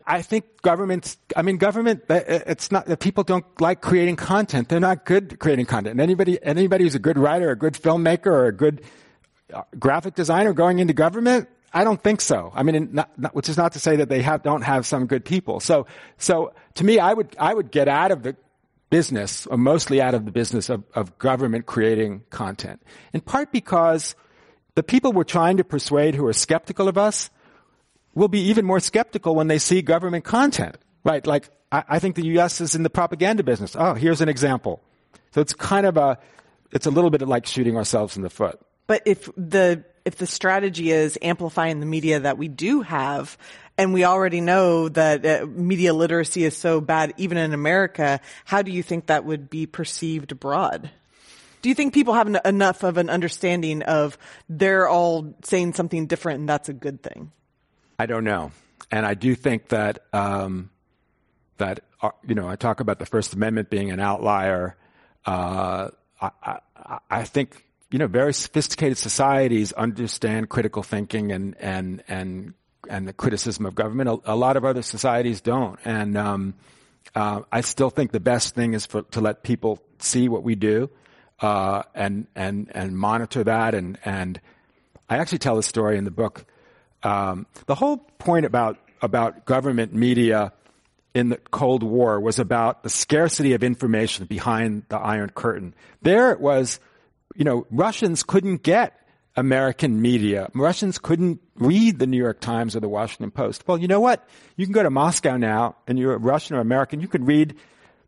I 0.10 0.24
think 0.24 0.63
governments, 0.63 1.17
I 1.36 1.43
mean, 1.43 1.58
government, 1.58 2.04
uh, 2.10 2.15
uh, 2.15 2.39
it's 2.48 2.72
not 2.72 2.88
that 2.88 3.00
people 3.00 3.24
don't 3.24 3.45
like 3.62 3.80
creating 3.80 4.15
content. 4.15 4.67
They're 4.67 4.80
not 4.80 5.06
good 5.06 5.34
at 5.34 5.39
creating 5.39 5.67
content. 5.67 5.91
And 5.91 6.02
anybody, 6.02 6.43
anybody 6.43 6.86
who's 6.86 6.95
a 6.95 7.00
good 7.00 7.19
writer, 7.19 7.52
a 7.52 7.56
good 7.56 7.76
filmmaker, 7.76 8.26
or 8.26 8.48
a 8.48 8.52
good 8.52 8.82
uh, 9.54 9.62
graphic 9.78 10.15
designer 10.15 10.52
going 10.52 10.80
into 10.80 10.93
government, 10.93 11.48
I 11.72 11.84
don't 11.84 12.02
think 12.02 12.22
so. 12.22 12.52
I 12.56 12.63
mean, 12.63 12.89
not, 12.91 13.17
not, 13.19 13.36
which 13.36 13.50
is 13.50 13.56
not 13.56 13.74
to 13.74 13.80
say 13.80 13.98
that 13.98 14.10
they 14.10 14.24
have, 14.24 14.41
don't 14.41 14.63
have 14.63 14.88
some 14.88 15.06
good 15.06 15.24
people. 15.24 15.60
So, 15.60 15.86
so 16.17 16.54
to 16.74 16.84
me, 16.84 16.98
I 16.98 17.13
would, 17.13 17.36
I 17.39 17.54
would 17.54 17.69
get 17.69 17.88
out 17.88 18.12
of 18.12 18.24
the 18.24 18.36
business, 18.89 19.45
or 19.45 19.58
mostly 19.58 20.02
out 20.02 20.15
of 20.15 20.26
the 20.26 20.32
business 20.32 20.69
of, 20.69 20.84
of 20.95 21.19
government 21.19 21.67
creating 21.67 22.24
content. 22.32 22.82
In 23.13 23.22
part 23.22 23.52
because 23.52 24.15
the 24.74 24.82
people 24.82 25.13
we're 25.13 25.24
trying 25.24 25.58
to 25.58 25.63
persuade 25.63 26.15
who 26.15 26.25
are 26.25 26.34
skeptical 26.34 26.88
of 26.88 26.98
us, 26.98 27.29
will 28.14 28.28
be 28.28 28.42
even 28.42 28.66
more 28.66 28.80
skeptical 28.80 29.36
when 29.36 29.48
they 29.48 29.60
see 29.60 29.82
government 29.82 30.24
content. 30.24 30.78
Right? 31.04 31.26
Like, 31.26 31.50
I, 31.72 31.84
I 31.88 32.00
think 32.00 32.16
the 32.16 32.26
U.S. 32.26 32.62
is 32.62 32.76
in 32.76 32.84
the 32.84 32.90
propaganda 32.90 33.44
business. 33.44 33.76
Oh, 33.78 33.94
here's 33.94 34.22
an 34.22 34.30
example. 34.30 34.82
So 35.32 35.42
it's 35.42 35.54
kind 35.54 35.86
of 35.86 35.98
a, 35.98 36.18
it's 36.72 36.86
a 36.86 36.92
little 36.92 37.10
bit 37.10 37.22
like 37.22 37.46
shooting 37.46 37.78
ourselves 37.78 38.18
in 38.18 38.24
the 38.24 38.30
foot. 38.30 38.60
But 38.88 39.04
if 39.06 39.30
the, 39.38 39.84
if 40.06 40.16
the 40.16 40.28
strategy 40.28 40.92
is 40.92 41.18
amplifying 41.22 41.80
the 41.80 41.86
media 41.86 42.20
that 42.22 42.38
we 42.38 42.48
do 42.48 42.82
have, 42.82 43.38
and 43.78 43.94
we 43.94 44.04
already 44.04 44.42
know 44.42 44.90
that 44.90 45.26
uh, 45.26 45.46
media 45.46 45.94
literacy 45.94 46.44
is 46.44 46.58
so 46.58 46.82
bad 46.82 47.14
even 47.16 47.38
in 47.38 47.54
America, 47.54 48.20
how 48.44 48.62
do 48.62 48.72
you 48.72 48.84
think 48.84 49.06
that 49.06 49.24
would 49.24 49.50
be 49.50 49.68
perceived 49.68 50.34
abroad? 50.34 50.92
Do 51.62 51.70
you 51.70 51.76
think 51.76 51.94
people 51.94 52.14
have 52.14 52.28
en- 52.28 52.42
enough 52.44 52.84
of 52.84 52.98
an 52.98 53.10
understanding 53.10 53.84
of 53.84 54.18
they're 54.50 54.88
all 54.88 55.34
saying 55.44 55.74
something 55.74 56.08
different 56.08 56.42
and 56.42 56.50
that's 56.50 56.68
a 56.68 56.74
good 56.74 57.02
thing? 57.02 57.32
I 58.00 58.06
don't 58.06 58.23
know, 58.23 58.52
and 58.89 59.06
I 59.06 59.13
do 59.13 59.35
think 59.35 59.67
that 59.69 60.00
um, 60.13 60.69
that 61.58 61.81
uh, 62.02 62.12
you 62.25 62.33
know 62.33 62.47
I 62.47 62.56
talk 62.56 62.79
about 62.79 62.97
the 62.97 63.06
First 63.06 63.33
Amendment 63.33 63.69
being 63.69 63.91
an 63.91 64.00
outlier. 64.00 64.77
Uh, 65.25 65.89
I, 66.21 66.31
I, 66.41 67.00
I, 67.12 67.23
think 67.25 67.65
you 67.91 68.00
know, 68.00 68.08
very 68.08 68.33
sophisticated 68.33 68.97
societies 68.97 69.73
understand 69.73 70.50
critical 70.50 70.81
thinking 70.81 71.33
and 71.33 71.56
and 71.60 72.02
and 72.08 72.54
and 72.89 73.08
the 73.08 73.13
criticism 73.13 73.65
of 73.65 73.75
government. 73.75 74.10
A, 74.10 74.33
a 74.33 74.35
lot 74.35 74.56
of 74.56 74.63
other 74.63 74.81
societies 74.81 75.41
don't, 75.41 75.77
and 75.83 76.17
um, 76.17 76.54
uh, 77.15 77.41
I 77.52 77.62
still 77.62 77.89
think 77.89 78.12
the 78.12 78.21
best 78.21 78.56
thing 78.56 78.75
is 78.75 78.85
for, 78.85 79.02
to 79.04 79.21
let 79.21 79.43
people 79.43 79.83
see 80.00 80.29
what 80.29 80.43
we 80.43 80.56
do 80.56 80.89
uh, 81.41 81.83
and 81.93 82.27
and 82.33 82.71
and 82.73 82.97
monitor 82.97 83.43
that. 83.43 83.75
And 83.75 83.97
and 84.06 84.39
I 85.10 85.17
actually 85.17 85.39
tell 85.39 85.58
a 85.58 85.63
story 85.63 85.97
in 85.97 86.06
the 86.06 86.12
book. 86.12 86.45
Um, 87.04 87.45
the 87.65 87.75
whole 87.75 87.97
point 87.97 88.45
about 88.45 88.77
about 89.02 89.45
government 89.45 89.93
media 89.93 90.52
in 91.15 91.29
the 91.29 91.37
Cold 91.37 91.83
War 91.83 92.19
was 92.19 92.37
about 92.37 92.83
the 92.83 92.89
scarcity 92.89 93.54
of 93.54 93.63
information 93.63 94.25
behind 94.25 94.83
the 94.89 94.97
Iron 94.97 95.29
Curtain. 95.29 95.73
There 96.02 96.31
it 96.31 96.39
was 96.39 96.79
you 97.35 97.45
know, 97.45 97.65
Russians 97.71 98.23
couldn't 98.23 98.63
get 98.63 99.00
American 99.35 100.02
media. 100.02 100.50
Russians 100.54 100.97
couldn't 100.97 101.39
read 101.56 102.00
the 102.00 102.08
New 102.08 102.17
York 102.17 102.41
Times 102.41 102.75
or 102.75 102.79
the 102.79 102.89
Washington 102.89 103.31
Post. 103.31 103.67
Well, 103.67 103.77
you 103.77 103.87
know 103.87 104.02
what? 104.02 104.27
You 104.58 104.65
can 104.65 104.73
go 104.73 104.83
to 104.83 104.89
Moscow 104.89 105.37
now, 105.37 105.77
and 105.87 105.97
you're 105.97 106.13
a 106.13 106.17
Russian 106.17 106.58
or 106.58 106.60
American. 106.60 107.00
You 107.00 107.08
can 107.08 107.25
read 107.25 107.56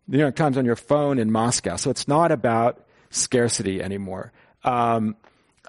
the 0.07 0.17
New 0.17 0.23
York 0.23 0.35
Times 0.35 0.57
on 0.57 0.65
your 0.65 0.75
phone 0.75 1.19
in 1.19 1.31
Moscow. 1.31 1.77
So 1.77 1.89
it's 1.89 2.07
not 2.07 2.31
about 2.31 2.85
scarcity 3.09 3.81
anymore. 3.81 4.33
Um, 4.63 5.15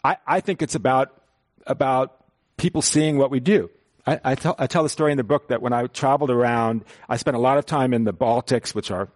I, 0.02 0.16
I, 0.26 0.40
think 0.40 0.62
it's 0.62 0.74
about 0.74 1.22
about 1.66 2.21
people 2.57 2.82
seeing 2.82 3.18
what 3.18 3.30
we 3.30 3.40
do. 3.40 3.70
I, 4.07 4.20
I, 4.24 4.34
tell, 4.34 4.55
I 4.59 4.66
tell 4.66 4.82
the 4.82 4.88
story 4.88 5.12
in 5.12 5.16
the 5.16 5.24
book 5.24 5.48
that 5.48 5.62
when 5.62 5.72
I 5.72 5.86
traveled 5.86 6.30
around, 6.30 6.84
I 7.09 7.16
spent 7.16 7.36
a 7.36 7.40
lot 7.40 7.59
of 7.59 7.66
time 7.66 7.94
in 7.94 8.05
the 8.05 8.12
Baltics, 8.12 8.74
which 8.74 8.90
are 8.90 9.09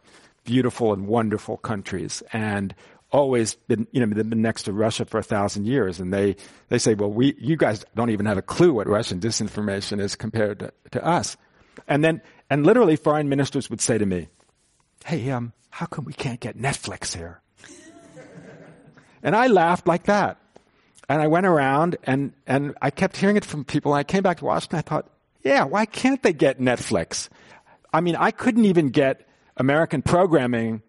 beautiful 0.45 0.93
and 0.93 1.07
wonderful 1.09 1.57
countries, 1.57 2.22
and 2.32 2.74
always 3.11 3.55
been, 3.55 3.87
you 3.93 4.05
know, 4.05 4.07
been 4.07 4.43
next 4.43 4.64
to 4.64 4.72
Russia 4.72 5.05
for 5.05 5.18
a 5.18 5.22
thousand 5.22 5.66
years. 5.66 6.01
And 6.01 6.12
they, 6.12 6.37
they 6.68 6.78
say, 6.78 6.95
well, 6.95 7.11
we, 7.11 7.34
you 7.39 7.57
guys 7.57 7.84
don't 7.95 8.11
even 8.11 8.26
have 8.26 8.39
a 8.39 8.43
clue 8.43 8.72
what 8.72 8.87
Russian 8.87 9.20
disinformation 9.20 10.01
is 10.01 10.14
compared 10.16 10.61
to, 10.61 10.72
to 10.93 11.05
us. 11.05 11.37
And 11.89 12.05
then, 12.05 12.22
and 12.51 12.64
literally 12.64 12.97
foreign 12.97 13.28
ministers 13.28 13.70
would 13.70 13.80
say 13.80 13.99
to 13.99 14.07
me, 14.07 14.28
hey, 15.05 15.30
um, 15.30 15.53
how 15.70 15.87
come 15.87 16.05
we 16.05 16.12
can't 16.12 16.41
get 16.41 16.57
Netflix 16.59 17.14
here? 17.14 17.41
and 19.22 19.34
I 19.37 19.49
laughed 19.49 19.87
like 19.87 20.05
that. 20.05 20.39
And 21.09 21.22
I 21.22 21.28
went 21.28 21.46
around 21.46 21.96
and, 22.04 22.32
and 22.46 22.74
I 22.82 22.90
kept 22.90 23.16
hearing 23.16 23.36
it 23.36 23.44
from 23.44 23.64
people. 23.64 23.94
And 23.94 24.00
I 24.00 24.04
came 24.04 24.22
back 24.22 24.38
to 24.38 24.44
Washington. 24.44 24.78
I 24.78 24.82
thought, 24.82 25.09
yeah, 25.42 25.64
why 25.64 25.86
can't 25.86 26.22
they 26.22 26.32
get 26.32 26.61
Netflix? 26.61 27.28
I 27.92 28.00
mean, 28.00 28.16
I 28.16 28.30
couldn't 28.30 28.64
even 28.64 28.90
get 28.90 29.26
American 29.57 30.02
programming 30.02 30.82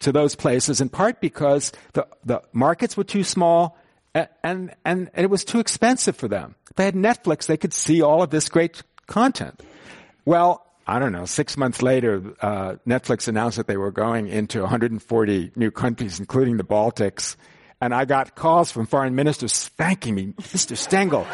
to 0.00 0.12
those 0.12 0.34
places 0.34 0.80
in 0.80 0.88
part 0.88 1.20
because 1.20 1.72
the, 1.92 2.06
the 2.24 2.42
markets 2.52 2.96
were 2.96 3.04
too 3.04 3.24
small 3.24 3.76
and, 4.14 4.28
and, 4.42 4.74
and 4.84 5.10
it 5.14 5.30
was 5.30 5.44
too 5.44 5.60
expensive 5.60 6.16
for 6.16 6.28
them. 6.28 6.54
If 6.70 6.76
they 6.76 6.84
had 6.84 6.94
Netflix, 6.94 7.46
they 7.46 7.56
could 7.56 7.74
see 7.74 8.02
all 8.02 8.22
of 8.22 8.30
this 8.30 8.48
great 8.48 8.82
content. 9.06 9.60
Well, 10.24 10.64
I 10.86 10.98
don't 10.98 11.12
know, 11.12 11.26
six 11.26 11.56
months 11.56 11.82
later, 11.82 12.22
uh, 12.40 12.76
Netflix 12.86 13.28
announced 13.28 13.58
that 13.58 13.66
they 13.66 13.76
were 13.76 13.90
going 13.90 14.28
into 14.28 14.60
140 14.60 15.52
new 15.54 15.70
countries, 15.70 16.18
including 16.18 16.56
the 16.56 16.64
Baltics. 16.64 17.36
And 17.80 17.94
I 17.94 18.04
got 18.04 18.34
calls 18.34 18.72
from 18.72 18.86
foreign 18.86 19.14
ministers 19.14 19.68
thanking 19.68 20.14
me, 20.14 20.26
Mr. 20.38 20.76
Stengel. 20.76 21.24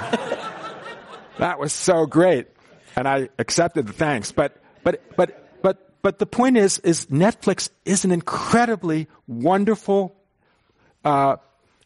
that 1.39 1.59
was 1.59 1.73
so 1.73 2.07
great. 2.07 2.49
And 2.97 3.09
I 3.09 3.31
accepted 3.39 3.87
the 3.87 3.93
thanks. 3.93 4.31
But, 4.31 4.61
but, 4.83 5.03
but 5.17 5.45
but 5.63 5.95
but 6.03 6.19
the 6.19 6.27
point 6.27 6.59
is, 6.59 6.79
is 6.81 7.07
Netflix 7.07 7.71
is 7.87 8.05
an 8.05 8.13
incredibly 8.13 9.09
wonderful 9.27 10.15
uh, 11.03 11.37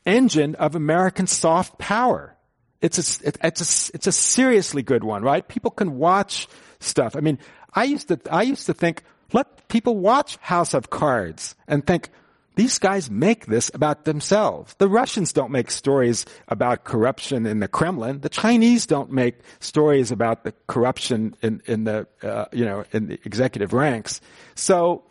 engine 0.05 0.57
of 0.57 0.75
American 0.75 1.29
soft 1.29 1.79
power. 1.79 2.35
It's 2.81 2.99
a, 2.99 3.31
it's 3.45 3.61
a, 3.61 3.95
it's 3.95 4.07
a 4.09 4.13
seriously 4.13 4.83
good 4.83 5.05
one, 5.05 5.23
right? 5.23 5.47
People 5.47 5.71
can 5.71 5.99
watch 5.99 6.49
stuff. 6.81 7.15
I 7.15 7.21
mean, 7.21 7.39
I 7.73 7.85
used 7.85 8.09
to, 8.09 8.19
I 8.29 8.43
used 8.43 8.67
to 8.67 8.75
think, 8.75 9.05
let 9.33 9.69
people 9.69 9.97
watch 9.97 10.37
House 10.39 10.75
of 10.75 10.91
Cards 10.91 11.55
and 11.69 11.87
think, 11.87 12.11
these 12.59 12.81
guys 12.81 13.09
make 13.09 13.47
this 13.47 13.71
about 13.73 14.05
themselves. 14.05 14.75
The 14.79 14.89
Russians 14.89 15.33
don't 15.33 15.53
make 15.53 15.71
stories 15.71 16.27
about 16.49 16.83
corruption 16.83 17.47
in 17.47 17.61
the 17.61 17.69
Kremlin. 17.69 18.21
The 18.21 18.29
Chinese 18.29 18.85
don't 18.85 19.13
make 19.13 19.37
stories 19.61 20.11
about 20.11 20.43
the 20.43 20.53
corruption 20.67 21.37
in, 21.41 21.63
in 21.67 21.85
the, 21.85 22.09
uh, 22.21 22.47
you 22.53 22.65
know, 22.65 22.85
in 22.91 23.07
the 23.07 23.21
executive 23.25 23.73
ranks. 23.73 24.21
So 24.57 25.05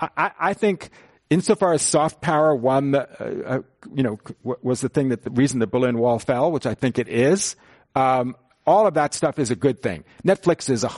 I, 0.00 0.32
I 0.36 0.54
think 0.54 0.90
insofar 1.30 1.72
as 1.72 1.82
soft 1.82 2.20
power 2.20 2.52
won 2.52 2.90
the, 2.90 3.08
uh, 3.08 3.58
uh, 3.58 3.62
you 3.94 4.02
know, 4.02 4.18
was 4.42 4.80
the 4.80 4.88
thing 4.88 5.10
that 5.10 5.22
the 5.22 5.30
reason 5.30 5.60
the 5.60 5.68
Berlin 5.68 5.98
Wall 5.98 6.18
fell, 6.18 6.50
which 6.50 6.66
I 6.66 6.74
think 6.74 6.98
it 6.98 7.08
is, 7.08 7.54
um, 7.94 8.34
all 8.66 8.88
of 8.88 8.94
that 8.94 9.14
stuff 9.14 9.38
is 9.38 9.52
a 9.52 9.56
good 9.56 9.82
thing. 9.82 10.02
Netflix 10.24 10.68
is 10.68 10.82
a 10.82 10.90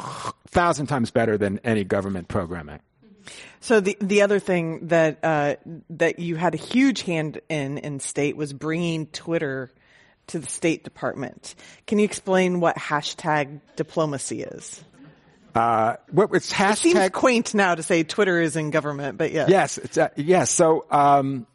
thousand 0.48 0.86
times 0.86 1.10
better 1.10 1.36
than 1.36 1.60
any 1.62 1.84
government 1.84 2.28
programming. 2.28 2.80
So 3.60 3.80
the 3.80 3.96
the 4.00 4.22
other 4.22 4.38
thing 4.38 4.88
that 4.88 5.18
uh, 5.22 5.56
that 5.90 6.18
you 6.18 6.36
had 6.36 6.54
a 6.54 6.58
huge 6.58 7.02
hand 7.02 7.40
in 7.48 7.78
in 7.78 8.00
state 8.00 8.36
was 8.36 8.52
bringing 8.52 9.06
Twitter 9.06 9.70
to 10.28 10.38
the 10.38 10.46
State 10.46 10.84
Department. 10.84 11.54
Can 11.86 11.98
you 11.98 12.04
explain 12.04 12.60
what 12.60 12.76
hashtag 12.76 13.60
diplomacy 13.76 14.42
is? 14.42 14.82
Uh, 15.54 15.96
what 16.10 16.30
it's 16.32 16.52
hashtag. 16.52 16.72
It 16.72 16.78
seems 16.78 17.10
quaint 17.10 17.54
now 17.54 17.74
to 17.74 17.82
say 17.82 18.02
Twitter 18.02 18.40
is 18.40 18.56
in 18.56 18.70
government, 18.70 19.18
but 19.18 19.32
yes. 19.32 19.48
Yes, 19.48 19.78
it's, 19.78 19.96
uh, 19.96 20.08
yes. 20.16 20.50
So 20.50 20.84
um, 20.90 21.46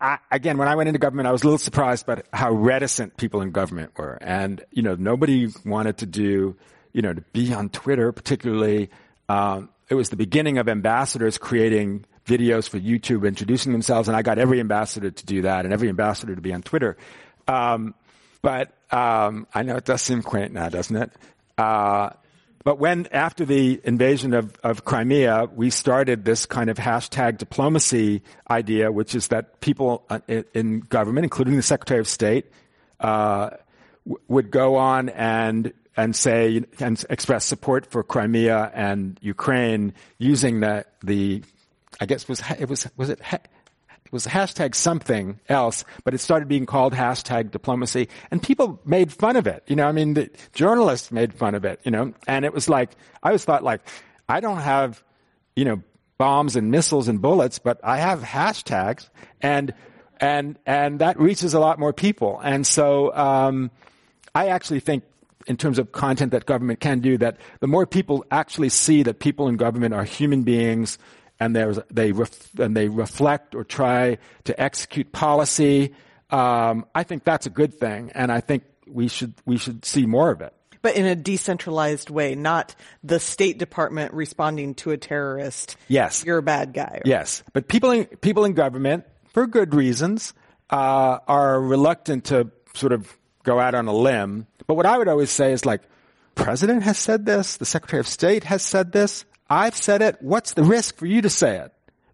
I, 0.00 0.18
again, 0.30 0.56
when 0.56 0.68
I 0.68 0.76
went 0.76 0.88
into 0.88 0.98
government, 0.98 1.28
I 1.28 1.32
was 1.32 1.42
a 1.42 1.46
little 1.46 1.58
surprised 1.58 2.06
by 2.06 2.22
how 2.32 2.52
reticent 2.52 3.16
people 3.18 3.42
in 3.42 3.50
government 3.50 3.92
were, 3.96 4.18
and 4.22 4.64
you 4.70 4.82
know, 4.82 4.94
nobody 4.94 5.48
wanted 5.66 5.98
to 5.98 6.06
do, 6.06 6.56
you 6.92 7.02
know, 7.02 7.12
to 7.12 7.20
be 7.20 7.52
on 7.52 7.68
Twitter, 7.68 8.10
particularly. 8.12 8.90
Um, 9.28 9.68
it 9.90 9.94
was 9.94 10.08
the 10.08 10.16
beginning 10.16 10.58
of 10.58 10.68
ambassadors 10.68 11.36
creating 11.36 12.04
videos 12.24 12.68
for 12.68 12.78
YouTube, 12.78 13.26
introducing 13.26 13.72
themselves, 13.72 14.06
and 14.06 14.16
I 14.16 14.22
got 14.22 14.38
every 14.38 14.60
ambassador 14.60 15.10
to 15.10 15.26
do 15.26 15.42
that 15.42 15.64
and 15.64 15.74
every 15.74 15.88
ambassador 15.88 16.34
to 16.34 16.40
be 16.40 16.52
on 16.52 16.62
Twitter. 16.62 16.96
Um, 17.48 17.94
but 18.40 18.72
um, 18.92 19.48
I 19.52 19.64
know 19.64 19.76
it 19.76 19.84
does 19.84 20.00
seem 20.00 20.22
quaint 20.22 20.52
now, 20.52 20.68
doesn't 20.68 20.96
it? 20.96 21.12
Uh, 21.58 22.10
but 22.62 22.78
when, 22.78 23.08
after 23.10 23.44
the 23.44 23.80
invasion 23.82 24.32
of, 24.32 24.54
of 24.62 24.84
Crimea, 24.84 25.46
we 25.54 25.70
started 25.70 26.24
this 26.24 26.46
kind 26.46 26.70
of 26.70 26.76
hashtag 26.76 27.38
diplomacy 27.38 28.22
idea, 28.48 28.92
which 28.92 29.14
is 29.16 29.28
that 29.28 29.60
people 29.60 30.04
uh, 30.08 30.20
in, 30.54 30.80
government, 30.80 31.24
including 31.24 31.56
the 31.56 31.62
Secretary 31.62 31.98
of 31.98 32.06
State, 32.06 32.46
uh, 33.00 33.50
w- 34.06 34.22
would 34.28 34.50
go 34.50 34.76
on 34.76 35.08
and 35.08 35.72
and 35.96 36.14
say 36.14 36.62
and 36.78 37.04
express 37.10 37.44
support 37.44 37.86
for 37.86 38.02
Crimea 38.02 38.70
and 38.74 39.18
Ukraine 39.22 39.92
using 40.18 40.60
the 40.60 40.84
the 41.02 41.42
I 42.00 42.06
guess 42.06 42.28
was 42.28 42.42
it 42.58 42.68
was 42.68 42.88
was 42.96 43.10
it 43.10 43.22
was 44.10 44.26
hashtag 44.26 44.74
something 44.74 45.38
else, 45.48 45.84
but 46.04 46.14
it 46.14 46.18
started 46.18 46.48
being 46.48 46.66
called 46.66 46.94
hashtag 46.94 47.50
diplomacy, 47.50 48.08
and 48.30 48.42
people 48.42 48.80
made 48.84 49.12
fun 49.12 49.36
of 49.36 49.46
it. 49.46 49.62
You 49.66 49.76
know, 49.76 49.86
I 49.86 49.92
mean, 49.92 50.14
the 50.14 50.30
journalists 50.52 51.12
made 51.12 51.34
fun 51.34 51.54
of 51.54 51.64
it. 51.64 51.80
You 51.84 51.90
know, 51.90 52.14
and 52.26 52.44
it 52.44 52.52
was 52.52 52.68
like 52.68 52.90
I 53.22 53.28
always 53.28 53.44
thought 53.44 53.62
like 53.62 53.82
I 54.28 54.40
don't 54.40 54.58
have 54.58 55.02
you 55.56 55.64
know 55.64 55.82
bombs 56.18 56.56
and 56.56 56.70
missiles 56.70 57.08
and 57.08 57.20
bullets, 57.20 57.58
but 57.58 57.80
I 57.82 57.98
have 57.98 58.20
hashtags 58.20 59.08
and 59.40 59.74
and 60.20 60.58
and 60.66 60.98
that 61.00 61.18
reaches 61.18 61.54
a 61.54 61.60
lot 61.60 61.78
more 61.78 61.92
people. 61.92 62.40
And 62.42 62.66
so 62.66 63.14
um, 63.16 63.70
I 64.34 64.48
actually 64.48 64.80
think 64.80 65.04
in 65.46 65.56
terms 65.56 65.78
of 65.78 65.92
content 65.92 66.32
that 66.32 66.46
government 66.46 66.80
can 66.80 67.00
do 67.00 67.16
that 67.16 67.38
the 67.60 67.66
more 67.66 67.86
people 67.86 68.24
actually 68.30 68.68
see 68.68 69.02
that 69.02 69.20
people 69.20 69.48
in 69.48 69.56
government 69.56 69.94
are 69.94 70.04
human 70.04 70.42
beings 70.42 70.98
and 71.40 71.56
they 71.56 72.12
ref, 72.12 72.58
and 72.58 72.76
they 72.76 72.88
reflect 72.88 73.54
or 73.54 73.64
try 73.64 74.18
to 74.44 74.60
execute 74.60 75.10
policy, 75.10 75.94
um, 76.28 76.84
I 76.94 77.02
think 77.02 77.24
that's 77.24 77.46
a 77.46 77.50
good 77.50 77.74
thing, 77.74 78.12
and 78.14 78.30
I 78.30 78.40
think 78.40 78.64
we 78.86 79.08
should 79.08 79.34
we 79.46 79.56
should 79.56 79.84
see 79.84 80.06
more 80.06 80.30
of 80.30 80.42
it. 80.42 80.52
But 80.82 80.96
in 80.96 81.04
a 81.06 81.14
decentralized 81.14 82.08
way, 82.08 82.34
not 82.34 82.74
the 83.02 83.20
State 83.20 83.58
Department 83.58 84.14
responding 84.14 84.74
to 84.76 84.92
a 84.92 84.96
terrorist. 84.96 85.76
Yes, 85.88 86.24
you're 86.24 86.38
a 86.38 86.42
bad 86.42 86.72
guy. 86.74 87.00
Yes, 87.04 87.42
but 87.52 87.68
people 87.68 87.90
in 87.90 88.04
people 88.04 88.44
in 88.44 88.52
government, 88.52 89.04
for 89.32 89.46
good 89.46 89.74
reasons, 89.74 90.34
uh, 90.68 91.18
are 91.26 91.60
reluctant 91.60 92.26
to 92.26 92.50
sort 92.74 92.92
of 92.92 93.16
go 93.42 93.58
out 93.58 93.74
on 93.74 93.88
a 93.88 93.94
limb 93.94 94.46
but 94.70 94.76
what 94.76 94.86
I 94.86 94.96
would 94.96 95.08
always 95.08 95.32
say 95.32 95.52
is 95.52 95.66
like, 95.66 95.82
president 96.36 96.84
has 96.84 96.96
said 96.96 97.26
this, 97.26 97.56
the 97.56 97.64
secretary 97.64 97.98
of 97.98 98.06
state 98.06 98.44
has 98.44 98.62
said 98.62 98.92
this, 98.92 99.24
I've 99.48 99.74
said 99.74 100.00
it, 100.00 100.18
what's 100.20 100.52
the 100.54 100.62
risk 100.62 100.96
for 100.96 101.06
you 101.06 101.22
to 101.22 101.28
say 101.28 101.56
it? 101.58 101.72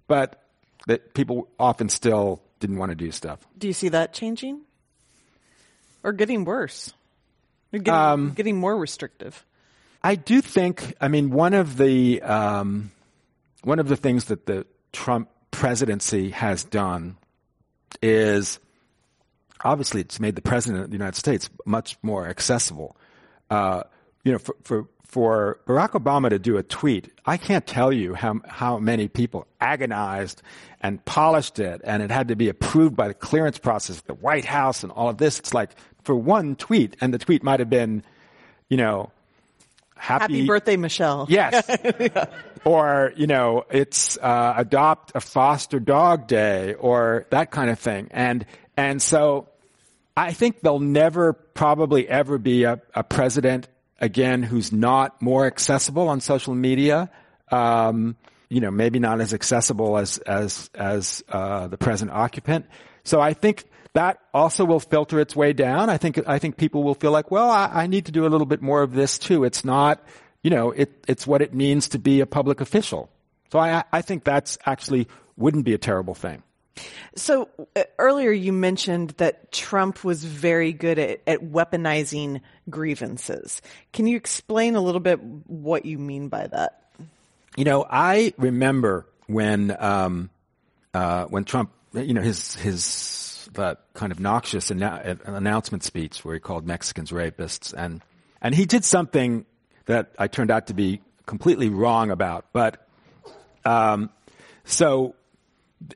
But 0.08 0.42
that 0.86 1.12
people 1.12 1.50
often 1.58 1.90
still 1.90 2.40
didn't 2.58 2.78
want 2.78 2.92
to 2.92 2.94
do 2.94 3.10
stuff. 3.10 3.46
Do 3.58 3.66
you 3.66 3.74
see 3.74 3.90
that 3.90 4.14
changing? 4.14 4.62
Or 6.02 6.14
getting 6.14 6.46
worse? 6.46 6.94
Or 7.74 7.78
getting, 7.78 7.92
um, 7.92 8.32
getting 8.32 8.56
more 8.56 8.74
restrictive? 8.74 9.44
I 10.02 10.14
do 10.14 10.40
think, 10.40 10.94
I 10.98 11.08
mean, 11.08 11.28
one 11.28 11.52
of 11.52 11.76
the, 11.76 12.22
um, 12.22 12.90
one 13.64 13.80
of 13.80 13.88
the 13.88 13.96
things 13.96 14.24
that 14.26 14.46
the 14.46 14.64
Trump 14.94 15.28
presidency 15.50 16.30
has 16.30 16.64
done 16.64 17.18
is 18.00 18.60
obviously 19.64 20.00
it's 20.00 20.20
made 20.20 20.36
the 20.36 20.42
president 20.42 20.84
of 20.84 20.90
the 20.90 20.96
United 20.96 21.16
States 21.16 21.48
much 21.64 21.96
more 22.02 22.26
accessible. 22.28 22.96
Uh, 23.50 23.82
you 24.24 24.32
know, 24.32 24.38
for, 24.38 24.56
for 24.62 24.88
for 25.04 25.60
Barack 25.66 25.92
Obama 25.92 26.30
to 26.30 26.38
do 26.38 26.56
a 26.56 26.62
tweet, 26.64 27.12
I 27.24 27.36
can't 27.36 27.66
tell 27.66 27.92
you 27.92 28.14
how 28.14 28.40
how 28.46 28.78
many 28.78 29.08
people 29.08 29.46
agonized 29.60 30.42
and 30.80 31.02
polished 31.04 31.58
it, 31.58 31.80
and 31.84 32.02
it 32.02 32.10
had 32.10 32.28
to 32.28 32.36
be 32.36 32.48
approved 32.48 32.96
by 32.96 33.08
the 33.08 33.14
clearance 33.14 33.58
process, 33.58 34.00
the 34.02 34.14
White 34.14 34.44
House, 34.44 34.82
and 34.82 34.92
all 34.92 35.08
of 35.08 35.18
this. 35.18 35.38
It's 35.38 35.54
like 35.54 35.70
for 36.02 36.14
one 36.14 36.56
tweet, 36.56 36.96
and 37.00 37.14
the 37.14 37.18
tweet 37.18 37.42
might 37.42 37.60
have 37.60 37.70
been, 37.70 38.02
you 38.68 38.76
know, 38.76 39.10
happy, 39.96 40.22
happy 40.22 40.46
birthday, 40.46 40.76
Michelle. 40.76 41.26
Yes. 41.28 41.64
yeah. 41.68 42.26
Or, 42.64 43.12
you 43.14 43.28
know, 43.28 43.64
it's 43.70 44.18
uh, 44.18 44.54
adopt 44.56 45.12
a 45.14 45.20
foster 45.20 45.78
dog 45.78 46.26
day 46.26 46.74
or 46.74 47.24
that 47.30 47.52
kind 47.52 47.70
of 47.70 47.78
thing. 47.78 48.08
And, 48.10 48.44
and 48.76 49.00
so 49.00 49.48
I 50.16 50.32
think 50.32 50.60
there'll 50.60 50.80
never 50.80 51.32
probably 51.32 52.08
ever 52.08 52.38
be 52.38 52.64
a, 52.64 52.80
a 52.94 53.04
president 53.04 53.68
again 54.00 54.42
who's 54.42 54.72
not 54.72 55.20
more 55.20 55.46
accessible 55.46 56.08
on 56.08 56.20
social 56.20 56.54
media. 56.54 57.10
Um, 57.50 58.16
you 58.48 58.60
know, 58.60 58.70
maybe 58.70 58.98
not 58.98 59.20
as 59.20 59.34
accessible 59.34 59.98
as, 59.98 60.18
as, 60.18 60.70
as, 60.74 61.24
uh, 61.28 61.66
the 61.66 61.76
present 61.76 62.10
occupant. 62.12 62.66
So 63.02 63.20
I 63.20 63.34
think 63.34 63.64
that 63.94 64.18
also 64.32 64.64
will 64.64 64.80
filter 64.80 65.20
its 65.20 65.34
way 65.34 65.52
down. 65.52 65.90
I 65.90 65.96
think, 65.96 66.20
I 66.28 66.38
think 66.38 66.56
people 66.56 66.82
will 66.82 66.94
feel 66.94 67.10
like, 67.10 67.30
well, 67.30 67.50
I, 67.50 67.70
I 67.72 67.86
need 67.86 68.06
to 68.06 68.12
do 68.12 68.26
a 68.26 68.28
little 68.28 68.46
bit 68.46 68.62
more 68.62 68.82
of 68.82 68.92
this 68.92 69.18
too. 69.18 69.44
It's 69.44 69.64
not, 69.64 70.04
you 70.42 70.50
know, 70.50 70.70
it, 70.70 71.04
it's 71.08 71.26
what 71.26 71.42
it 71.42 71.54
means 71.54 71.88
to 71.90 71.98
be 71.98 72.20
a 72.20 72.26
public 72.26 72.60
official. 72.60 73.10
So 73.50 73.58
I, 73.58 73.84
I 73.92 74.02
think 74.02 74.24
that's 74.24 74.58
actually 74.64 75.08
wouldn't 75.36 75.64
be 75.64 75.74
a 75.74 75.78
terrible 75.78 76.14
thing. 76.14 76.42
So 77.14 77.48
uh, 77.74 77.84
earlier 77.98 78.30
you 78.30 78.52
mentioned 78.52 79.10
that 79.18 79.50
Trump 79.52 80.04
was 80.04 80.24
very 80.24 80.72
good 80.72 80.98
at, 80.98 81.20
at, 81.26 81.40
weaponizing 81.40 82.40
grievances. 82.68 83.62
Can 83.92 84.06
you 84.06 84.16
explain 84.16 84.76
a 84.76 84.80
little 84.80 85.00
bit 85.00 85.20
what 85.22 85.86
you 85.86 85.98
mean 85.98 86.28
by 86.28 86.46
that? 86.46 86.82
You 87.56 87.64
know, 87.64 87.86
I 87.88 88.34
remember 88.36 89.06
when 89.26 89.74
um, 89.78 90.30
uh, 90.92 91.24
when 91.24 91.44
Trump, 91.44 91.70
you 91.94 92.12
know, 92.12 92.20
his 92.20 92.54
his 92.56 93.16
kind 93.94 94.12
of 94.12 94.20
noxious 94.20 94.70
announcement 94.70 95.82
speech 95.82 96.24
where 96.24 96.34
he 96.34 96.40
called 96.40 96.66
Mexicans 96.66 97.10
rapists, 97.10 97.72
and 97.76 98.02
and 98.42 98.54
he 98.54 98.66
did 98.66 98.84
something 98.84 99.46
that 99.86 100.12
I 100.18 100.28
turned 100.28 100.50
out 100.50 100.66
to 100.66 100.74
be 100.74 101.00
completely 101.24 101.68
wrong 101.68 102.10
about. 102.10 102.46
But 102.52 102.86
um, 103.64 104.10
so, 104.64 105.15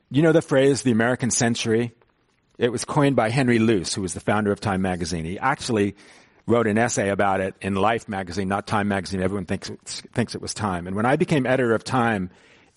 you 0.09 0.21
know 0.21 0.31
the 0.31 0.41
phrase 0.41 0.83
"the 0.83 0.91
American 0.91 1.31
century." 1.31 1.93
It 2.57 2.71
was 2.71 2.85
coined 2.85 3.15
by 3.15 3.29
Henry 3.29 3.57
Luce, 3.59 3.93
who 3.93 4.01
was 4.03 4.13
the 4.13 4.19
founder 4.19 4.51
of 4.51 4.59
Time 4.59 4.83
magazine. 4.83 5.25
He 5.25 5.39
actually 5.39 5.95
wrote 6.45 6.67
an 6.67 6.77
essay 6.77 7.09
about 7.09 7.39
it 7.39 7.55
in 7.61 7.73
Life 7.75 8.07
magazine, 8.07 8.47
not 8.47 8.67
Time 8.67 8.87
magazine. 8.87 9.21
Everyone 9.21 9.45
thinks 9.45 9.71
thinks 10.13 10.35
it 10.35 10.41
was 10.41 10.53
Time. 10.53 10.87
And 10.87 10.95
when 10.95 11.05
I 11.05 11.15
became 11.15 11.45
editor 11.45 11.73
of 11.73 11.83
Time 11.83 12.29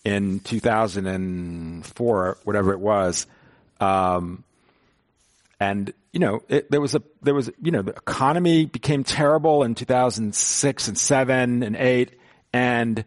in 0.04 0.40
2004, 0.40 2.38
whatever 2.44 2.72
it 2.72 2.80
was, 2.80 3.26
um, 3.80 4.44
and 5.60 5.92
you 6.12 6.20
know, 6.20 6.42
it, 6.48 6.70
there 6.70 6.80
was 6.80 6.94
a 6.94 7.02
there 7.22 7.34
was 7.34 7.50
you 7.60 7.72
know 7.72 7.82
the 7.82 7.92
economy 7.92 8.66
became 8.66 9.04
terrible 9.04 9.62
in 9.64 9.74
2006 9.74 10.88
and 10.88 10.98
seven 10.98 11.62
and 11.62 11.76
eight, 11.76 12.18
and 12.52 13.04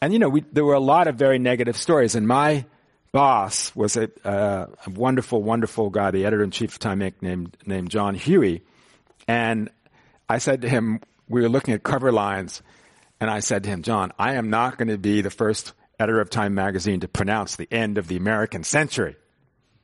and 0.00 0.12
you 0.12 0.18
know 0.18 0.28
we, 0.28 0.40
there 0.52 0.64
were 0.64 0.74
a 0.74 0.80
lot 0.80 1.08
of 1.08 1.16
very 1.16 1.38
negative 1.38 1.76
stories. 1.76 2.14
And 2.14 2.26
my 2.26 2.64
boss 3.12 3.74
was 3.74 3.96
a, 3.96 4.10
a 4.24 4.90
wonderful, 4.90 5.42
wonderful 5.42 5.90
guy, 5.90 6.10
the 6.10 6.24
editor 6.24 6.42
in 6.42 6.50
chief 6.50 6.72
of 6.72 6.78
Time 6.78 7.00
Inc. 7.00 7.14
named 7.20 7.56
named 7.66 7.90
John 7.90 8.14
Huey, 8.14 8.62
and 9.26 9.70
I 10.28 10.38
said 10.38 10.62
to 10.62 10.68
him, 10.68 11.00
we 11.28 11.42
were 11.42 11.48
looking 11.48 11.74
at 11.74 11.82
cover 11.82 12.12
lines, 12.12 12.62
and 13.20 13.30
I 13.30 13.40
said 13.40 13.64
to 13.64 13.70
him, 13.70 13.82
John, 13.82 14.12
I 14.18 14.34
am 14.34 14.50
not 14.50 14.78
going 14.78 14.88
to 14.88 14.98
be 14.98 15.22
the 15.22 15.30
first 15.30 15.72
editor 15.98 16.20
of 16.20 16.30
Time 16.30 16.54
magazine 16.54 17.00
to 17.00 17.08
pronounce 17.08 17.56
the 17.56 17.68
end 17.72 17.98
of 17.98 18.08
the 18.08 18.16
American 18.16 18.64
century. 18.64 19.16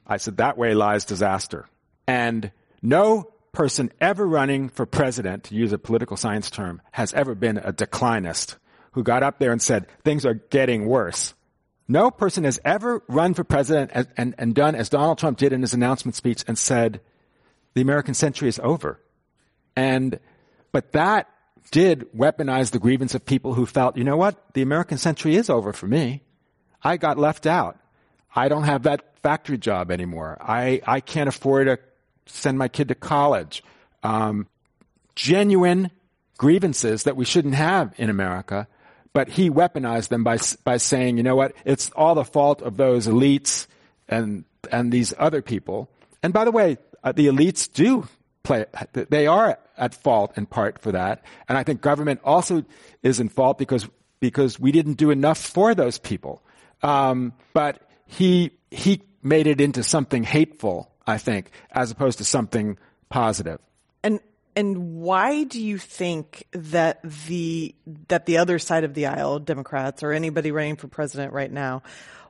I 0.07 0.19
said, 0.19 0.37
that 0.37 0.59
way 0.59 0.75
lies 0.75 1.05
disaster. 1.05 1.67
And 2.07 2.53
no 2.83 3.33
person 3.53 3.91
ever 4.01 4.27
running 4.27 4.69
for 4.69 4.85
president, 4.85 5.45
to 5.45 5.55
use 5.55 5.73
a 5.73 5.79
political 5.79 6.17
science 6.17 6.51
term, 6.51 6.83
has 6.93 7.15
ever 7.15 7.35
been 7.35 7.59
a 7.59 7.73
declinist 7.73 8.57
who 8.93 9.03
got 9.03 9.23
up 9.23 9.39
there 9.39 9.53
and 9.53 9.63
said, 9.63 9.87
things 10.05 10.27
are 10.27 10.35
getting 10.35 10.87
worse. 10.87 11.35
No 11.87 12.11
person 12.11 12.45
has 12.45 12.61
ever 12.65 13.03
run 13.09 13.35
for 13.35 13.45
president 13.45 13.91
and, 13.95 14.09
and, 14.17 14.35
and 14.39 14.55
done 14.55 14.75
as 14.75 14.89
Donald 14.89 15.19
Trump 15.19 15.39
did 15.39 15.53
in 15.53 15.61
his 15.61 15.75
announcement 15.75 16.17
speech 16.17 16.45
and 16.47 16.57
said, 16.57 17.01
the 17.75 17.83
American 17.83 18.15
century 18.15 18.49
is 18.49 18.59
over. 18.63 19.01
And, 19.77 20.19
but 20.73 20.93
that 20.93 21.29
did 21.71 22.11
weaponize 22.17 22.71
the 22.71 22.79
grievance 22.79 23.15
of 23.15 23.27
people 23.27 23.55
who 23.55 23.67
felt, 23.67 23.97
you 23.97 24.05
know 24.05 24.17
what? 24.17 24.55
The 24.55 24.63
American 24.63 24.97
century 24.97 25.37
is 25.37 25.51
over 25.51 25.73
for 25.73 25.87
me. 25.87 26.23
I 26.83 26.97
got 26.97 27.19
left 27.19 27.47
out. 27.47 27.79
I 28.35 28.49
don't 28.49 28.65
have 28.65 28.85
that 28.85 29.19
factory 29.23 29.59
job 29.59 29.91
anymore. 29.91 30.39
I, 30.41 30.81
I 30.87 31.01
can't 31.01 31.29
afford 31.29 31.67
to 31.67 31.79
send 32.27 32.59
my 32.59 32.69
kid 32.69 32.89
to 32.89 32.95
college. 32.95 33.63
Um, 34.03 34.49
genuine 35.15 35.91
grievances 36.37 37.05
that 37.05 37.17
we 37.17 37.25
shouldn't 37.25 37.55
have 37.55 37.95
in 37.97 38.11
America, 38.11 38.69
but 39.15 39.31
he 39.31 39.49
weaponized 39.49 40.09
them 40.09 40.23
by 40.23 40.37
by 40.65 40.77
saying, 40.77 41.17
you 41.17 41.23
know 41.23 41.37
what, 41.37 41.55
it's 41.65 41.91
all 41.97 42.15
the 42.15 42.25
fault 42.25 42.61
of 42.61 42.77
those 42.77 43.07
elites 43.07 43.67
and 44.07 44.45
and 44.71 44.93
these 44.93 45.15
other 45.19 45.41
people. 45.41 45.89
And 46.23 46.35
by 46.35 46.45
the 46.45 46.51
way, 46.51 46.77
uh, 47.03 47.13
the 47.13 47.29
elites 47.29 47.73
do 47.73 48.07
play; 48.43 48.67
they 48.93 49.27
are 49.27 49.59
at 49.79 49.95
fault 49.95 50.37
in 50.37 50.45
part 50.45 50.79
for 50.79 50.93
that. 50.93 51.25
And 51.49 51.57
I 51.57 51.63
think 51.63 51.81
government 51.81 52.21
also 52.25 52.65
is 53.03 53.21
in 53.21 53.31
fault 53.31 53.57
because 53.57 53.89
because 54.21 54.61
we 54.61 54.73
didn't 54.73 54.95
do 54.95 55.11
enough 55.11 55.39
for 55.39 55.75
those 55.75 55.97
people. 55.97 56.43
Um, 56.83 57.33
but 57.55 57.89
he 58.07 58.51
he 58.71 59.01
made 59.23 59.47
it 59.47 59.63
into 59.63 59.83
something 59.83 60.23
hateful 60.23 60.91
I 61.07 61.19
think, 61.19 61.51
as 61.71 61.91
opposed 61.91 62.19
to 62.19 62.25
something 62.25 62.79
positive. 63.09 63.61
And 64.03 64.21
and 64.57 65.01
why 65.01 65.45
do 65.45 65.61
you 65.61 65.79
think 65.79 66.47
that 66.53 67.01
the 67.27 67.75
that 68.09 68.27
the 68.27 68.39
other 68.39 68.59
side 68.59 68.85
of 68.85 68.95
the 68.95 69.07
aisle, 69.07 69.39
Democrats 69.39 70.03
or 70.03 70.13
anybody 70.13 70.53
running 70.53 70.77
for 70.77 70.89
president 70.89 71.33
right 71.33 71.51
now, 71.51 71.83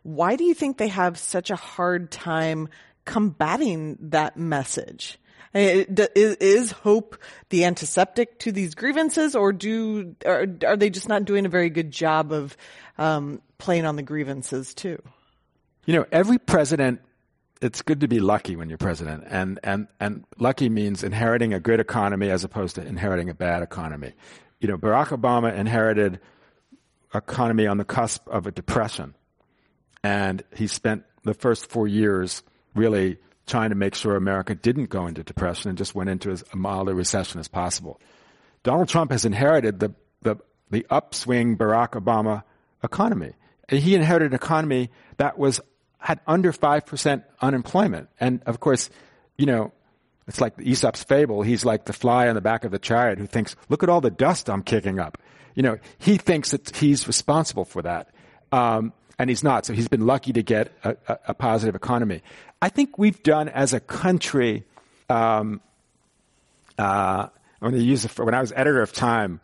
why 0.02 0.36
do 0.36 0.44
you 0.44 0.54
think 0.54 0.78
they 0.78 0.88
have 0.88 1.18
such 1.18 1.50
a 1.50 1.56
hard 1.56 2.10
time 2.10 2.68
combating 3.04 3.98
that 4.00 4.36
message? 4.36 5.18
Is 5.54 6.72
hope 6.72 7.16
the 7.50 7.64
antiseptic 7.64 8.40
to 8.40 8.50
these 8.50 8.74
grievances, 8.74 9.36
or 9.36 9.52
do 9.52 10.16
are, 10.26 10.46
are 10.66 10.76
they 10.76 10.90
just 10.90 11.08
not 11.08 11.24
doing 11.24 11.46
a 11.46 11.48
very 11.48 11.70
good 11.70 11.92
job 11.92 12.32
of 12.32 12.56
um, 12.98 13.40
playing 13.58 13.86
on 13.86 13.96
the 13.96 14.02
grievances 14.02 14.74
too? 14.74 15.00
You 15.84 15.94
know, 15.94 16.06
every 16.10 16.38
president 16.38 17.02
it's 17.60 17.82
good 17.82 18.00
to 18.00 18.08
be 18.08 18.20
lucky 18.20 18.56
when 18.56 18.68
you're 18.68 18.78
president, 18.78 19.24
and 19.28 19.58
and 19.62 19.88
and 20.00 20.24
lucky 20.38 20.68
means 20.68 21.02
inheriting 21.02 21.54
a 21.54 21.60
good 21.60 21.80
economy 21.80 22.30
as 22.30 22.44
opposed 22.44 22.76
to 22.76 22.86
inheriting 22.86 23.30
a 23.30 23.34
bad 23.34 23.62
economy. 23.62 24.12
You 24.60 24.68
know, 24.68 24.78
Barack 24.78 25.08
Obama 25.08 25.54
inherited 25.56 26.20
economy 27.14 27.66
on 27.66 27.78
the 27.78 27.84
cusp 27.84 28.28
of 28.28 28.46
a 28.46 28.50
depression, 28.50 29.14
and 30.02 30.42
he 30.56 30.66
spent 30.66 31.04
the 31.22 31.34
first 31.34 31.70
four 31.70 31.86
years 31.88 32.42
really 32.74 33.18
trying 33.46 33.70
to 33.70 33.76
make 33.76 33.94
sure 33.94 34.16
America 34.16 34.54
didn't 34.54 34.86
go 34.86 35.06
into 35.06 35.22
depression 35.22 35.68
and 35.68 35.78
just 35.78 35.94
went 35.94 36.10
into 36.10 36.30
as 36.30 36.42
mild 36.42 36.52
a 36.52 36.56
milder 36.56 36.94
recession 36.94 37.40
as 37.40 37.48
possible. 37.48 38.00
Donald 38.62 38.88
Trump 38.88 39.10
has 39.10 39.24
inherited 39.24 39.80
the 39.80 39.94
the, 40.22 40.36
the 40.70 40.86
upswing 40.90 41.56
Barack 41.56 41.90
Obama 41.90 42.42
economy. 42.82 43.32
He 43.68 43.94
inherited 43.94 44.32
an 44.32 44.34
economy 44.34 44.90
that 45.16 45.38
was 45.38 45.60
had 46.04 46.20
under 46.26 46.52
5% 46.52 47.24
unemployment. 47.40 48.10
And 48.20 48.42
of 48.44 48.60
course, 48.60 48.90
you 49.38 49.46
know, 49.46 49.72
it's 50.28 50.38
like 50.38 50.52
Aesop's 50.60 51.02
fable. 51.02 51.40
He's 51.40 51.64
like 51.64 51.86
the 51.86 51.94
fly 51.94 52.28
on 52.28 52.34
the 52.34 52.42
back 52.42 52.64
of 52.64 52.70
the 52.70 52.78
chariot 52.78 53.18
who 53.18 53.26
thinks, 53.26 53.56
look 53.70 53.82
at 53.82 53.88
all 53.88 54.02
the 54.02 54.10
dust 54.10 54.50
I'm 54.50 54.62
kicking 54.62 54.98
up. 54.98 55.16
You 55.54 55.62
know, 55.62 55.78
he 55.98 56.18
thinks 56.18 56.50
that 56.50 56.76
he's 56.76 57.06
responsible 57.06 57.64
for 57.64 57.80
that. 57.82 58.10
Um, 58.52 58.92
and 59.18 59.30
he's 59.30 59.42
not. 59.42 59.64
So 59.64 59.72
he's 59.72 59.88
been 59.88 60.06
lucky 60.06 60.34
to 60.34 60.42
get 60.42 60.72
a, 60.84 60.94
a, 61.08 61.18
a 61.28 61.34
positive 61.34 61.74
economy. 61.74 62.20
I 62.60 62.68
think 62.68 62.98
we've 62.98 63.22
done 63.22 63.48
as 63.48 63.72
a 63.72 63.80
country, 63.80 64.64
um, 65.08 65.62
uh, 66.78 67.28
I'm 67.62 67.70
going 67.70 67.74
to 67.74 67.82
use 67.82 68.04
it 68.04 68.18
when 68.18 68.34
I 68.34 68.42
was 68.42 68.52
editor 68.52 68.82
of 68.82 68.92
Time, 68.92 69.40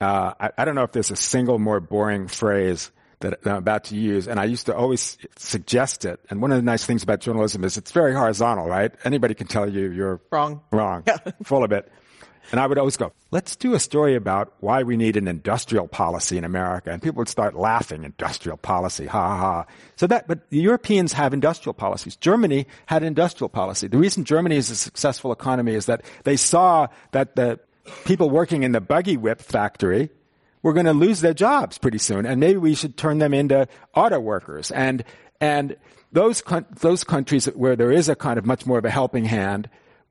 uh, 0.00 0.34
I, 0.38 0.50
I, 0.58 0.64
don't 0.64 0.76
know 0.76 0.84
if 0.84 0.92
there's 0.92 1.10
a 1.10 1.16
single 1.16 1.58
more 1.58 1.80
boring 1.80 2.28
phrase 2.28 2.92
that 3.20 3.40
I'm 3.44 3.56
about 3.56 3.84
to 3.84 3.96
use, 3.96 4.28
and 4.28 4.38
I 4.38 4.44
used 4.44 4.66
to 4.66 4.76
always 4.76 5.18
suggest 5.36 6.04
it. 6.04 6.20
And 6.30 6.40
one 6.40 6.52
of 6.52 6.58
the 6.58 6.62
nice 6.62 6.84
things 6.84 7.02
about 7.02 7.20
journalism 7.20 7.64
is 7.64 7.76
it's 7.76 7.92
very 7.92 8.14
horizontal, 8.14 8.66
right? 8.66 8.92
Anybody 9.04 9.34
can 9.34 9.46
tell 9.46 9.68
you 9.68 9.90
you're 9.90 10.20
wrong, 10.30 10.62
wrong, 10.70 11.04
full 11.44 11.64
of 11.64 11.72
it. 11.72 11.90
And 12.50 12.58
I 12.58 12.66
would 12.66 12.78
always 12.78 12.96
go, 12.96 13.12
let's 13.30 13.56
do 13.56 13.74
a 13.74 13.78
story 13.78 14.14
about 14.14 14.54
why 14.60 14.82
we 14.82 14.96
need 14.96 15.16
an 15.16 15.28
industrial 15.28 15.86
policy 15.86 16.38
in 16.38 16.44
America. 16.44 16.90
And 16.90 17.02
people 17.02 17.18
would 17.18 17.28
start 17.28 17.54
laughing, 17.54 18.04
industrial 18.04 18.56
policy, 18.56 19.06
ha 19.06 19.28
ha 19.28 19.36
ha. 19.36 19.64
So 19.96 20.06
that, 20.06 20.26
but 20.26 20.48
the 20.48 20.58
Europeans 20.58 21.12
have 21.12 21.34
industrial 21.34 21.74
policies. 21.74 22.16
Germany 22.16 22.66
had 22.86 23.02
industrial 23.02 23.50
policy. 23.50 23.86
The 23.88 23.98
reason 23.98 24.24
Germany 24.24 24.56
is 24.56 24.70
a 24.70 24.76
successful 24.76 25.30
economy 25.30 25.74
is 25.74 25.86
that 25.86 26.02
they 26.24 26.36
saw 26.36 26.88
that 27.12 27.36
the 27.36 27.60
people 28.06 28.30
working 28.30 28.62
in 28.62 28.72
the 28.72 28.80
buggy 28.80 29.18
whip 29.18 29.42
factory 29.42 30.10
were 30.62 30.72
going 30.72 30.86
to 30.86 30.92
lose 30.92 31.20
their 31.20 31.34
jobs 31.34 31.78
pretty 31.78 31.98
soon. 31.98 32.26
And 32.26 32.40
maybe 32.40 32.58
we 32.58 32.74
should 32.74 32.96
turn 32.96 33.18
them 33.18 33.34
into 33.34 33.68
auto 33.94 34.20
workers. 34.20 34.70
And, 34.70 35.04
and 35.40 35.76
those, 36.12 36.42
those 36.80 37.04
countries 37.04 37.46
where 37.46 37.76
there 37.76 37.92
is 37.92 38.08
a 38.08 38.16
kind 38.16 38.38
of 38.38 38.46
much 38.46 38.66
more 38.66 38.78
of 38.78 38.84
a 38.84 38.90
helping 38.90 39.24
hand, 39.24 39.68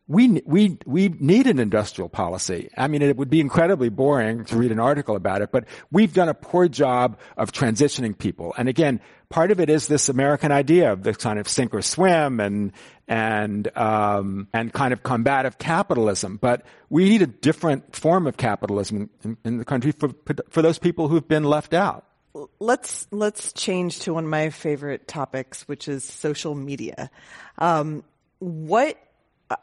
we, 0.08 0.42
we, 0.46 0.78
we 0.86 1.10
need 1.10 1.48
an 1.48 1.60
industrial 1.60 2.08
policy. 2.08 2.70
I 2.78 2.88
mean, 2.88 3.02
it 3.02 3.18
would 3.18 3.30
be 3.30 3.42
incredibly 3.42 3.90
boring 3.90 4.46
to 4.46 4.56
read 4.56 4.72
an 4.72 4.80
article 4.80 5.18
about 5.18 5.42
it, 5.42 5.52
but 5.52 5.66
we've 5.92 6.14
done 6.14 6.30
a 6.30 6.34
poor 6.34 6.70
job 6.70 7.20
of 7.36 7.52
transitioning 7.52 8.18
people. 8.18 8.54
And 8.58 8.70
again, 8.70 9.02
part 9.30 9.52
of 9.52 9.60
it 9.60 9.70
is 9.70 9.88
this 9.88 10.08
American 10.08 10.54
idea 10.54 10.94
of 10.94 11.04
the 11.04 11.14
kind 11.14 11.40
of 11.40 11.50
sink 11.50 11.74
or 11.74 11.82
swim 11.82 12.40
and, 12.40 12.72
and, 13.08 13.76
um, 13.78 14.48
and 14.54 14.74
kind 14.74 14.94
of 14.94 15.04
combative 15.04 15.58
capitalism. 15.58 16.38
But 16.38 16.66
we 16.90 17.10
need 17.10 17.22
a 17.22 17.28
different 17.28 17.96
form 17.96 18.28
of 18.28 18.38
capitalism 18.38 19.10
in, 19.24 19.38
in 19.44 19.58
the 19.58 19.66
country 19.66 19.92
for, 19.92 20.10
for 20.50 20.62
those 20.62 20.80
people 20.80 21.08
who've 21.08 21.28
been 21.28 21.44
left 21.44 21.74
out 21.74 22.04
let's 22.60 23.08
let's 23.12 23.54
change 23.54 24.00
to 24.02 24.14
one 24.14 24.26
of 24.26 24.30
my 24.30 24.52
favorite 24.52 25.08
topics, 25.08 25.68
which 25.68 25.88
is 25.88 26.04
social 26.04 26.54
media. 26.54 27.10
Um, 27.58 28.04
what 28.40 28.98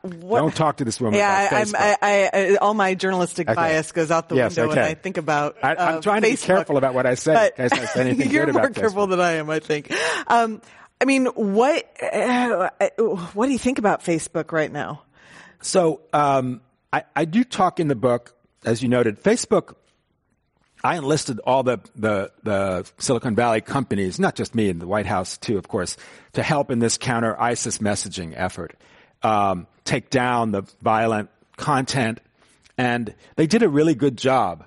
what, 0.03 0.39
Don't 0.39 0.55
talk 0.55 0.79
to 0.79 0.85
this 0.85 0.99
woman. 0.99 1.19
Yeah, 1.19 1.49
I, 1.53 1.97
I, 2.01 2.31
I, 2.33 2.57
all 2.57 2.73
my 2.73 2.95
journalistic 2.95 3.49
okay. 3.49 3.55
bias 3.55 3.93
goes 3.93 4.11
out 4.11 4.31
the 4.31 4.37
yes, 4.37 4.57
window 4.57 4.73
okay. 4.73 4.81
when 4.81 4.91
I 4.91 4.95
think 4.95 5.19
about. 5.19 5.57
Uh, 5.63 5.75
I, 5.79 5.93
am 5.95 6.01
trying 6.01 6.23
to 6.23 6.29
Facebook. 6.29 6.41
be 6.41 6.47
careful 6.47 6.77
about 6.79 6.95
what 6.95 7.05
I 7.05 7.17
say. 7.17 7.53
But 7.57 7.97
anything 7.97 8.31
you're 8.31 8.51
more 8.51 8.71
careful 8.71 9.07
Facebook. 9.07 9.11
than 9.11 9.21
I 9.21 9.33
am, 9.33 9.51
I 9.51 9.59
think. 9.59 9.93
Um, 10.27 10.63
I 11.05 11.07
mean, 11.07 11.27
what 11.27 11.85
uh, 12.03 12.71
what 13.35 13.45
do 13.45 13.53
you 13.53 13.59
think 13.59 13.79
about 13.79 14.03
Facebook 14.03 14.53
right 14.53 14.73
now? 14.73 15.03
So 15.61 16.01
um, 16.15 16.63
I, 16.95 17.05
I 17.15 17.27
do 17.27 17.45
talk 17.45 17.79
in 17.79 17.89
the 17.89 17.95
book, 17.95 18.35
as 18.65 18.83
you 18.83 18.89
noted. 18.89 19.23
Facebook 19.23 19.75
I 20.83 20.97
enlisted 20.97 21.41
all 21.41 21.63
the, 21.63 21.79
the, 21.95 22.33
the, 22.43 22.91
Silicon 22.97 23.35
Valley 23.35 23.61
companies, 23.61 24.19
not 24.19 24.35
just 24.35 24.55
me 24.55 24.71
and 24.71 24.81
the 24.81 24.87
White 24.87 25.05
House 25.05 25.37
too, 25.37 25.59
of 25.59 25.69
course, 25.69 25.99
to 26.35 26.43
help 26.43 26.71
in 26.71 26.79
this 26.79 26.97
counter 26.97 27.39
ISIS 27.39 27.79
messaging 27.79 28.33
effort 28.35 28.75
um, 29.23 29.67
take 29.85 30.09
down 30.09 30.53
the 30.53 30.63
violent 30.81 31.29
content, 31.59 32.21
and 32.79 33.15
they 33.37 33.47
did 33.47 33.63
a 33.63 33.69
really 33.69 33.95
good 33.95 34.17
job. 34.17 34.65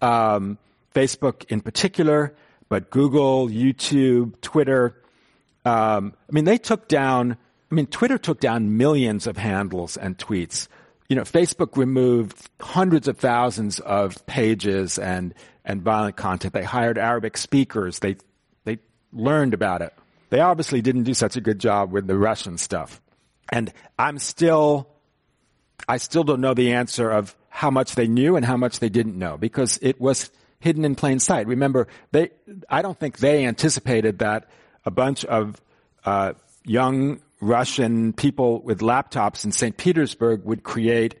Um, 0.00 0.56
Facebook 0.94 1.44
in 1.50 1.60
particular, 1.60 2.34
but 2.70 2.88
Google, 2.88 3.48
YouTube, 3.48 4.40
Twitter. 4.40 4.96
Um, 5.64 6.14
I 6.28 6.32
mean, 6.32 6.44
they 6.44 6.58
took 6.58 6.88
down. 6.88 7.36
I 7.70 7.74
mean, 7.74 7.86
Twitter 7.86 8.18
took 8.18 8.40
down 8.40 8.76
millions 8.76 9.26
of 9.26 9.36
handles 9.36 9.96
and 9.96 10.16
tweets. 10.16 10.68
You 11.08 11.16
know, 11.16 11.22
Facebook 11.22 11.76
removed 11.76 12.48
hundreds 12.60 13.08
of 13.08 13.18
thousands 13.18 13.80
of 13.80 14.24
pages 14.26 14.98
and 14.98 15.34
and 15.64 15.82
violent 15.82 16.16
content. 16.16 16.54
They 16.54 16.62
hired 16.62 16.98
Arabic 16.98 17.36
speakers. 17.36 17.98
They 17.98 18.16
they 18.64 18.78
learned 19.12 19.54
about 19.54 19.82
it. 19.82 19.92
They 20.30 20.40
obviously 20.40 20.82
didn't 20.82 21.04
do 21.04 21.14
such 21.14 21.36
a 21.36 21.40
good 21.40 21.58
job 21.58 21.92
with 21.92 22.06
the 22.06 22.16
Russian 22.16 22.58
stuff. 22.58 23.00
And 23.52 23.72
I'm 23.98 24.18
still, 24.18 24.88
I 25.88 25.98
still 25.98 26.24
don't 26.24 26.40
know 26.40 26.54
the 26.54 26.72
answer 26.72 27.10
of 27.10 27.36
how 27.48 27.70
much 27.70 27.94
they 27.94 28.08
knew 28.08 28.36
and 28.36 28.44
how 28.44 28.56
much 28.56 28.80
they 28.80 28.88
didn't 28.88 29.16
know 29.16 29.36
because 29.36 29.78
it 29.80 30.00
was 30.00 30.30
hidden 30.58 30.84
in 30.84 30.96
plain 30.96 31.20
sight. 31.20 31.46
Remember, 31.46 31.86
they, 32.10 32.30
I 32.68 32.82
don't 32.82 32.98
think 32.98 33.18
they 33.18 33.44
anticipated 33.44 34.18
that 34.20 34.48
a 34.84 34.90
bunch 34.90 35.24
of 35.24 35.60
uh, 36.04 36.34
young 36.64 37.20
Russian 37.40 38.12
people 38.12 38.60
with 38.62 38.80
laptops 38.80 39.44
in 39.44 39.52
St. 39.52 39.76
Petersburg 39.76 40.44
would 40.44 40.62
create 40.62 41.16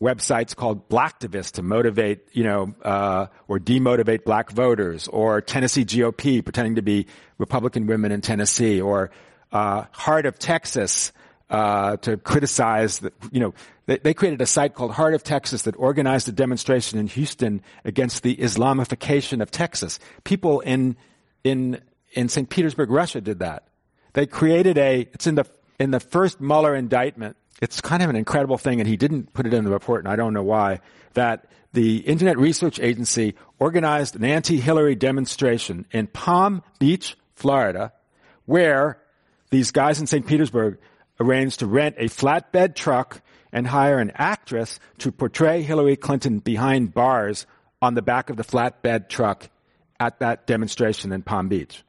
websites 0.00 0.54
called 0.54 0.88
Blacktivist 0.88 1.52
to 1.52 1.62
motivate, 1.62 2.28
you 2.32 2.44
know, 2.44 2.74
uh, 2.82 3.26
or 3.48 3.58
demotivate 3.58 4.24
black 4.24 4.50
voters, 4.50 5.08
or 5.08 5.40
Tennessee 5.40 5.84
GOP 5.84 6.44
pretending 6.44 6.74
to 6.74 6.82
be 6.82 7.06
Republican 7.38 7.86
women 7.86 8.12
in 8.12 8.20
Tennessee, 8.20 8.80
or 8.80 9.10
uh, 9.52 9.84
Heart 9.92 10.26
of 10.26 10.38
Texas 10.38 11.12
uh, 11.48 11.96
to 11.98 12.16
criticize 12.16 12.98
the, 12.98 13.12
you 13.30 13.40
know, 13.40 13.54
they, 13.86 13.98
they, 13.98 14.14
created 14.14 14.40
a 14.40 14.46
site 14.46 14.74
called 14.74 14.92
Heart 14.92 15.14
of 15.14 15.22
Texas 15.22 15.62
that 15.62 15.76
organized 15.76 16.28
a 16.28 16.32
demonstration 16.32 16.98
in 16.98 17.06
Houston 17.06 17.62
against 17.84 18.22
the 18.22 18.34
Islamification 18.36 19.42
of 19.42 19.50
Texas. 19.50 20.00
People 20.24 20.60
in, 20.60 20.96
in, 21.44 21.80
in 22.14 22.28
St. 22.28 22.48
Petersburg, 22.48 22.90
Russia 22.90 23.20
did 23.20 23.40
that. 23.40 23.64
They 24.14 24.26
created 24.26 24.78
a, 24.78 25.08
it's 25.12 25.26
in 25.26 25.34
the, 25.34 25.44
in 25.78 25.90
the 25.90 26.00
first 26.00 26.40
Mueller 26.40 26.74
indictment. 26.74 27.36
It's 27.60 27.80
kind 27.80 28.02
of 28.02 28.10
an 28.10 28.16
incredible 28.16 28.58
thing, 28.58 28.80
and 28.80 28.88
he 28.88 28.96
didn't 28.96 29.32
put 29.32 29.46
it 29.46 29.54
in 29.54 29.64
the 29.64 29.70
report, 29.70 30.04
and 30.04 30.12
I 30.12 30.16
don't 30.16 30.32
know 30.32 30.42
why, 30.42 30.80
that 31.14 31.46
the 31.72 31.98
Internet 31.98 32.38
Research 32.38 32.78
Agency 32.80 33.34
organized 33.58 34.16
an 34.16 34.24
anti-Hillary 34.24 34.94
demonstration 34.94 35.86
in 35.90 36.06
Palm 36.06 36.62
Beach, 36.78 37.16
Florida, 37.34 37.92
where 38.46 38.98
these 39.50 39.72
guys 39.72 40.00
in 40.00 40.06
St. 40.06 40.26
Petersburg 40.26 40.78
arranged 41.18 41.60
to 41.60 41.66
rent 41.66 41.96
a 41.98 42.04
flatbed 42.04 42.74
truck 42.74 43.22
and 43.52 43.66
hire 43.66 43.98
an 43.98 44.12
actress 44.14 44.80
to 44.98 45.12
portray 45.12 45.62
Hillary 45.62 45.96
Clinton 45.96 46.40
behind 46.40 46.92
bars 46.92 47.46
on 47.80 47.94
the 47.94 48.02
back 48.02 48.30
of 48.30 48.36
the 48.36 48.44
flatbed 48.44 49.08
truck 49.08 49.48
at 50.00 50.18
that 50.20 50.46
demonstration 50.46 51.12
in 51.12 51.22
Palm 51.22 51.48
Beach. 51.48 51.84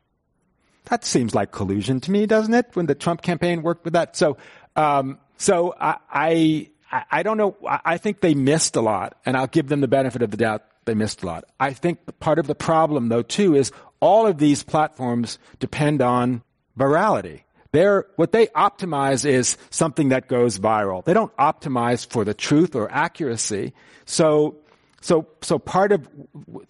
That 0.85 1.03
seems 1.03 1.33
like 1.33 1.51
collusion 1.51 1.99
to 2.01 2.11
me, 2.11 2.25
doesn't 2.25 2.53
it? 2.53 2.67
When 2.73 2.85
the 2.85 2.95
Trump 2.95 3.21
campaign 3.21 3.61
worked 3.61 3.85
with 3.85 3.93
that. 3.93 4.15
So, 4.15 4.37
um, 4.75 5.19
so 5.37 5.73
I, 5.79 5.97
I, 6.11 6.69
I 7.11 7.23
don't 7.23 7.37
know. 7.37 7.57
I 7.65 7.97
think 7.97 8.21
they 8.21 8.35
missed 8.35 8.75
a 8.75 8.81
lot, 8.81 9.17
and 9.25 9.35
I'll 9.35 9.47
give 9.47 9.67
them 9.67 9.81
the 9.81 9.87
benefit 9.87 10.21
of 10.21 10.31
the 10.31 10.37
doubt. 10.37 10.63
They 10.85 10.93
missed 10.93 11.23
a 11.23 11.25
lot. 11.25 11.45
I 11.59 11.73
think 11.73 11.99
part 12.19 12.37
of 12.37 12.45
the 12.47 12.55
problem, 12.55 13.09
though, 13.09 13.23
too, 13.23 13.55
is 13.55 13.71
all 13.99 14.27
of 14.27 14.37
these 14.37 14.61
platforms 14.61 15.39
depend 15.59 16.01
on 16.01 16.43
virality. 16.77 17.41
They're, 17.71 18.05
what 18.15 18.31
they 18.31 18.47
optimize 18.47 19.25
is 19.25 19.57
something 19.71 20.09
that 20.09 20.27
goes 20.27 20.59
viral. 20.59 21.03
They 21.03 21.13
don't 21.13 21.35
optimize 21.37 22.07
for 22.07 22.23
the 22.23 22.33
truth 22.33 22.75
or 22.75 22.89
accuracy. 22.91 23.73
So, 24.05 24.57
so, 25.01 25.27
so 25.41 25.59
part 25.59 25.91
of, 25.91 26.07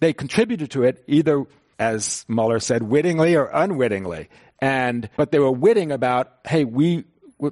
they 0.00 0.12
contributed 0.12 0.70
to 0.72 0.82
it 0.82 1.04
either, 1.06 1.44
as 1.78 2.24
Mueller 2.28 2.60
said, 2.60 2.82
wittingly 2.82 3.36
or 3.36 3.50
unwittingly. 3.52 4.28
And, 4.60 5.08
but 5.16 5.30
they 5.32 5.38
were 5.38 5.52
witting 5.52 5.92
about, 5.92 6.32
hey, 6.46 6.64
we, 6.64 7.04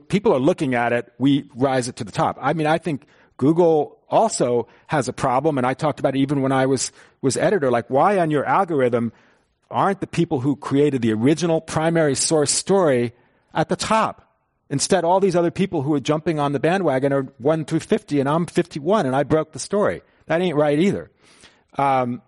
people 0.08 0.32
are 0.32 0.38
looking 0.38 0.74
at 0.74 0.92
it, 0.92 1.12
we 1.18 1.48
rise 1.54 1.88
it 1.88 1.96
to 1.96 2.04
the 2.04 2.12
top. 2.12 2.38
I 2.40 2.54
mean, 2.54 2.66
I 2.66 2.78
think 2.78 3.06
Google 3.36 3.98
also 4.08 4.68
has 4.86 5.08
a 5.08 5.12
problem, 5.12 5.58
and 5.58 5.66
I 5.66 5.74
talked 5.74 6.00
about 6.00 6.14
it 6.14 6.20
even 6.20 6.40
when 6.40 6.52
I 6.52 6.66
was, 6.66 6.92
was 7.20 7.36
editor, 7.36 7.70
like 7.70 7.90
why 7.90 8.18
on 8.18 8.30
your 8.30 8.44
algorithm 8.44 9.12
aren't 9.70 10.00
the 10.00 10.06
people 10.06 10.40
who 10.40 10.56
created 10.56 11.02
the 11.02 11.12
original 11.12 11.60
primary 11.60 12.14
source 12.14 12.50
story 12.50 13.12
at 13.52 13.68
the 13.68 13.76
top. 13.76 14.20
Instead, 14.70 15.04
all 15.04 15.20
these 15.20 15.36
other 15.36 15.50
people 15.50 15.82
who 15.82 15.92
are 15.94 16.00
jumping 16.00 16.38
on 16.38 16.52
the 16.52 16.60
bandwagon 16.60 17.12
are 17.12 17.22
1 17.38 17.64
through 17.66 17.80
50, 17.80 18.20
and 18.20 18.28
I'm 18.28 18.46
51, 18.46 19.06
and 19.06 19.14
I 19.14 19.22
broke 19.22 19.52
the 19.52 19.58
story. 19.58 20.02
That 20.26 20.40
ain't 20.40 20.56
right 20.56 20.78
either. 20.78 21.10
Um, 21.76 22.22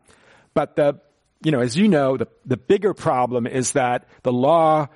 but 0.53 0.77
the, 0.77 1.01
you 1.43 1.51
know, 1.51 1.61
as 1.61 1.77
you 1.77 1.89
know, 1.89 2.17
the, 2.17 2.29
the 2.45 2.57
bigger 2.57 2.95
problem 2.95 3.47
is 3.47 3.73
that 3.73 4.09
the 4.23 4.33
law 4.33 4.89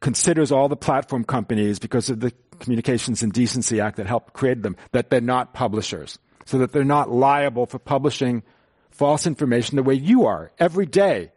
considers 0.00 0.50
all 0.50 0.68
the 0.68 0.76
platform 0.76 1.24
companies, 1.24 1.78
because 1.78 2.10
of 2.10 2.20
the 2.20 2.32
Communications 2.58 3.22
and 3.22 3.32
Decency 3.32 3.80
Act 3.80 3.96
that 3.96 4.06
helped 4.06 4.32
create 4.32 4.62
them, 4.62 4.76
that 4.92 5.10
they're 5.10 5.20
not 5.20 5.54
publishers. 5.54 6.18
So 6.46 6.58
that 6.58 6.72
they're 6.72 6.84
not 6.84 7.10
liable 7.10 7.66
for 7.66 7.78
publishing 7.78 8.42
false 8.90 9.26
information 9.26 9.76
the 9.76 9.82
way 9.82 9.94
you 9.94 10.26
are 10.26 10.50
every 10.58 10.86
day 10.86 11.30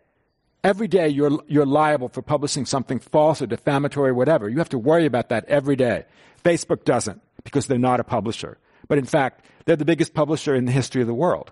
Every 0.63 0.87
day 0.87 1.09
you're, 1.09 1.43
you're 1.47 1.65
liable 1.65 2.07
for 2.07 2.21
publishing 2.21 2.65
something 2.65 2.99
false 2.99 3.41
or 3.41 3.47
defamatory 3.47 4.11
or 4.11 4.13
whatever. 4.13 4.47
You 4.47 4.59
have 4.59 4.69
to 4.69 4.79
worry 4.79 5.05
about 5.05 5.29
that 5.29 5.43
every 5.45 5.75
day. 5.75 6.05
Facebook 6.43 6.85
doesn't 6.85 7.21
because 7.43 7.67
they're 7.67 7.77
not 7.77 7.99
a 7.99 8.03
publisher. 8.05 8.57
But 8.87 8.97
in 8.97 9.05
fact, 9.05 9.45
they're 9.65 9.75
the 9.75 9.83
biggest 9.83 10.13
publisher 10.13 10.55
in 10.55 10.63
the 10.63 10.71
history 10.71 11.01
of 11.01 11.07
the 11.07 11.13
world 11.13 11.51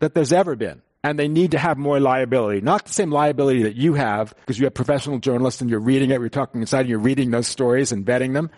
that 0.00 0.14
there's 0.14 0.32
ever 0.32 0.54
been. 0.54 0.82
And 1.06 1.18
they 1.18 1.28
need 1.28 1.52
to 1.52 1.58
have 1.58 1.78
more 1.78 2.00
liability. 2.00 2.60
Not 2.62 2.84
the 2.84 2.92
same 2.92 3.12
liability 3.12 3.62
that 3.62 3.76
you 3.76 3.94
have 3.94 4.34
because 4.40 4.58
you 4.58 4.64
have 4.64 4.74
professional 4.74 5.20
journalists 5.20 5.60
and 5.60 5.70
you're 5.70 5.78
reading 5.78 6.10
it, 6.10 6.18
you're 6.18 6.28
talking 6.28 6.60
inside 6.60 6.80
and 6.80 6.88
you're 6.88 6.98
reading 6.98 7.30
those 7.30 7.46
stories 7.46 7.92
and 7.92 8.04
vetting 8.04 8.32
them. 8.32 8.50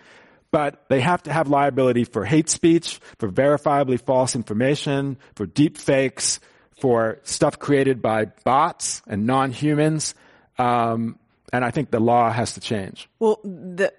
But 0.51 0.87
they 0.89 1.01
have 1.01 1.23
to 1.25 1.33
have 1.33 1.49
liability 1.49 2.05
for 2.05 2.25
hate 2.25 2.49
speech, 2.49 3.01
for 3.19 3.29
verifiably 3.29 4.01
false 4.01 4.35
information, 4.35 5.19
for 5.35 5.45
deep 5.45 5.77
fakes, 5.77 6.41
for 6.81 7.21
stuff 7.25 7.59
created 7.59 8.01
by 8.01 8.27
bots 8.45 9.03
and 9.07 9.27
non-humans, 9.27 10.15
um, 10.59 11.19
and 11.53 11.65
I 11.65 11.71
think 11.71 11.91
the 11.91 12.01
law 12.01 12.31
has 12.31 12.55
to 12.55 12.61
change. 12.61 13.09
Well, 13.19 13.41
the, 13.43 13.93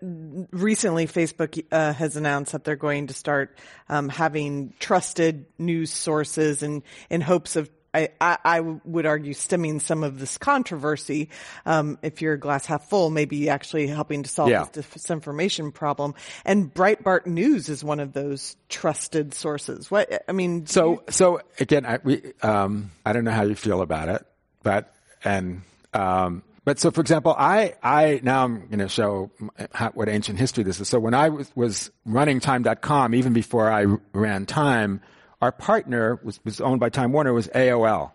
recently 0.51 1.07
Facebook 1.07 1.63
uh, 1.71 1.93
has 1.93 2.15
announced 2.15 2.51
that 2.51 2.63
they're 2.63 2.75
going 2.75 3.07
to 3.07 3.13
start 3.13 3.57
um, 3.87 4.09
having 4.09 4.73
trusted 4.79 5.45
news 5.57 5.91
sources 5.91 6.61
and 6.61 6.83
in 7.09 7.21
hopes 7.21 7.55
of 7.55 7.69
I, 7.93 8.09
I, 8.21 8.37
I, 8.43 8.59
would 8.59 9.05
argue 9.05 9.33
stemming 9.33 9.79
some 9.79 10.03
of 10.03 10.19
this 10.19 10.37
controversy. 10.37 11.29
Um, 11.65 11.97
if 12.01 12.21
you're 12.21 12.33
a 12.33 12.39
glass 12.39 12.65
half 12.65 12.89
full, 12.89 13.09
maybe 13.09 13.49
actually 13.49 13.87
helping 13.87 14.23
to 14.23 14.29
solve 14.29 14.49
yeah. 14.49 14.65
this 14.71 14.85
disinformation 14.85 15.73
problem. 15.73 16.13
And 16.45 16.73
Breitbart 16.73 17.25
News 17.25 17.69
is 17.69 17.83
one 17.83 17.99
of 17.99 18.13
those 18.13 18.55
trusted 18.69 19.33
sources. 19.33 19.89
What 19.89 20.23
I 20.27 20.31
mean. 20.31 20.65
So 20.67 20.91
you- 20.91 21.03
so 21.09 21.41
again, 21.59 21.85
I, 21.85 21.99
we 22.03 22.33
um, 22.41 22.91
I 23.05 23.13
don't 23.13 23.23
know 23.23 23.31
how 23.31 23.43
you 23.43 23.55
feel 23.55 23.81
about 23.81 24.09
it, 24.09 24.25
but 24.63 24.93
and 25.23 25.63
um, 25.93 26.43
but 26.65 26.79
so 26.79 26.91
for 26.91 27.01
example, 27.01 27.35
I 27.37 27.73
I 27.81 28.19
now 28.21 28.43
I'm 28.43 28.67
going 28.67 28.79
to 28.79 28.89
show 28.89 29.31
how, 29.73 29.89
what 29.91 30.09
ancient 30.09 30.37
history 30.37 30.63
this 30.63 30.79
is. 30.79 30.87
So 30.87 30.99
when 30.99 31.13
I 31.13 31.29
was, 31.29 31.51
was 31.55 31.91
running 32.05 32.39
Time.com, 32.39 33.15
even 33.15 33.33
before 33.33 33.71
I 33.71 33.85
ran 34.13 34.45
Time 34.45 35.01
our 35.41 35.51
partner 35.51 36.19
was, 36.23 36.39
was 36.43 36.61
owned 36.61 36.79
by 36.79 36.89
Time 36.89 37.11
Warner 37.11 37.33
was 37.33 37.47
AOL, 37.47 38.11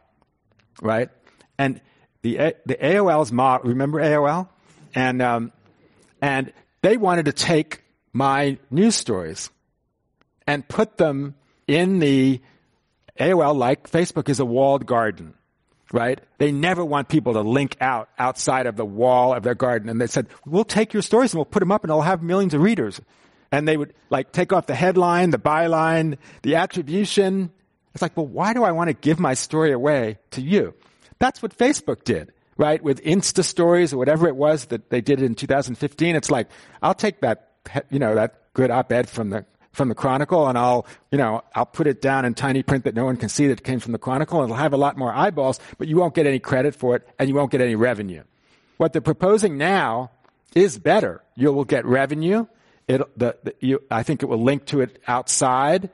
right? 0.82 1.08
And 1.58 1.80
the 2.22 2.54
the 2.66 2.74
AOL's 2.74 3.32
model. 3.32 3.68
Remember 3.68 4.00
AOL? 4.00 4.48
And 4.94 5.22
um, 5.22 5.52
and 6.20 6.52
they 6.82 6.96
wanted 6.96 7.26
to 7.26 7.32
take 7.32 7.82
my 8.12 8.58
news 8.70 8.94
stories 8.94 9.50
and 10.46 10.66
put 10.66 10.96
them 10.96 11.34
in 11.66 11.98
the 11.98 12.40
AOL, 13.18 13.56
like 13.56 13.90
Facebook, 13.90 14.28
is 14.28 14.40
a 14.40 14.44
walled 14.44 14.86
garden, 14.86 15.34
right? 15.92 16.20
They 16.38 16.52
never 16.52 16.84
want 16.84 17.08
people 17.08 17.34
to 17.34 17.40
link 17.40 17.76
out 17.80 18.08
outside 18.18 18.66
of 18.66 18.76
the 18.76 18.84
wall 18.84 19.34
of 19.34 19.42
their 19.42 19.54
garden. 19.54 19.88
And 19.88 20.00
they 20.00 20.06
said, 20.06 20.26
we'll 20.44 20.64
take 20.64 20.92
your 20.92 21.02
stories 21.02 21.32
and 21.32 21.38
we'll 21.38 21.44
put 21.44 21.60
them 21.60 21.72
up 21.72 21.84
and 21.84 21.90
it'll 21.90 22.02
have 22.02 22.22
millions 22.22 22.54
of 22.54 22.60
readers 22.60 23.00
and 23.55 23.68
they 23.68 23.76
would 23.76 23.94
like 24.11 24.32
take 24.32 24.52
off 24.52 24.66
the 24.66 24.74
headline, 24.74 25.30
the 25.30 25.38
byline, 25.38 26.18
the 26.42 26.57
attribution. 26.57 27.52
It's 27.94 28.02
like, 28.02 28.16
well, 28.16 28.26
why 28.26 28.52
do 28.52 28.64
I 28.64 28.72
want 28.72 28.88
to 28.88 28.94
give 28.94 29.20
my 29.20 29.34
story 29.34 29.70
away 29.70 30.18
to 30.32 30.42
you? 30.42 30.74
That's 31.20 31.40
what 31.40 31.57
Facebook 31.57 32.02
did, 32.02 32.32
right? 32.57 32.82
With 32.82 33.00
Insta 33.05 33.44
stories 33.44 33.92
or 33.92 33.98
whatever 33.98 34.26
it 34.26 34.34
was 34.34 34.66
that 34.66 34.90
they 34.90 35.00
did 35.00 35.22
in 35.22 35.36
2015. 35.36 36.16
It's 36.16 36.32
like, 36.32 36.48
I'll 36.82 36.94
take 36.94 37.20
that, 37.20 37.52
you 37.90 38.00
know, 38.00 38.16
that 38.16 38.52
good 38.55 38.72
op-ed 38.72 39.09
from 39.09 39.30
the, 39.30 39.46
from 39.72 39.88
the 39.88 39.94
Chronicle 39.94 40.48
and 40.48 40.59
I'll, 40.59 40.84
you 41.12 41.18
know, 41.18 41.44
I'll 41.55 41.64
put 41.64 41.86
it 41.86 42.02
down 42.02 42.24
in 42.24 42.34
tiny 42.34 42.64
print 42.64 42.82
that 42.84 42.96
no 42.96 43.05
one 43.05 43.16
can 43.16 43.28
see 43.28 43.46
that 43.46 43.61
it 43.61 43.64
came 43.64 43.78
from 43.78 43.92
the 43.92 43.98
Chronicle 43.98 44.40
and 44.40 44.50
it'll 44.50 44.61
have 44.61 44.72
a 44.72 44.76
lot 44.76 44.98
more 44.98 45.14
eyeballs, 45.14 45.61
but 45.78 45.86
you 45.86 45.96
won't 45.96 46.14
get 46.14 46.26
any 46.26 46.40
credit 46.40 46.74
for 46.74 46.96
it 46.96 47.09
and 47.20 47.28
you 47.28 47.36
won't 47.36 47.52
get 47.52 47.61
any 47.61 47.76
revenue. 47.76 48.24
What 48.78 48.92
they're 48.92 49.00
proposing 49.00 49.57
now 49.57 50.11
is 50.57 50.76
better. 50.76 51.22
You 51.36 51.52
will 51.52 51.64
get 51.64 51.86
revenue 51.86 52.46
it, 52.89 53.18
the, 53.18 53.37
the, 53.43 53.55
you, 53.61 53.82
I 53.91 54.03
think 54.03 54.22
it 54.22 54.26
will 54.26 54.43
link 54.43 54.66
to 54.66 54.80
it 54.80 55.01
outside. 55.07 55.91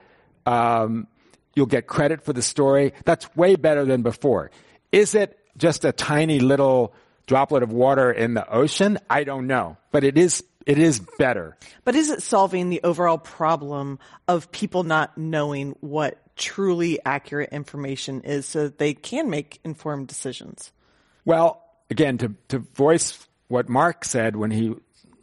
Um, 0.47 1.07
you'll 1.55 1.66
get 1.66 1.86
credit 1.86 2.22
for 2.22 2.32
the 2.32 2.43
story. 2.43 2.93
That's 3.05 3.34
way 3.36 3.57
better 3.57 3.84
than 3.84 4.03
before. 4.03 4.51
Is 4.93 5.14
it 5.14 5.38
just 5.57 5.84
a 5.84 5.93
tiny 5.93 6.41
little 6.41 6.95
droplet 7.26 7.62
of 7.62 7.72
water 7.72 8.11
in 8.11 8.34
the 8.34 8.49
ocean? 8.51 8.99
I 9.09 9.24
don't 9.24 9.47
know, 9.47 9.76
but 9.93 10.05
it 10.05 10.18
is 10.18 10.43
it 10.66 10.78
is 10.78 11.01
better. 11.18 11.57
But 11.84 11.95
is 11.95 12.11
it 12.11 12.22
solving 12.22 12.68
the 12.68 12.80
overall 12.84 13.18
problem 13.18 13.99
of 14.28 14.53
people 14.53 14.84
not 14.84 15.16
knowing 15.16 15.74
what 15.80 16.18
truly 16.36 16.99
accurate 17.05 17.51
information 17.51 18.22
is 18.22 18.47
so 18.47 18.64
that 18.64 18.78
they 18.78 18.95
can 18.95 19.30
make 19.30 19.59
informed 19.64 20.09
decisions? 20.09 20.70
Well, 21.24 21.62
again, 21.88 22.18
to, 22.18 22.34
to 22.49 22.59
voice 22.59 23.26
what 23.49 23.68
Mark 23.68 24.05
said 24.05 24.36
when 24.36 24.51
he 24.51 24.74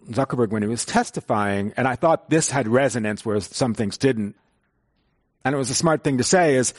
Zuckerberg 0.09 0.49
when 0.49 0.61
he 0.61 0.67
was 0.67 0.85
testifying, 0.85 1.73
and 1.77 1.87
I 1.87 1.95
thought 1.95 2.29
this 2.29 2.49
had 2.49 2.67
resonance, 2.67 3.25
whereas 3.25 3.45
some 3.45 3.73
things 3.73 3.97
didn't. 3.97 4.35
And 5.43 5.55
it 5.55 5.57
was 5.57 5.69
a 5.69 5.75
smart 5.75 6.03
thing 6.03 6.17
to 6.17 6.23
say 6.23 6.55
is, 6.55 6.73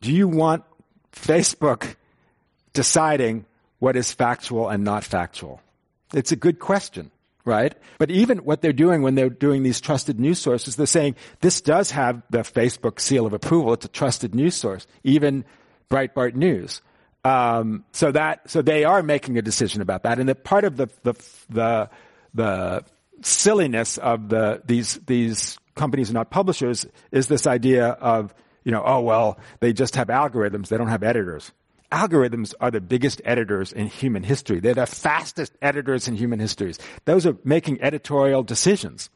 do 0.00 0.12
you 0.12 0.28
want 0.28 0.64
Facebook 1.12 1.96
deciding 2.72 3.46
what 3.78 3.96
is 3.96 4.12
factual 4.12 4.68
and 4.68 4.84
not 4.84 5.04
factual? 5.04 5.60
It's 6.12 6.30
a 6.30 6.36
good 6.36 6.58
question, 6.58 7.10
right? 7.44 7.74
But 7.98 8.10
even 8.10 8.38
what 8.38 8.62
they're 8.62 8.72
doing 8.72 9.02
when 9.02 9.14
they're 9.14 9.30
doing 9.30 9.62
these 9.62 9.80
trusted 9.80 10.20
news 10.20 10.38
sources, 10.38 10.76
they're 10.76 10.86
saying 10.86 11.16
this 11.40 11.60
does 11.60 11.90
have 11.92 12.22
the 12.30 12.38
Facebook 12.38 13.00
seal 13.00 13.26
of 13.26 13.32
approval. 13.32 13.72
It's 13.72 13.86
a 13.86 13.88
trusted 13.88 14.34
news 14.34 14.54
source, 14.54 14.86
even 15.02 15.44
Breitbart 15.90 16.34
News. 16.34 16.82
Um, 17.24 17.84
so 17.92 18.12
that, 18.12 18.50
so 18.50 18.60
they 18.60 18.84
are 18.84 19.02
making 19.02 19.38
a 19.38 19.42
decision 19.42 19.80
about 19.80 20.02
that. 20.02 20.18
And 20.18 20.28
that 20.28 20.44
part 20.44 20.64
of 20.64 20.76
the, 20.76 20.88
the, 21.02 21.14
the, 21.48 21.90
the 22.34 22.84
silliness 23.22 23.98
of 23.98 24.28
the 24.28 24.62
these 24.66 24.94
these 25.06 25.58
companies 25.74 26.12
not 26.12 26.30
publishers 26.30 26.86
is 27.10 27.26
this 27.26 27.46
idea 27.46 27.88
of 27.88 28.34
you 28.64 28.72
know 28.72 28.82
oh 28.84 29.00
well 29.00 29.38
they 29.60 29.72
just 29.72 29.96
have 29.96 30.08
algorithms. 30.08 30.68
They 30.68 30.76
don't 30.76 30.88
have 30.88 31.02
editors. 31.02 31.52
Algorithms 31.92 32.54
are 32.60 32.70
the 32.70 32.80
biggest 32.80 33.22
editors 33.24 33.72
in 33.72 33.86
human 33.86 34.24
history. 34.24 34.58
They're 34.58 34.74
the 34.74 34.86
fastest 34.86 35.52
editors 35.62 36.08
in 36.08 36.16
human 36.16 36.40
histories. 36.40 36.78
Those 37.04 37.24
are 37.24 37.36
making 37.44 37.80
editorial 37.82 38.42
decisions 38.42 39.10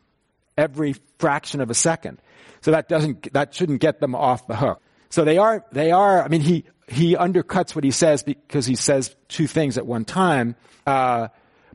every 0.56 0.94
fraction 1.18 1.60
of 1.60 1.70
a 1.70 1.74
second. 1.74 2.20
So 2.60 2.70
that 2.70 2.88
doesn't 2.88 3.32
that 3.32 3.54
shouldn't 3.54 3.80
get 3.80 4.00
them 4.00 4.14
off 4.14 4.46
the 4.46 4.56
hook. 4.56 4.80
So 5.10 5.24
they 5.24 5.38
are 5.38 5.64
they 5.72 5.90
are 5.90 6.22
i 6.22 6.28
mean 6.28 6.40
he 6.40 6.64
he 6.88 7.16
undercuts 7.16 7.74
what 7.74 7.84
he 7.84 7.90
says 7.90 8.22
because 8.22 8.66
he 8.66 8.74
says 8.74 9.14
two 9.28 9.46
things 9.46 9.78
at 9.78 9.86
one 9.86 10.04
time. 10.04 10.56
Uh, 10.86 11.28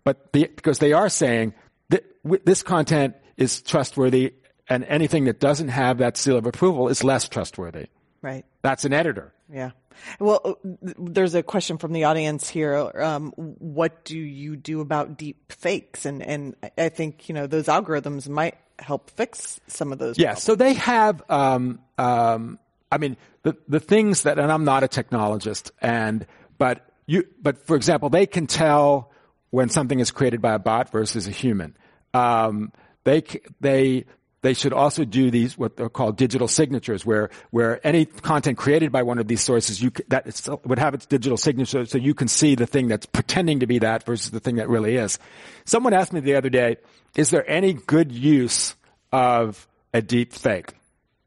but 0.04 0.32
the, 0.34 0.50
because 0.56 0.80
they 0.80 0.94
are 0.94 1.10
saying 1.10 1.54
that 1.90 2.04
this 2.46 2.64
content 2.64 3.16
is 3.38 3.62
trustworthy 3.62 4.34
and 4.70 4.84
anything 4.86 5.26
that 5.26 5.40
doesn't 5.40 5.70
have 5.70 5.98
that 5.98 6.18
seal 6.18 6.38
of 6.38 6.46
approval 6.46 6.88
is 6.88 7.04
less 7.04 7.28
trustworthy. 7.28 7.88
Right. 8.22 8.46
That's 8.62 8.86
an 8.86 8.94
editor. 8.94 9.34
Yeah. 9.52 9.72
Well, 10.20 10.42
uh, 10.44 10.54
there's 10.98 11.36
a 11.36 11.44
question 11.44 11.78
from 11.78 11.92
the 11.92 12.06
audience 12.06 12.48
here. 12.48 12.92
Um, 12.96 13.32
what 13.36 14.06
do 14.06 14.18
you 14.18 14.56
do 14.56 14.82
about 14.82 15.18
deep 15.18 15.52
fakes? 15.52 16.06
And, 16.06 16.24
and 16.24 16.56
I 16.78 16.90
think, 16.90 17.28
you 17.28 17.36
know, 17.36 17.48
those 17.48 17.66
algorithms 17.66 18.28
might 18.30 18.56
help 18.80 19.10
fix 19.12 19.60
some 19.68 19.92
of 19.92 20.00
those. 20.00 20.18
Yeah. 20.18 20.28
Problems. 20.28 20.44
So 20.44 20.56
they 20.56 20.74
have, 20.74 21.22
um, 21.30 21.80
um, 21.98 22.60
I 22.92 22.98
mean, 22.98 23.18
the, 23.44 23.58
the 23.68 23.80
things 23.80 24.24
that, 24.24 24.40
and 24.40 24.52
I'm 24.52 24.64
not 24.64 24.84
a 24.84 24.88
technologist 24.88 25.72
and, 25.82 26.26
but 26.58 26.90
you, 27.06 27.28
but 27.42 27.58
for 27.68 27.76
example, 27.76 28.10
they 28.10 28.26
can 28.26 28.48
tell 28.48 29.12
when 29.54 29.70
something 29.70 30.00
is 30.00 30.10
created 30.10 30.42
by 30.42 30.56
a 30.56 30.58
bot 30.58 30.90
versus 30.90 31.28
a 31.28 31.32
human. 31.32 31.78
Um, 32.12 32.72
they 33.04 33.22
they 33.62 34.06
they 34.42 34.56
should 34.56 34.74
also 34.74 35.06
do 35.06 35.30
these 35.30 35.56
what 35.60 35.78
they're 35.78 35.90
called 35.90 36.18
digital 36.18 36.48
signatures, 36.48 37.06
where 37.06 37.30
where 37.52 37.80
any 37.86 38.06
content 38.06 38.58
created 38.58 38.92
by 38.92 39.04
one 39.04 39.20
of 39.20 39.28
these 39.28 39.42
sources 39.42 39.80
you 39.80 39.92
that 40.08 40.26
would 40.66 40.80
have 40.80 40.96
its 40.96 41.06
digital 41.06 41.38
signature, 41.38 41.86
so 41.86 42.00
you 42.00 42.16
can 42.16 42.28
see 42.28 42.56
the 42.56 42.66
thing 42.66 42.88
that's 42.88 43.06
pretending 43.06 43.60
to 43.60 43.68
be 43.68 43.78
that 43.78 44.08
versus 44.08 44.32
the 44.32 44.40
thing 44.40 44.56
that 44.56 44.70
really 44.70 44.96
is. 44.96 45.20
Someone 45.66 45.94
asked 45.94 46.14
me 46.14 46.20
the 46.20 46.34
other 46.34 46.50
day, 46.50 46.78
"Is 47.16 47.30
there 47.30 47.48
any 47.48 47.74
good 47.74 48.12
use 48.12 48.74
of 49.12 49.68
a 49.94 50.02
deep 50.02 50.34
fake?" 50.34 50.74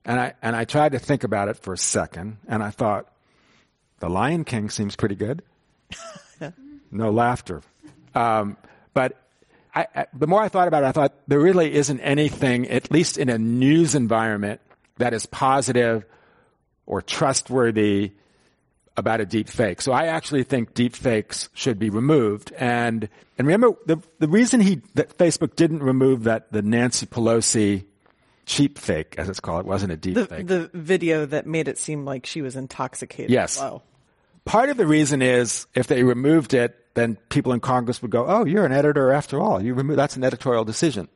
And 0.04 0.18
I 0.18 0.34
and 0.42 0.56
I 0.56 0.64
tried 0.64 0.92
to 0.92 0.98
think 0.98 1.22
about 1.22 1.46
it 1.46 1.58
for 1.58 1.74
a 1.74 1.78
second, 1.78 2.38
and 2.48 2.60
I 2.60 2.70
thought, 2.70 3.06
"The 4.00 4.10
Lion 4.10 4.42
King 4.42 4.68
seems 4.68 4.96
pretty 4.96 5.14
good." 5.14 5.44
no 6.90 7.10
laughter. 7.12 7.62
Um, 8.16 8.56
but 8.94 9.16
I, 9.74 9.86
I, 9.94 10.06
the 10.14 10.26
more 10.26 10.40
I 10.40 10.48
thought 10.48 10.68
about 10.68 10.82
it, 10.82 10.86
I 10.86 10.92
thought 10.92 11.14
there 11.28 11.38
really 11.38 11.74
isn't 11.74 12.00
anything, 12.00 12.66
at 12.68 12.90
least 12.90 13.18
in 13.18 13.28
a 13.28 13.38
news 13.38 13.94
environment, 13.94 14.60
that 14.96 15.12
is 15.12 15.26
positive 15.26 16.06
or 16.86 17.02
trustworthy 17.02 18.12
about 18.96 19.20
a 19.20 19.26
deep 19.26 19.48
fake. 19.48 19.82
So 19.82 19.92
I 19.92 20.06
actually 20.06 20.44
think 20.44 20.72
deep 20.72 20.96
fakes 20.96 21.50
should 21.52 21.78
be 21.78 21.90
removed. 21.90 22.52
And 22.56 23.08
and 23.36 23.46
remember 23.46 23.76
the 23.84 23.98
the 24.18 24.28
reason 24.28 24.60
he 24.60 24.80
that 24.94 25.18
Facebook 25.18 25.54
didn't 25.54 25.82
remove 25.82 26.24
that 26.24 26.50
the 26.50 26.62
Nancy 26.62 27.04
Pelosi 27.04 27.84
cheap 28.46 28.78
fake, 28.78 29.16
as 29.18 29.28
it's 29.28 29.40
called, 29.40 29.60
it 29.60 29.66
wasn't 29.66 29.92
a 29.92 29.96
deep 29.96 30.14
the, 30.14 30.24
fake. 30.24 30.46
The 30.46 30.70
video 30.72 31.26
that 31.26 31.46
made 31.46 31.68
it 31.68 31.76
seem 31.76 32.06
like 32.06 32.24
she 32.24 32.40
was 32.40 32.56
intoxicated. 32.56 33.30
Yes. 33.30 33.58
Wow. 33.60 33.82
Part 34.46 34.70
of 34.70 34.76
the 34.76 34.86
reason 34.86 35.22
is 35.22 35.66
if 35.74 35.88
they 35.88 36.04
removed 36.04 36.54
it, 36.54 36.76
then 36.94 37.16
people 37.28 37.52
in 37.52 37.58
Congress 37.58 38.00
would 38.00 38.12
go, 38.12 38.24
"Oh, 38.26 38.44
you're 38.44 38.64
an 38.64 38.72
editor 38.72 39.12
after 39.12 39.40
all. 39.40 39.60
You 39.60 39.74
remove 39.74 39.96
that's 39.96 40.16
an 40.16 40.22
editorial 40.22 40.64
decision." 40.64 41.08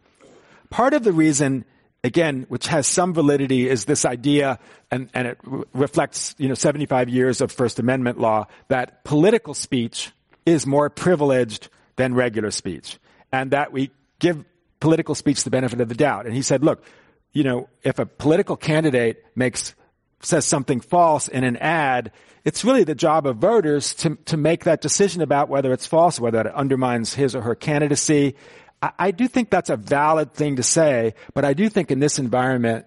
Part 0.68 0.95
of 0.95 1.05
the 1.05 1.12
reason, 1.12 1.64
again, 2.03 2.45
which 2.49 2.66
has 2.66 2.89
some 2.89 3.14
validity, 3.14 3.68
is 3.68 3.85
this 3.85 4.05
idea, 4.05 4.59
and, 4.91 5.09
and 5.14 5.28
it 5.28 5.39
re- 5.45 5.62
reflects, 5.72 6.35
you 6.39 6.49
know, 6.49 6.55
75 6.55 7.09
years 7.09 7.41
of 7.41 7.53
First 7.53 7.78
Amendment 7.78 8.18
law 8.20 8.47
that 8.66 9.05
political 9.05 9.55
speech 9.55 10.11
is 10.45 10.66
more 10.66 10.91
privileged 10.91 11.68
than 11.97 12.14
regular 12.14 12.51
speech, 12.51 12.99
and 13.33 13.53
that 13.53 13.72
we 13.72 13.93
give 14.18 14.45
political 14.81 15.14
speech 15.14 15.45
the 15.45 15.51
benefit 15.51 15.81
of 15.81 15.89
the 15.89 15.95
doubt. 15.95 16.26
And 16.26 16.35
he 16.35 16.43
said, 16.43 16.64
"Look, 16.64 16.85
you 17.33 17.45
know, 17.45 17.68
if 17.85 18.01
a 18.01 18.07
political 18.07 18.57
candidate 18.57 19.24
makes 19.37 19.74
says 20.21 20.45
something 20.45 20.81
false 20.81 21.29
in 21.29 21.45
an 21.45 21.57
ad, 21.57 22.12
it's 22.45 22.64
really 22.64 22.85
the 22.85 22.95
job 22.95 23.27
of 23.27 23.37
voters 23.37 23.95
to, 23.95 24.16
to 24.27 24.37
make 24.37 24.64
that 24.64 24.81
decision 24.81 25.23
about 25.23 25.49
whether 25.49 25.73
it's 25.73 25.87
false, 25.87 26.18
whether 26.18 26.41
it 26.41 26.55
undermines 26.55 27.14
his 27.14 27.35
or 27.35 27.43
her 27.43 27.55
candidacy. 27.55 28.35
I, 28.83 28.93
I 28.99 29.11
do 29.11 29.29
think 29.29 29.51
that's 29.51 29.71
a 29.71 29.77
valid 29.77 30.33
thing 30.33 30.57
to 30.57 30.62
say, 30.62 31.14
but 31.35 31.45
I 31.45 31.53
do 31.53 31.68
think 31.68 31.91
in 31.91 32.01
this 32.01 32.18
environment, 32.18 32.87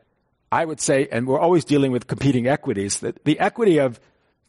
I 0.51 0.65
would 0.65 0.79
say, 0.79 1.07
and 1.11 1.27
we're 1.27 1.39
always 1.39 1.65
dealing 1.65 1.91
with 1.91 2.07
competing 2.07 2.47
equities, 2.47 2.99
that 2.99 3.23
the 3.25 3.39
equity 3.39 3.79
of 3.79 3.99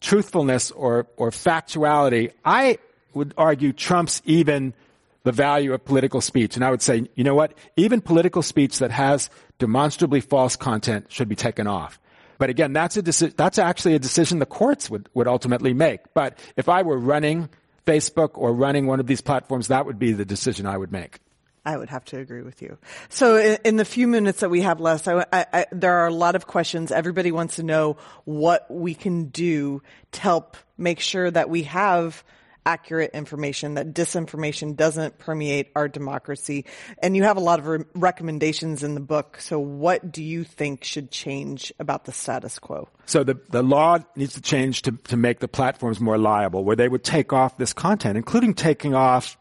truthfulness 0.01 0.71
or, 0.71 1.07
or 1.17 1.31
factuality, 1.31 2.33
I 2.45 2.79
would 3.15 3.35
argue 3.37 3.73
trumps 3.73 4.21
even 4.25 4.75
the 5.23 5.33
value 5.33 5.73
of 5.73 5.85
political 5.85 6.21
speech. 6.21 6.57
And 6.57 6.65
I 6.65 6.71
would 6.71 6.83
say, 6.83 7.09
you 7.15 7.25
know 7.25 7.35
what? 7.35 7.55
Even 7.77 8.01
political 8.01 8.43
speech 8.43 8.79
that 8.79 8.91
has 8.91 9.31
demonstrably 9.59 10.21
false 10.21 10.57
content 10.57 11.07
should 11.09 11.29
be 11.29 11.37
taken 11.37 11.67
off. 11.67 11.99
But 12.39 12.51
again, 12.51 12.73
that's 12.73 12.97
a 12.97 13.03
deci- 13.03 13.37
that's 13.37 13.59
actually 13.59 13.95
a 13.95 13.99
decision 13.99 14.39
the 14.39 14.47
courts 14.47 14.91
would, 14.91 15.09
would 15.15 15.29
ultimately 15.29 15.73
make. 15.73 16.01
But 16.15 16.39
if 16.57 16.69
I 16.69 16.83
were 16.83 16.99
running 16.99 17.49
Facebook 17.87 18.31
or 18.35 18.53
running 18.53 18.87
one 18.87 19.01
of 19.01 19.07
these 19.07 19.21
platforms, 19.21 19.69
that 19.69 19.87
would 19.87 19.99
be 19.99 20.13
the 20.13 20.25
decision 20.25 20.67
I 20.67 20.77
would 20.77 20.93
make. 20.93 21.21
I 21.67 21.77
would 21.77 21.89
have 21.89 22.05
to 22.07 22.19
agree 22.19 22.43
with 22.43 22.61
you. 22.61 22.77
So 23.09 23.37
in, 23.37 23.59
in 23.65 23.77
the 23.77 23.87
few 23.87 24.07
minutes 24.07 24.41
that 24.41 24.51
we 24.51 24.61
have 24.61 24.81
left, 24.81 25.09
I, 25.09 25.25
I, 25.33 25.47
I, 25.53 25.67
there 25.73 25.95
are 25.95 26.07
a 26.07 26.15
lot 26.15 26.35
of 26.35 26.47
questions. 26.47 26.93
Everybody 26.93 27.33
wants 27.33 27.57
to 27.57 27.63
know 27.63 27.97
what 28.25 28.71
we 28.71 28.95
can 28.95 29.27
do 29.27 29.83
to 30.13 30.21
help 30.21 30.59
make 30.77 31.01
sure 31.01 31.31
that 31.31 31.49
we 31.49 31.63
have 31.63 32.23
accurate 32.67 33.11
information, 33.15 33.75
that 33.75 33.93
disinformation 33.93 34.77
doesn't 34.77 35.19
permeate 35.19 35.71
our 35.77 35.89
democracy. 35.89 36.65
And 36.99 37.17
you 37.17 37.23
have 37.25 37.37
a 37.37 37.41
lot 37.41 37.59
of 37.59 37.67
re- 37.67 37.85
recommendations 37.95 38.83
in 38.83 38.95
the 38.95 39.01
book. 39.01 39.39
So 39.41 39.59
what 39.59 40.11
do 40.11 40.23
you 40.23 40.45
think 40.45 40.85
should 40.85 41.11
change 41.11 41.73
about 41.79 42.05
the 42.05 42.13
status 42.13 42.59
quo? 42.59 42.89
So 43.07 43.23
the, 43.25 43.39
the 43.51 43.63
law 43.63 43.99
needs 44.17 44.35
to 44.35 44.41
change 44.41 44.83
to, 44.83 44.93
to 44.93 45.17
make 45.17 45.41
the 45.41 45.49
platforms 45.49 46.01
more 46.01 46.19
liable, 46.19 46.65
where 46.65 46.77
they 46.77 46.89
would 46.89 47.05
take 47.05 47.33
off 47.33 47.57
this 47.59 47.73
content, 47.73 48.17
including 48.17 48.55
taking 48.55 48.95
off 48.95 49.37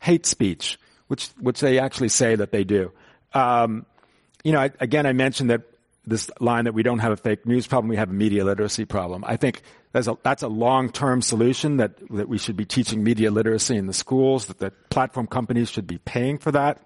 hate 0.00 0.26
speech, 0.26 0.78
which, 1.08 1.28
which 1.40 1.60
they 1.60 1.78
actually 1.78 2.10
say 2.10 2.34
that 2.34 2.52
they 2.52 2.64
do. 2.64 2.92
Um, 3.32 3.86
you 4.44 4.52
know, 4.52 4.60
I, 4.60 4.70
again, 4.80 5.06
I 5.06 5.12
mentioned 5.12 5.50
that 5.50 5.62
this 6.06 6.30
line 6.40 6.64
that 6.64 6.74
we 6.74 6.82
don't 6.82 7.00
have 7.00 7.12
a 7.12 7.16
fake 7.16 7.46
news 7.46 7.66
problem, 7.66 7.88
we 7.88 7.96
have 7.96 8.10
a 8.10 8.12
media 8.12 8.44
literacy 8.44 8.84
problem. 8.84 9.24
I 9.26 9.36
think 9.36 9.62
that's 9.96 10.08
a, 10.08 10.18
that's 10.22 10.42
a 10.42 10.48
long-term 10.48 11.22
solution 11.22 11.78
that, 11.78 11.96
that 12.10 12.28
we 12.28 12.36
should 12.36 12.54
be 12.54 12.66
teaching 12.66 13.02
media 13.02 13.30
literacy 13.30 13.76
in 13.76 13.86
the 13.86 13.94
schools, 13.94 14.46
that 14.46 14.58
the 14.58 14.70
platform 14.90 15.26
companies 15.26 15.70
should 15.70 15.86
be 15.86 15.96
paying 15.96 16.36
for 16.36 16.52
that. 16.52 16.82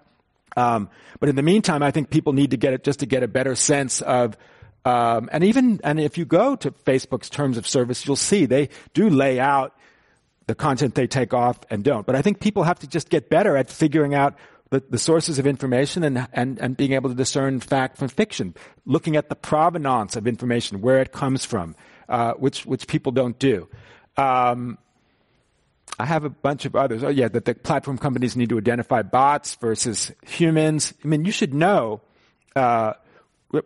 Um, 0.55 0.89
but 1.19 1.27
in 1.27 1.35
the 1.35 1.43
meantime, 1.43 1.83
I 1.83 1.91
think 1.91 2.09
people 2.09 2.31
need 2.31 2.51
to 2.51 2.57
get 2.57 2.73
it 2.73 2.85
just 2.85 2.99
to 2.99 3.05
get 3.05 3.21
a 3.21 3.27
better 3.27 3.53
sense 3.53 4.01
of, 4.01 4.37
um, 4.85 5.29
and 5.33 5.43
even, 5.43 5.81
and 5.83 5.99
if 5.99 6.17
you 6.17 6.23
go 6.23 6.55
to 6.55 6.71
Facebook's 6.71 7.29
terms 7.29 7.57
of 7.57 7.67
service, 7.67 8.05
you'll 8.05 8.15
see 8.15 8.45
they 8.45 8.69
do 8.93 9.09
lay 9.09 9.41
out 9.41 9.75
the 10.47 10.55
content 10.55 10.95
they 10.95 11.05
take 11.05 11.33
off 11.33 11.59
and 11.69 11.83
don't. 11.83 12.05
But 12.05 12.15
I 12.15 12.21
think 12.21 12.39
people 12.39 12.63
have 12.63 12.79
to 12.79 12.87
just 12.87 13.09
get 13.09 13.29
better 13.29 13.57
at 13.57 13.69
figuring 13.69 14.15
out 14.15 14.35
the, 14.69 14.81
the 14.89 14.97
sources 14.97 15.37
of 15.37 15.45
information 15.45 16.05
and, 16.05 16.27
and, 16.31 16.59
and 16.59 16.77
being 16.77 16.93
able 16.93 17.09
to 17.09 17.15
discern 17.15 17.59
fact 17.59 17.97
from 17.97 18.07
fiction, 18.07 18.55
looking 18.85 19.17
at 19.17 19.27
the 19.27 19.35
provenance 19.35 20.15
of 20.15 20.27
information, 20.27 20.79
where 20.79 21.01
it 21.01 21.11
comes 21.11 21.43
from, 21.43 21.75
uh, 22.11 22.33
which, 22.33 22.65
which 22.65 22.87
people 22.87 23.11
don't 23.13 23.39
do. 23.39 23.67
Um, 24.17 24.77
I 25.97 26.05
have 26.05 26.25
a 26.25 26.29
bunch 26.29 26.65
of 26.65 26.75
others. 26.75 27.03
Oh, 27.03 27.09
yeah, 27.09 27.29
that 27.29 27.45
the 27.45 27.55
platform 27.55 27.97
companies 27.97 28.35
need 28.35 28.49
to 28.49 28.57
identify 28.57 29.01
bots 29.01 29.55
versus 29.55 30.11
humans. 30.25 30.93
I 31.03 31.07
mean, 31.07 31.25
you 31.25 31.31
should 31.31 31.53
know 31.53 32.01
uh, 32.55 32.93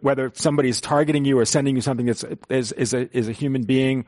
whether 0.01 0.31
somebody 0.35 0.69
is 0.69 0.79
targeting 0.79 1.25
you 1.25 1.39
or 1.39 1.45
sending 1.45 1.75
you 1.75 1.81
something 1.81 2.05
that's 2.05 2.23
is, 2.49 2.71
is, 2.71 2.93
a, 2.93 3.17
is 3.17 3.27
a 3.27 3.31
human 3.31 3.63
being 3.63 4.05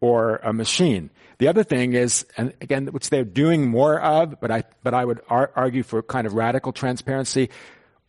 or 0.00 0.36
a 0.36 0.52
machine. 0.52 1.10
The 1.38 1.48
other 1.48 1.62
thing 1.62 1.92
is, 1.92 2.26
and 2.36 2.54
again, 2.60 2.86
which 2.88 3.10
they're 3.10 3.24
doing 3.24 3.68
more 3.68 4.00
of, 4.00 4.40
but 4.40 4.50
I, 4.50 4.64
but 4.82 4.94
I 4.94 5.04
would 5.04 5.20
ar- 5.28 5.52
argue 5.54 5.82
for 5.82 6.02
kind 6.02 6.26
of 6.26 6.34
radical 6.34 6.72
transparency. 6.72 7.50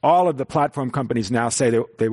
All 0.01 0.28
of 0.28 0.38
the 0.38 0.45
platform 0.45 0.91
companies 0.91 1.30
now 1.30 1.49
say 1.49 1.69
that 1.69 1.97
they, 1.97 2.09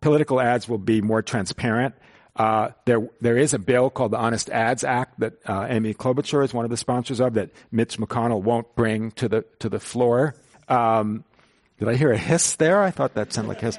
political 0.00 0.40
ads 0.40 0.68
will 0.68 0.78
be 0.78 1.02
more 1.02 1.22
transparent. 1.22 1.94
Uh, 2.34 2.70
there, 2.86 3.06
there 3.20 3.36
is 3.36 3.52
a 3.52 3.58
bill 3.58 3.90
called 3.90 4.12
the 4.12 4.18
Honest 4.18 4.48
Ads 4.48 4.84
Act 4.84 5.20
that 5.20 5.34
uh, 5.46 5.66
Amy 5.68 5.92
Klobuchar 5.92 6.44
is 6.44 6.54
one 6.54 6.64
of 6.64 6.70
the 6.70 6.76
sponsors 6.76 7.20
of 7.20 7.34
that 7.34 7.50
Mitch 7.70 7.98
McConnell 7.98 8.42
won't 8.42 8.74
bring 8.74 9.10
to 9.12 9.28
the 9.28 9.44
to 9.58 9.68
the 9.68 9.78
floor. 9.78 10.34
Um, 10.68 11.24
did 11.78 11.88
I 11.88 11.94
hear 11.94 12.10
a 12.12 12.18
hiss 12.18 12.56
there? 12.56 12.82
I 12.82 12.90
thought 12.90 13.14
that 13.14 13.32
sounded 13.32 13.48
like 13.50 13.62
a 13.62 13.66
hiss. 13.66 13.78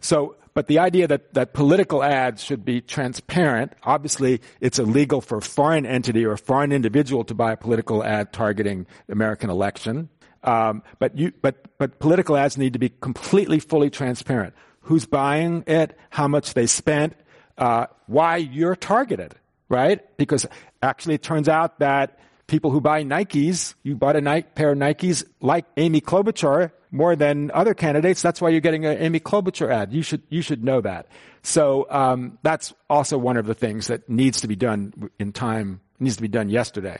So 0.00 0.34
but 0.54 0.66
the 0.66 0.78
idea 0.78 1.06
that, 1.08 1.32
that 1.34 1.54
political 1.54 2.02
ads 2.02 2.42
should 2.42 2.64
be 2.64 2.80
transparent, 2.80 3.72
obviously 3.82 4.40
it's 4.60 4.78
illegal 4.78 5.20
for 5.20 5.38
a 5.38 5.42
foreign 5.42 5.86
entity 5.86 6.24
or 6.24 6.32
a 6.32 6.38
foreign 6.38 6.72
individual 6.72 7.24
to 7.24 7.34
buy 7.34 7.52
a 7.52 7.56
political 7.56 8.04
ad 8.04 8.32
targeting 8.32 8.86
American 9.08 9.48
election. 9.48 10.10
Um, 10.44 10.82
but 10.98 11.16
you, 11.16 11.32
but, 11.40 11.78
but 11.78 11.98
political 12.00 12.36
ads 12.36 12.58
need 12.58 12.74
to 12.74 12.78
be 12.78 12.90
completely, 13.00 13.60
fully 13.60 13.88
transparent. 13.88 14.54
Who's 14.82 15.06
buying 15.06 15.64
it? 15.66 15.96
How 16.10 16.28
much 16.28 16.54
they 16.54 16.66
spent? 16.66 17.14
Uh, 17.58 17.86
why 18.06 18.36
you're 18.36 18.76
targeted, 18.76 19.34
right? 19.68 20.00
Because 20.16 20.46
actually 20.82 21.14
it 21.14 21.22
turns 21.22 21.48
out 21.48 21.78
that 21.78 22.18
people 22.46 22.70
who 22.70 22.80
buy 22.80 23.04
Nikes, 23.04 23.74
you 23.82 23.96
bought 23.96 24.16
a 24.16 24.42
pair 24.54 24.72
of 24.72 24.78
Nikes 24.78 25.24
like 25.40 25.64
Amy 25.76 26.00
Klobuchar, 26.00 26.72
more 26.90 27.16
than 27.16 27.50
other 27.52 27.72
candidates. 27.74 28.20
That's 28.20 28.40
why 28.40 28.50
you're 28.50 28.60
getting 28.60 28.84
an 28.84 28.98
Amy 28.98 29.18
Klobuchar 29.18 29.72
ad. 29.72 29.92
You 29.92 30.02
should 30.02 30.22
you 30.28 30.42
should 30.42 30.62
know 30.62 30.80
that. 30.82 31.08
So 31.42 31.86
um, 31.90 32.38
that's 32.42 32.74
also 32.88 33.18
one 33.18 33.36
of 33.36 33.46
the 33.46 33.54
things 33.54 33.86
that 33.86 34.08
needs 34.08 34.42
to 34.42 34.48
be 34.48 34.56
done 34.56 35.10
in 35.18 35.32
time. 35.32 35.80
Needs 35.98 36.16
to 36.16 36.22
be 36.22 36.28
done 36.28 36.50
yesterday. 36.50 36.98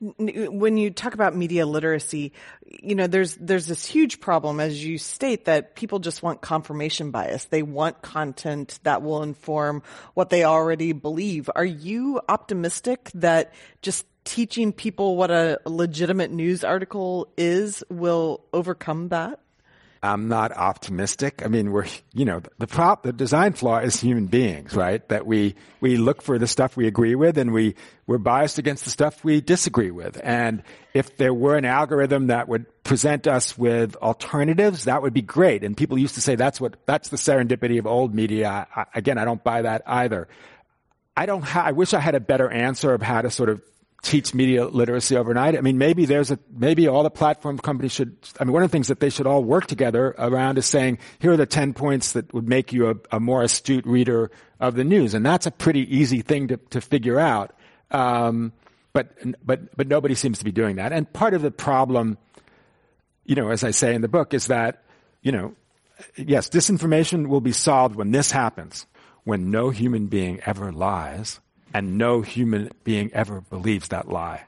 When 0.00 0.76
you 0.76 0.90
talk 0.90 1.14
about 1.14 1.34
media 1.34 1.66
literacy, 1.66 2.32
you 2.66 2.94
know 2.94 3.06
there's 3.06 3.34
there's 3.36 3.66
this 3.66 3.84
huge 3.84 4.20
problem, 4.20 4.60
as 4.60 4.84
you 4.84 4.98
state, 4.98 5.46
that 5.46 5.74
people 5.74 5.98
just 5.98 6.22
want 6.22 6.40
confirmation 6.40 7.10
bias. 7.10 7.46
They 7.46 7.62
want 7.62 8.02
content 8.02 8.78
that 8.82 9.02
will 9.02 9.22
inform 9.22 9.82
what 10.14 10.30
they 10.30 10.44
already 10.44 10.92
believe. 10.92 11.48
Are 11.54 11.64
you 11.64 12.20
optimistic 12.28 13.10
that 13.14 13.54
just 13.82 14.06
teaching 14.24 14.72
people 14.72 15.16
what 15.16 15.30
a 15.30 15.60
legitimate 15.66 16.30
news 16.30 16.64
article 16.64 17.32
is 17.36 17.84
will 17.88 18.44
overcome 18.52 19.08
that? 19.08 19.40
I'm 20.04 20.28
not 20.28 20.52
optimistic. 20.52 21.42
I 21.42 21.48
mean, 21.48 21.72
we're, 21.72 21.86
you 22.12 22.26
know, 22.26 22.42
the 22.58 22.66
prop, 22.66 23.04
the 23.04 23.12
design 23.12 23.54
flaw 23.54 23.78
is 23.78 23.98
human 23.98 24.26
beings, 24.26 24.74
right? 24.74 25.06
That 25.08 25.26
we, 25.26 25.54
we 25.80 25.96
look 25.96 26.20
for 26.20 26.38
the 26.38 26.46
stuff 26.46 26.76
we 26.76 26.86
agree 26.86 27.14
with 27.14 27.38
and 27.38 27.52
we, 27.54 27.74
we're 28.06 28.18
biased 28.18 28.58
against 28.58 28.84
the 28.84 28.90
stuff 28.90 29.24
we 29.24 29.40
disagree 29.40 29.90
with. 29.90 30.20
And 30.22 30.62
if 30.92 31.16
there 31.16 31.32
were 31.32 31.56
an 31.56 31.64
algorithm 31.64 32.26
that 32.26 32.48
would 32.48 32.66
present 32.84 33.26
us 33.26 33.56
with 33.56 33.96
alternatives, 33.96 34.84
that 34.84 35.00
would 35.00 35.14
be 35.14 35.22
great. 35.22 35.64
And 35.64 35.74
people 35.74 35.96
used 35.96 36.16
to 36.16 36.20
say 36.20 36.34
that's 36.34 36.60
what, 36.60 36.76
that's 36.84 37.08
the 37.08 37.16
serendipity 37.16 37.78
of 37.78 37.86
old 37.86 38.14
media. 38.14 38.66
I, 38.76 38.84
again, 38.94 39.16
I 39.16 39.24
don't 39.24 39.42
buy 39.42 39.62
that 39.62 39.82
either. 39.86 40.28
I 41.16 41.24
don't 41.26 41.42
ha- 41.42 41.64
I 41.64 41.72
wish 41.72 41.94
I 41.94 42.00
had 42.00 42.14
a 42.14 42.20
better 42.20 42.50
answer 42.50 42.92
of 42.92 43.00
how 43.00 43.22
to 43.22 43.30
sort 43.30 43.48
of 43.48 43.62
teach 44.04 44.34
media 44.34 44.66
literacy 44.66 45.16
overnight. 45.16 45.56
I 45.56 45.62
mean, 45.62 45.78
maybe 45.78 46.04
there's 46.04 46.30
a, 46.30 46.38
maybe 46.54 46.86
all 46.86 47.02
the 47.02 47.10
platform 47.10 47.58
companies 47.58 47.92
should, 47.92 48.16
I 48.38 48.44
mean, 48.44 48.52
one 48.52 48.62
of 48.62 48.70
the 48.70 48.72
things 48.72 48.88
that 48.88 49.00
they 49.00 49.10
should 49.10 49.26
all 49.26 49.42
work 49.42 49.66
together 49.66 50.14
around 50.18 50.58
is 50.58 50.66
saying, 50.66 50.98
here 51.18 51.32
are 51.32 51.36
the 51.36 51.46
10 51.46 51.72
points 51.72 52.12
that 52.12 52.32
would 52.34 52.48
make 52.48 52.72
you 52.72 52.90
a, 52.90 52.94
a 53.12 53.20
more 53.20 53.42
astute 53.42 53.86
reader 53.86 54.30
of 54.60 54.74
the 54.74 54.84
news. 54.84 55.14
And 55.14 55.24
that's 55.24 55.46
a 55.46 55.50
pretty 55.50 55.96
easy 55.96 56.20
thing 56.20 56.48
to, 56.48 56.58
to 56.70 56.80
figure 56.80 57.18
out. 57.18 57.54
Um, 57.90 58.52
but, 58.92 59.16
but, 59.44 59.74
but 59.76 59.88
nobody 59.88 60.14
seems 60.14 60.38
to 60.38 60.44
be 60.44 60.52
doing 60.52 60.76
that. 60.76 60.92
And 60.92 61.10
part 61.12 61.34
of 61.34 61.42
the 61.42 61.50
problem, 61.50 62.18
you 63.24 63.34
know, 63.34 63.50
as 63.50 63.64
I 63.64 63.70
say 63.70 63.94
in 63.94 64.02
the 64.02 64.08
book, 64.08 64.34
is 64.34 64.48
that, 64.48 64.84
you 65.22 65.32
know, 65.32 65.54
yes, 66.16 66.50
disinformation 66.50 67.28
will 67.28 67.40
be 67.40 67.52
solved 67.52 67.96
when 67.96 68.12
this 68.12 68.30
happens, 68.30 68.86
when 69.24 69.50
no 69.50 69.70
human 69.70 70.06
being 70.06 70.40
ever 70.44 70.72
lies 70.72 71.40
and 71.74 71.98
no 71.98 72.22
human 72.22 72.70
being 72.84 73.10
ever 73.12 73.40
believes 73.40 73.88
that 73.88 74.08
lie. 74.08 74.44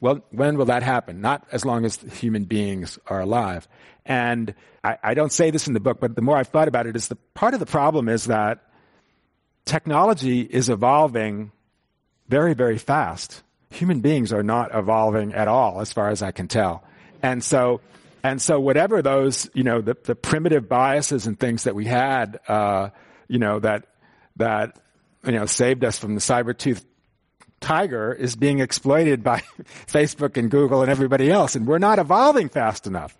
Well, 0.00 0.22
when 0.30 0.58
will 0.58 0.66
that 0.66 0.82
happen? 0.82 1.22
Not 1.22 1.44
as 1.50 1.64
long 1.64 1.84
as 1.84 1.96
human 1.96 2.44
beings 2.44 2.98
are 3.06 3.20
alive. 3.20 3.66
And 4.04 4.54
I, 4.84 4.98
I, 5.02 5.14
don't 5.14 5.32
say 5.32 5.50
this 5.50 5.66
in 5.66 5.74
the 5.74 5.80
book, 5.80 5.98
but 5.98 6.14
the 6.14 6.22
more 6.22 6.36
I've 6.36 6.48
thought 6.48 6.68
about 6.68 6.86
it, 6.86 6.94
is 6.94 7.08
the 7.08 7.16
part 7.34 7.54
of 7.54 7.60
the 7.60 7.66
problem 7.66 8.08
is 8.08 8.26
that 8.26 8.64
technology 9.64 10.42
is 10.42 10.68
evolving 10.68 11.50
very, 12.28 12.54
very 12.54 12.78
fast. 12.78 13.42
Human 13.70 14.00
beings 14.00 14.32
are 14.32 14.42
not 14.42 14.70
evolving 14.72 15.34
at 15.34 15.48
all, 15.48 15.80
as 15.80 15.92
far 15.92 16.10
as 16.10 16.22
I 16.22 16.30
can 16.30 16.48
tell. 16.48 16.84
And 17.22 17.42
so, 17.42 17.80
and 18.22 18.40
so 18.40 18.60
whatever 18.60 19.02
those, 19.02 19.50
you 19.52 19.64
know, 19.64 19.80
the, 19.80 19.96
the 20.04 20.14
primitive 20.14 20.68
biases 20.68 21.26
and 21.26 21.38
things 21.38 21.64
that 21.64 21.74
we 21.74 21.86
had, 21.86 22.38
uh, 22.46 22.90
you 23.26 23.38
know, 23.38 23.58
that, 23.58 23.86
that 24.36 24.78
you 25.24 25.32
know, 25.32 25.46
saved 25.46 25.84
us 25.84 25.98
from 25.98 26.14
the 26.14 26.20
saber 26.20 26.54
tooth 26.54 26.84
tiger 27.60 28.12
is 28.12 28.36
being 28.36 28.60
exploited 28.60 29.22
by 29.22 29.42
Facebook 29.86 30.36
and 30.36 30.50
Google 30.50 30.82
and 30.82 30.90
everybody 30.90 31.30
else, 31.30 31.54
and 31.54 31.66
we're 31.66 31.78
not 31.78 31.98
evolving 31.98 32.48
fast 32.48 32.86
enough. 32.86 33.16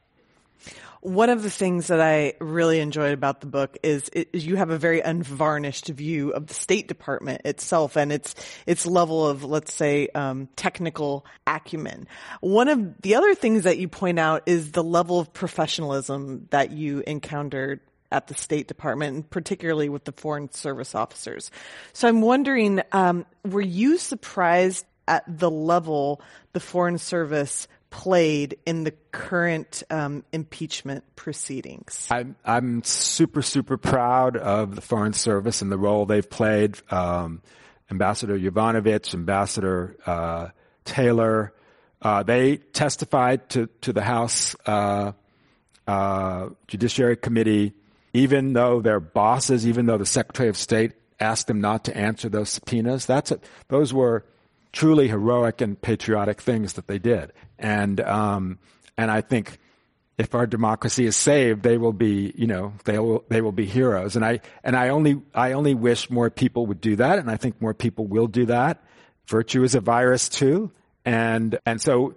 One 1.00 1.30
of 1.30 1.44
the 1.44 1.50
things 1.50 1.86
that 1.86 2.00
I 2.00 2.34
really 2.40 2.80
enjoyed 2.80 3.12
about 3.12 3.40
the 3.40 3.46
book 3.46 3.78
is, 3.84 4.10
it, 4.12 4.30
is 4.32 4.44
you 4.44 4.56
have 4.56 4.70
a 4.70 4.78
very 4.78 5.00
unvarnished 5.00 5.86
view 5.86 6.30
of 6.30 6.48
the 6.48 6.54
State 6.54 6.88
Department 6.88 7.42
itself 7.44 7.96
and 7.96 8.10
its 8.10 8.34
its 8.66 8.84
level 8.84 9.26
of, 9.26 9.44
let's 9.44 9.72
say, 9.72 10.08
um, 10.16 10.48
technical 10.56 11.24
acumen. 11.46 12.08
One 12.40 12.66
of 12.66 13.00
the 13.00 13.14
other 13.14 13.36
things 13.36 13.62
that 13.62 13.78
you 13.78 13.86
point 13.86 14.18
out 14.18 14.42
is 14.46 14.72
the 14.72 14.82
level 14.82 15.20
of 15.20 15.32
professionalism 15.32 16.48
that 16.50 16.72
you 16.72 17.04
encountered 17.06 17.78
at 18.10 18.26
the 18.26 18.34
State 18.34 18.68
Department, 18.68 19.14
and 19.14 19.30
particularly 19.30 19.88
with 19.88 20.04
the 20.04 20.12
Foreign 20.12 20.50
Service 20.52 20.94
officers. 20.94 21.50
So 21.92 22.08
I'm 22.08 22.22
wondering, 22.22 22.80
um, 22.92 23.26
were 23.44 23.60
you 23.60 23.98
surprised 23.98 24.86
at 25.06 25.24
the 25.26 25.50
level 25.50 26.20
the 26.52 26.60
Foreign 26.60 26.98
Service 26.98 27.68
played 27.90 28.58
in 28.66 28.84
the 28.84 28.92
current 29.12 29.82
um, 29.90 30.24
impeachment 30.32 31.04
proceedings? 31.16 32.06
I'm, 32.10 32.36
I'm 32.44 32.82
super, 32.84 33.42
super 33.42 33.76
proud 33.76 34.36
of 34.36 34.74
the 34.74 34.80
Foreign 34.80 35.14
Service 35.14 35.62
and 35.62 35.72
the 35.72 35.78
role 35.78 36.06
they've 36.06 36.28
played. 36.28 36.78
Um, 36.90 37.42
Ambassador 37.90 38.38
Yovanovitch, 38.38 39.14
Ambassador 39.14 39.96
uh, 40.04 40.48
Taylor, 40.84 41.52
uh, 42.02 42.22
they 42.22 42.58
testified 42.58 43.48
to, 43.50 43.68
to 43.80 43.92
the 43.92 44.02
House 44.02 44.54
uh, 44.66 45.12
uh 45.86 46.50
Judiciary 46.66 47.16
Committee, 47.16 47.72
even 48.12 48.52
though 48.52 48.80
their 48.80 49.00
bosses, 49.00 49.66
even 49.66 49.86
though 49.86 49.98
the 49.98 50.06
Secretary 50.06 50.48
of 50.48 50.56
State 50.56 50.92
asked 51.20 51.46
them 51.46 51.60
not 51.60 51.84
to 51.84 51.96
answer 51.96 52.28
those 52.28 52.48
subpoenas. 52.48 53.06
That's 53.06 53.32
a, 53.32 53.40
those 53.68 53.92
were 53.92 54.24
truly 54.72 55.08
heroic 55.08 55.60
and 55.60 55.80
patriotic 55.80 56.40
things 56.40 56.74
that 56.74 56.86
they 56.86 56.98
did. 56.98 57.32
And, 57.58 58.00
um, 58.00 58.58
and 58.96 59.10
I 59.10 59.20
think 59.20 59.58
if 60.16 60.34
our 60.34 60.46
democracy 60.46 61.06
is 61.06 61.16
saved, 61.16 61.62
they 61.62 61.78
will 61.78 61.92
be, 61.92 62.32
you 62.36 62.46
know, 62.46 62.72
they 62.84 62.98
will, 62.98 63.24
they 63.28 63.40
will 63.40 63.52
be 63.52 63.66
heroes. 63.66 64.16
And 64.16 64.24
I, 64.24 64.40
and 64.62 64.76
I 64.76 64.88
only, 64.88 65.20
I 65.34 65.52
only 65.52 65.74
wish 65.74 66.10
more 66.10 66.30
people 66.30 66.66
would 66.66 66.80
do 66.80 66.96
that. 66.96 67.18
And 67.18 67.30
I 67.30 67.36
think 67.36 67.60
more 67.60 67.74
people 67.74 68.06
will 68.06 68.26
do 68.26 68.46
that. 68.46 68.82
Virtue 69.26 69.62
is 69.62 69.74
a 69.74 69.80
virus 69.80 70.28
too. 70.28 70.70
And, 71.04 71.58
and 71.64 71.80
so 71.80 72.16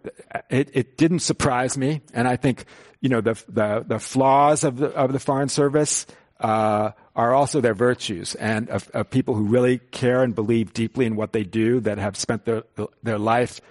it, 0.49 0.69
it 0.73 0.97
didn't 0.97 1.19
surprise 1.19 1.77
me. 1.77 2.01
And 2.13 2.27
I 2.27 2.35
think, 2.35 2.65
you 3.01 3.09
know, 3.09 3.21
the, 3.21 3.33
the, 3.49 3.83
the 3.85 3.99
flaws 3.99 4.63
of 4.63 4.77
the, 4.77 4.87
of 4.87 5.11
the 5.11 5.19
Foreign 5.19 5.49
Service, 5.49 6.05
uh, 6.39 6.91
are 7.15 7.33
also 7.33 7.61
their 7.61 7.73
virtues 7.73 8.35
and 8.35 8.69
of, 8.69 8.89
of, 8.95 9.09
people 9.09 9.35
who 9.35 9.43
really 9.43 9.77
care 9.77 10.23
and 10.23 10.33
believe 10.33 10.73
deeply 10.73 11.05
in 11.05 11.15
what 11.15 11.33
they 11.33 11.43
do 11.43 11.79
that 11.79 11.99
have 11.99 12.17
spent 12.17 12.45
their, 12.45 12.63
their 13.03 13.19
life 13.19 13.61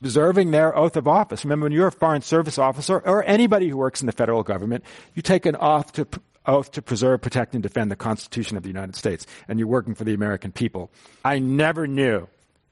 observing 0.00 0.50
their 0.50 0.76
oath 0.76 0.96
of 0.96 1.06
office. 1.06 1.44
Remember, 1.44 1.64
when 1.64 1.72
you're 1.72 1.88
a 1.88 1.92
foreign 1.92 2.22
service 2.22 2.58
officer 2.58 2.98
or 2.98 3.24
anybody 3.24 3.68
who 3.68 3.76
works 3.76 4.00
in 4.00 4.06
the 4.06 4.12
federal 4.12 4.42
government, 4.42 4.84
you 5.14 5.22
take 5.22 5.46
an 5.46 5.56
oath 5.60 5.92
to, 5.92 6.08
oath 6.46 6.72
to 6.72 6.82
preserve, 6.82 7.20
protect, 7.20 7.54
and 7.54 7.62
defend 7.62 7.90
the 7.90 7.96
Constitution 7.96 8.56
of 8.56 8.62
the 8.62 8.68
United 8.68 8.96
States, 8.96 9.26
and 9.46 9.58
you're 9.58 9.68
working 9.68 9.94
for 9.94 10.04
the 10.04 10.14
American 10.14 10.50
people. 10.50 10.90
I 11.24 11.38
never 11.38 11.86
knew 11.86 12.26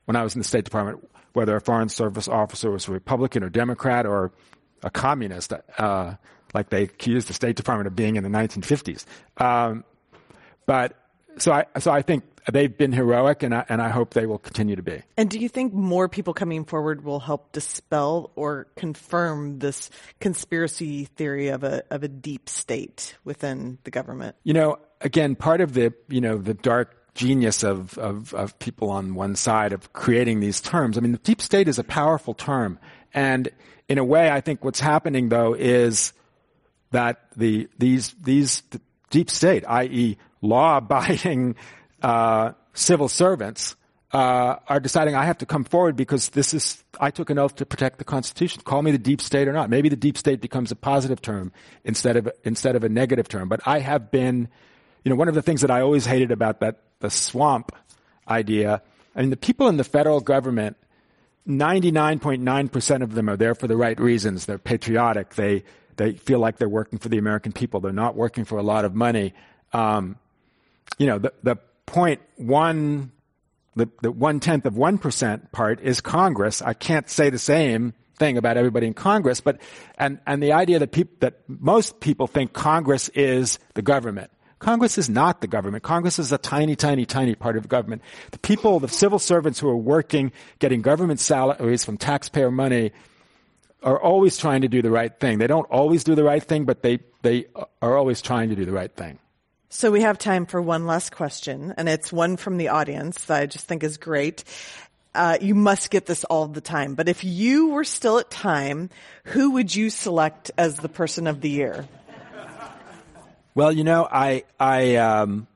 when 0.06 0.16
I 0.16 0.22
was 0.22 0.34
in 0.34 0.40
the 0.40 0.44
State 0.44 0.64
Department 0.64 1.08
whether 1.34 1.54
a 1.54 1.60
foreign 1.60 1.90
service 1.90 2.28
officer 2.28 2.70
was 2.70 2.88
a 2.88 2.92
Republican 2.92 3.44
or 3.44 3.50
Democrat 3.50 4.06
or 4.06 4.32
a 4.82 4.90
communist, 4.90 5.52
uh, 5.78 6.14
like 6.54 6.70
they 6.70 6.84
accused 6.84 7.28
the 7.28 7.34
State 7.34 7.56
Department 7.56 7.86
of 7.86 7.96
being 7.96 8.16
in 8.16 8.22
the 8.22 8.30
1950s. 8.30 9.04
Um, 9.38 9.84
but 10.66 10.98
so 11.38 11.52
I 11.52 11.66
so 11.78 11.90
I 11.90 12.02
think 12.02 12.24
they've 12.50 12.76
been 12.76 12.92
heroic, 12.92 13.42
and 13.42 13.54
I, 13.54 13.64
and 13.68 13.82
I 13.82 13.88
hope 13.88 14.14
they 14.14 14.26
will 14.26 14.38
continue 14.38 14.76
to 14.76 14.82
be. 14.82 15.02
And 15.16 15.28
do 15.28 15.38
you 15.38 15.48
think 15.48 15.72
more 15.72 16.08
people 16.08 16.34
coming 16.34 16.64
forward 16.64 17.04
will 17.04 17.20
help 17.20 17.52
dispel 17.52 18.30
or 18.36 18.68
confirm 18.76 19.58
this 19.58 19.90
conspiracy 20.20 21.04
theory 21.04 21.48
of 21.48 21.64
a 21.64 21.82
of 21.90 22.02
a 22.02 22.08
deep 22.08 22.48
state 22.48 23.16
within 23.24 23.78
the 23.84 23.90
government? 23.90 24.36
You 24.44 24.54
know, 24.54 24.78
again, 25.00 25.36
part 25.36 25.60
of 25.60 25.74
the 25.74 25.92
you 26.08 26.20
know 26.20 26.38
the 26.38 26.54
dark 26.54 26.92
genius 27.14 27.64
of, 27.64 27.96
of, 27.96 28.34
of 28.34 28.58
people 28.58 28.90
on 28.90 29.14
one 29.14 29.34
side 29.34 29.72
of 29.72 29.90
creating 29.94 30.40
these 30.40 30.60
terms. 30.60 30.98
I 30.98 31.00
mean, 31.00 31.12
the 31.12 31.18
deep 31.18 31.40
state 31.40 31.66
is 31.66 31.78
a 31.78 31.84
powerful 31.84 32.34
term, 32.34 32.78
and 33.14 33.48
in 33.88 33.98
a 33.98 34.04
way, 34.04 34.30
I 34.30 34.40
think 34.40 34.64
what's 34.64 34.80
happening 34.80 35.28
though 35.28 35.54
is 35.54 36.12
that 36.90 37.20
the 37.36 37.68
these 37.78 38.14
these 38.20 38.62
deep 39.10 39.30
state, 39.30 39.64
i.e., 39.66 40.18
law-abiding 40.42 41.56
uh, 42.02 42.52
civil 42.74 43.08
servants 43.08 43.76
uh, 44.12 44.56
are 44.68 44.80
deciding 44.80 45.14
I 45.14 45.24
have 45.24 45.38
to 45.38 45.46
come 45.46 45.64
forward 45.64 45.96
because 45.96 46.30
this 46.30 46.54
is 46.54 46.82
I 47.00 47.10
took 47.10 47.30
an 47.30 47.38
oath 47.38 47.56
to 47.56 47.66
protect 47.66 47.98
the 47.98 48.04
Constitution. 48.04 48.62
Call 48.64 48.82
me 48.82 48.90
the 48.90 48.98
deep 48.98 49.20
state 49.20 49.48
or 49.48 49.52
not. 49.52 49.70
Maybe 49.70 49.88
the 49.88 49.96
deep 49.96 50.16
state 50.16 50.40
becomes 50.40 50.70
a 50.70 50.76
positive 50.76 51.20
term 51.20 51.52
instead 51.84 52.16
of 52.16 52.30
instead 52.44 52.76
of 52.76 52.84
a 52.84 52.88
negative 52.88 53.28
term. 53.28 53.48
But 53.48 53.60
I 53.66 53.80
have 53.80 54.10
been, 54.10 54.48
you 55.04 55.10
know, 55.10 55.16
one 55.16 55.28
of 55.28 55.34
the 55.34 55.42
things 55.42 55.60
that 55.60 55.70
I 55.70 55.80
always 55.80 56.06
hated 56.06 56.30
about 56.30 56.60
that 56.60 56.82
the 57.00 57.10
swamp 57.10 57.72
idea. 58.28 58.82
I 59.14 59.20
mean, 59.20 59.30
the 59.30 59.36
people 59.36 59.68
in 59.68 59.76
the 59.76 59.84
federal 59.84 60.20
government, 60.20 60.76
ninety 61.46 61.90
nine 61.90 62.18
point 62.18 62.42
nine 62.42 62.68
percent 62.68 63.02
of 63.02 63.14
them 63.14 63.30
are 63.30 63.36
there 63.36 63.54
for 63.54 63.66
the 63.66 63.76
right 63.76 63.98
reasons. 63.98 64.46
They're 64.46 64.58
patriotic. 64.58 65.34
They 65.34 65.64
they 65.96 66.12
feel 66.12 66.38
like 66.38 66.58
they're 66.58 66.68
working 66.68 66.98
for 66.98 67.08
the 67.08 67.18
American 67.18 67.52
people. 67.52 67.80
They're 67.80 67.92
not 67.92 68.16
working 68.16 68.44
for 68.44 68.58
a 68.58 68.62
lot 68.62 68.84
of 68.84 68.94
money. 68.94 69.32
Um, 69.72 70.16
you 70.98 71.06
know, 71.06 71.18
the, 71.18 71.32
the 71.42 71.56
point 71.86 72.20
one, 72.36 73.12
the, 73.74 73.88
the 74.02 74.12
one 74.12 74.40
tenth 74.40 74.66
of 74.66 74.76
one 74.76 74.98
percent 74.98 75.52
part 75.52 75.80
is 75.80 76.00
Congress. 76.00 76.60
I 76.60 76.74
can't 76.74 77.08
say 77.08 77.30
the 77.30 77.38
same 77.38 77.94
thing 78.18 78.38
about 78.38 78.56
everybody 78.56 78.86
in 78.86 78.94
Congress, 78.94 79.40
but 79.40 79.60
and 79.98 80.18
and 80.26 80.42
the 80.42 80.52
idea 80.52 80.78
that 80.78 80.92
people 80.92 81.14
that 81.20 81.40
most 81.48 82.00
people 82.00 82.26
think 82.26 82.52
Congress 82.52 83.08
is 83.10 83.58
the 83.74 83.82
government. 83.82 84.30
Congress 84.58 84.96
is 84.96 85.08
not 85.08 85.40
the 85.40 85.46
government. 85.46 85.82
Congress 85.82 86.18
is 86.18 86.32
a 86.32 86.38
tiny, 86.38 86.76
tiny, 86.76 87.04
tiny 87.04 87.34
part 87.34 87.56
of 87.56 87.68
government. 87.68 88.02
The 88.30 88.38
people, 88.38 88.80
the 88.80 88.88
civil 88.88 89.18
servants 89.18 89.58
who 89.58 89.68
are 89.68 89.76
working, 89.76 90.32
getting 90.58 90.80
government 90.80 91.20
salaries 91.20 91.84
from 91.84 91.98
taxpayer 91.98 92.50
money, 92.50 92.92
are 93.82 94.00
always 94.00 94.38
trying 94.38 94.62
to 94.62 94.68
do 94.68 94.80
the 94.80 94.90
right 94.90 95.18
thing. 95.20 95.38
They 95.38 95.46
don't 95.46 95.68
always 95.70 96.04
do 96.04 96.14
the 96.14 96.24
right 96.24 96.42
thing, 96.42 96.64
but 96.64 96.82
they, 96.82 97.00
they 97.22 97.46
are 97.82 97.96
always 97.96 98.22
trying 98.22 98.48
to 98.48 98.56
do 98.56 98.64
the 98.64 98.72
right 98.72 98.92
thing. 98.92 99.18
So 99.68 99.90
we 99.90 100.00
have 100.00 100.18
time 100.18 100.46
for 100.46 100.62
one 100.62 100.86
last 100.86 101.14
question, 101.14 101.74
and 101.76 101.88
it's 101.88 102.12
one 102.12 102.36
from 102.36 102.56
the 102.56 102.68
audience 102.68 103.26
that 103.26 103.42
I 103.42 103.46
just 103.46 103.68
think 103.68 103.82
is 103.82 103.98
great. 103.98 104.44
Uh, 105.14 105.36
you 105.40 105.54
must 105.54 105.90
get 105.90 106.06
this 106.06 106.24
all 106.24 106.46
the 106.46 106.60
time, 106.60 106.94
but 106.94 107.08
if 107.08 107.24
you 107.24 107.68
were 107.68 107.84
still 107.84 108.18
at 108.18 108.30
time, 108.30 108.90
who 109.24 109.52
would 109.52 109.74
you 109.74 109.90
select 109.90 110.50
as 110.56 110.76
the 110.76 110.88
person 110.88 111.26
of 111.26 111.40
the 111.40 111.50
year? 111.50 111.86
Well, 113.56 113.72
you 113.72 113.84
know, 113.84 114.06
I, 114.12 114.44
I, 114.60 114.96
um, 114.96 115.46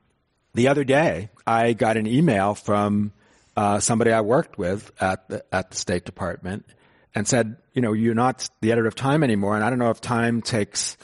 the 0.54 0.68
other 0.68 0.84
day, 0.84 1.28
I 1.46 1.74
got 1.74 1.98
an 1.98 2.06
email 2.06 2.54
from 2.54 3.12
uh, 3.54 3.80
somebody 3.80 4.10
I 4.10 4.22
worked 4.22 4.56
with 4.56 4.90
at 5.02 5.28
the, 5.28 5.44
at 5.52 5.70
the 5.70 5.76
State 5.76 6.06
Department 6.06 6.64
and 7.14 7.28
said, 7.28 7.58
you 7.74 7.82
know, 7.82 7.92
you're 7.92 8.14
not 8.14 8.48
the 8.62 8.72
editor 8.72 8.88
of 8.88 8.94
Time 8.94 9.22
anymore, 9.22 9.54
and 9.54 9.62
I 9.62 9.68
don't 9.68 9.78
know 9.78 9.90
if 9.90 10.00
Time 10.00 10.40
takes 10.40 10.96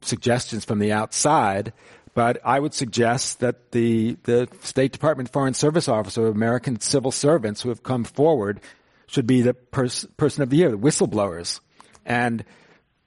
suggestions 0.00 0.64
from 0.64 0.78
the 0.78 0.92
outside, 0.92 1.74
but 2.14 2.40
I 2.42 2.58
would 2.58 2.72
suggest 2.72 3.40
that 3.40 3.72
the, 3.72 4.16
the 4.22 4.48
State 4.62 4.92
Department 4.92 5.30
Foreign 5.30 5.52
Service 5.52 5.88
Officer, 5.88 6.26
American 6.28 6.80
civil 6.80 7.12
servants 7.12 7.60
who 7.60 7.68
have 7.68 7.82
come 7.82 8.04
forward, 8.04 8.62
should 9.08 9.26
be 9.26 9.42
the 9.42 9.52
pers- 9.52 10.06
person 10.16 10.42
of 10.42 10.48
the 10.48 10.56
year, 10.56 10.70
the 10.70 10.78
whistleblowers. 10.78 11.60
And 12.06 12.46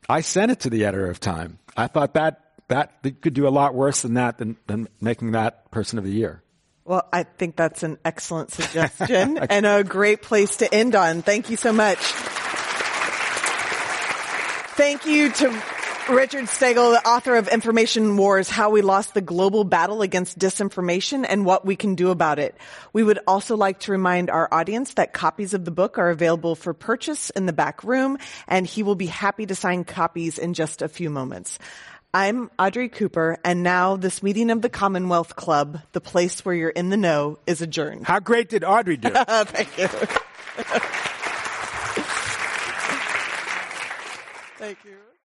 I 0.07 0.21
sent 0.21 0.51
it 0.51 0.59
to 0.59 0.69
the 0.69 0.85
editor 0.85 1.09
of 1.09 1.19
Time. 1.19 1.57
I 1.75 1.87
thought 1.87 2.13
that 2.13 2.43
that 2.69 3.01
could 3.21 3.33
do 3.33 3.47
a 3.47 3.49
lot 3.49 3.73
worse 3.73 4.01
than 4.01 4.15
that 4.15 4.37
than, 4.37 4.57
than 4.67 4.87
making 5.01 5.31
that 5.31 5.71
person 5.71 5.97
of 5.97 6.05
the 6.05 6.11
year. 6.11 6.43
Well, 6.85 7.07
I 7.11 7.23
think 7.23 7.57
that's 7.57 7.83
an 7.83 7.97
excellent 8.05 8.51
suggestion 8.51 9.37
and 9.49 9.65
a 9.65 9.83
great 9.83 10.21
place 10.21 10.57
to 10.57 10.73
end 10.73 10.95
on. 10.95 11.21
Thank 11.21 11.49
you 11.49 11.57
so 11.57 11.73
much. 11.73 11.99
Thank 14.77 15.05
you 15.05 15.31
to 15.31 15.63
Richard 16.09 16.47
Stengel, 16.47 16.91
the 16.91 17.05
author 17.05 17.35
of 17.35 17.49
Information 17.49 18.15
Wars, 18.15 18.49
How 18.49 18.69
We 18.69 18.81
Lost 18.81 19.13
the 19.13 19.19
Global 19.19 19.65
Battle 19.65 20.01
Against 20.01 20.39
Disinformation 20.39 21.25
and 21.27 21.45
What 21.45 21.65
We 21.65 21.75
Can 21.75 21.95
Do 21.95 22.11
About 22.11 22.39
It. 22.39 22.55
We 22.93 23.03
would 23.03 23.19
also 23.27 23.57
like 23.57 23.79
to 23.81 23.91
remind 23.91 24.29
our 24.29 24.47
audience 24.53 24.93
that 24.93 25.11
copies 25.11 25.53
of 25.53 25.65
the 25.65 25.71
book 25.71 25.97
are 25.97 26.09
available 26.09 26.55
for 26.55 26.73
purchase 26.73 27.29
in 27.31 27.45
the 27.45 27.51
back 27.51 27.83
room, 27.83 28.17
and 28.47 28.65
he 28.65 28.83
will 28.83 28.95
be 28.95 29.07
happy 29.07 29.45
to 29.47 29.55
sign 29.55 29.83
copies 29.83 30.37
in 30.37 30.53
just 30.53 30.81
a 30.81 30.87
few 30.87 31.09
moments. 31.09 31.59
I'm 32.17 32.49
Audrey 32.57 32.89
Cooper, 32.89 33.37
and 33.43 33.61
now 33.61 33.95
this 33.95 34.23
meeting 34.23 34.49
of 34.49 34.63
the 34.63 34.69
Commonwealth 34.69 35.35
Club, 35.35 35.81
the 35.91 36.01
place 36.01 36.43
where 36.43 36.55
you're 36.55 36.71
in 36.71 36.89
the 36.89 36.97
know, 36.97 37.37
is 37.45 37.61
adjourned. 37.61 38.07
How 38.07 38.19
great 38.19 38.49
did 38.49 38.63
Audrey 38.63 38.97
do? 38.97 39.09
Thank 39.13 39.77
you. 39.77 39.87
Thank 44.57 44.79
you. 44.83 45.06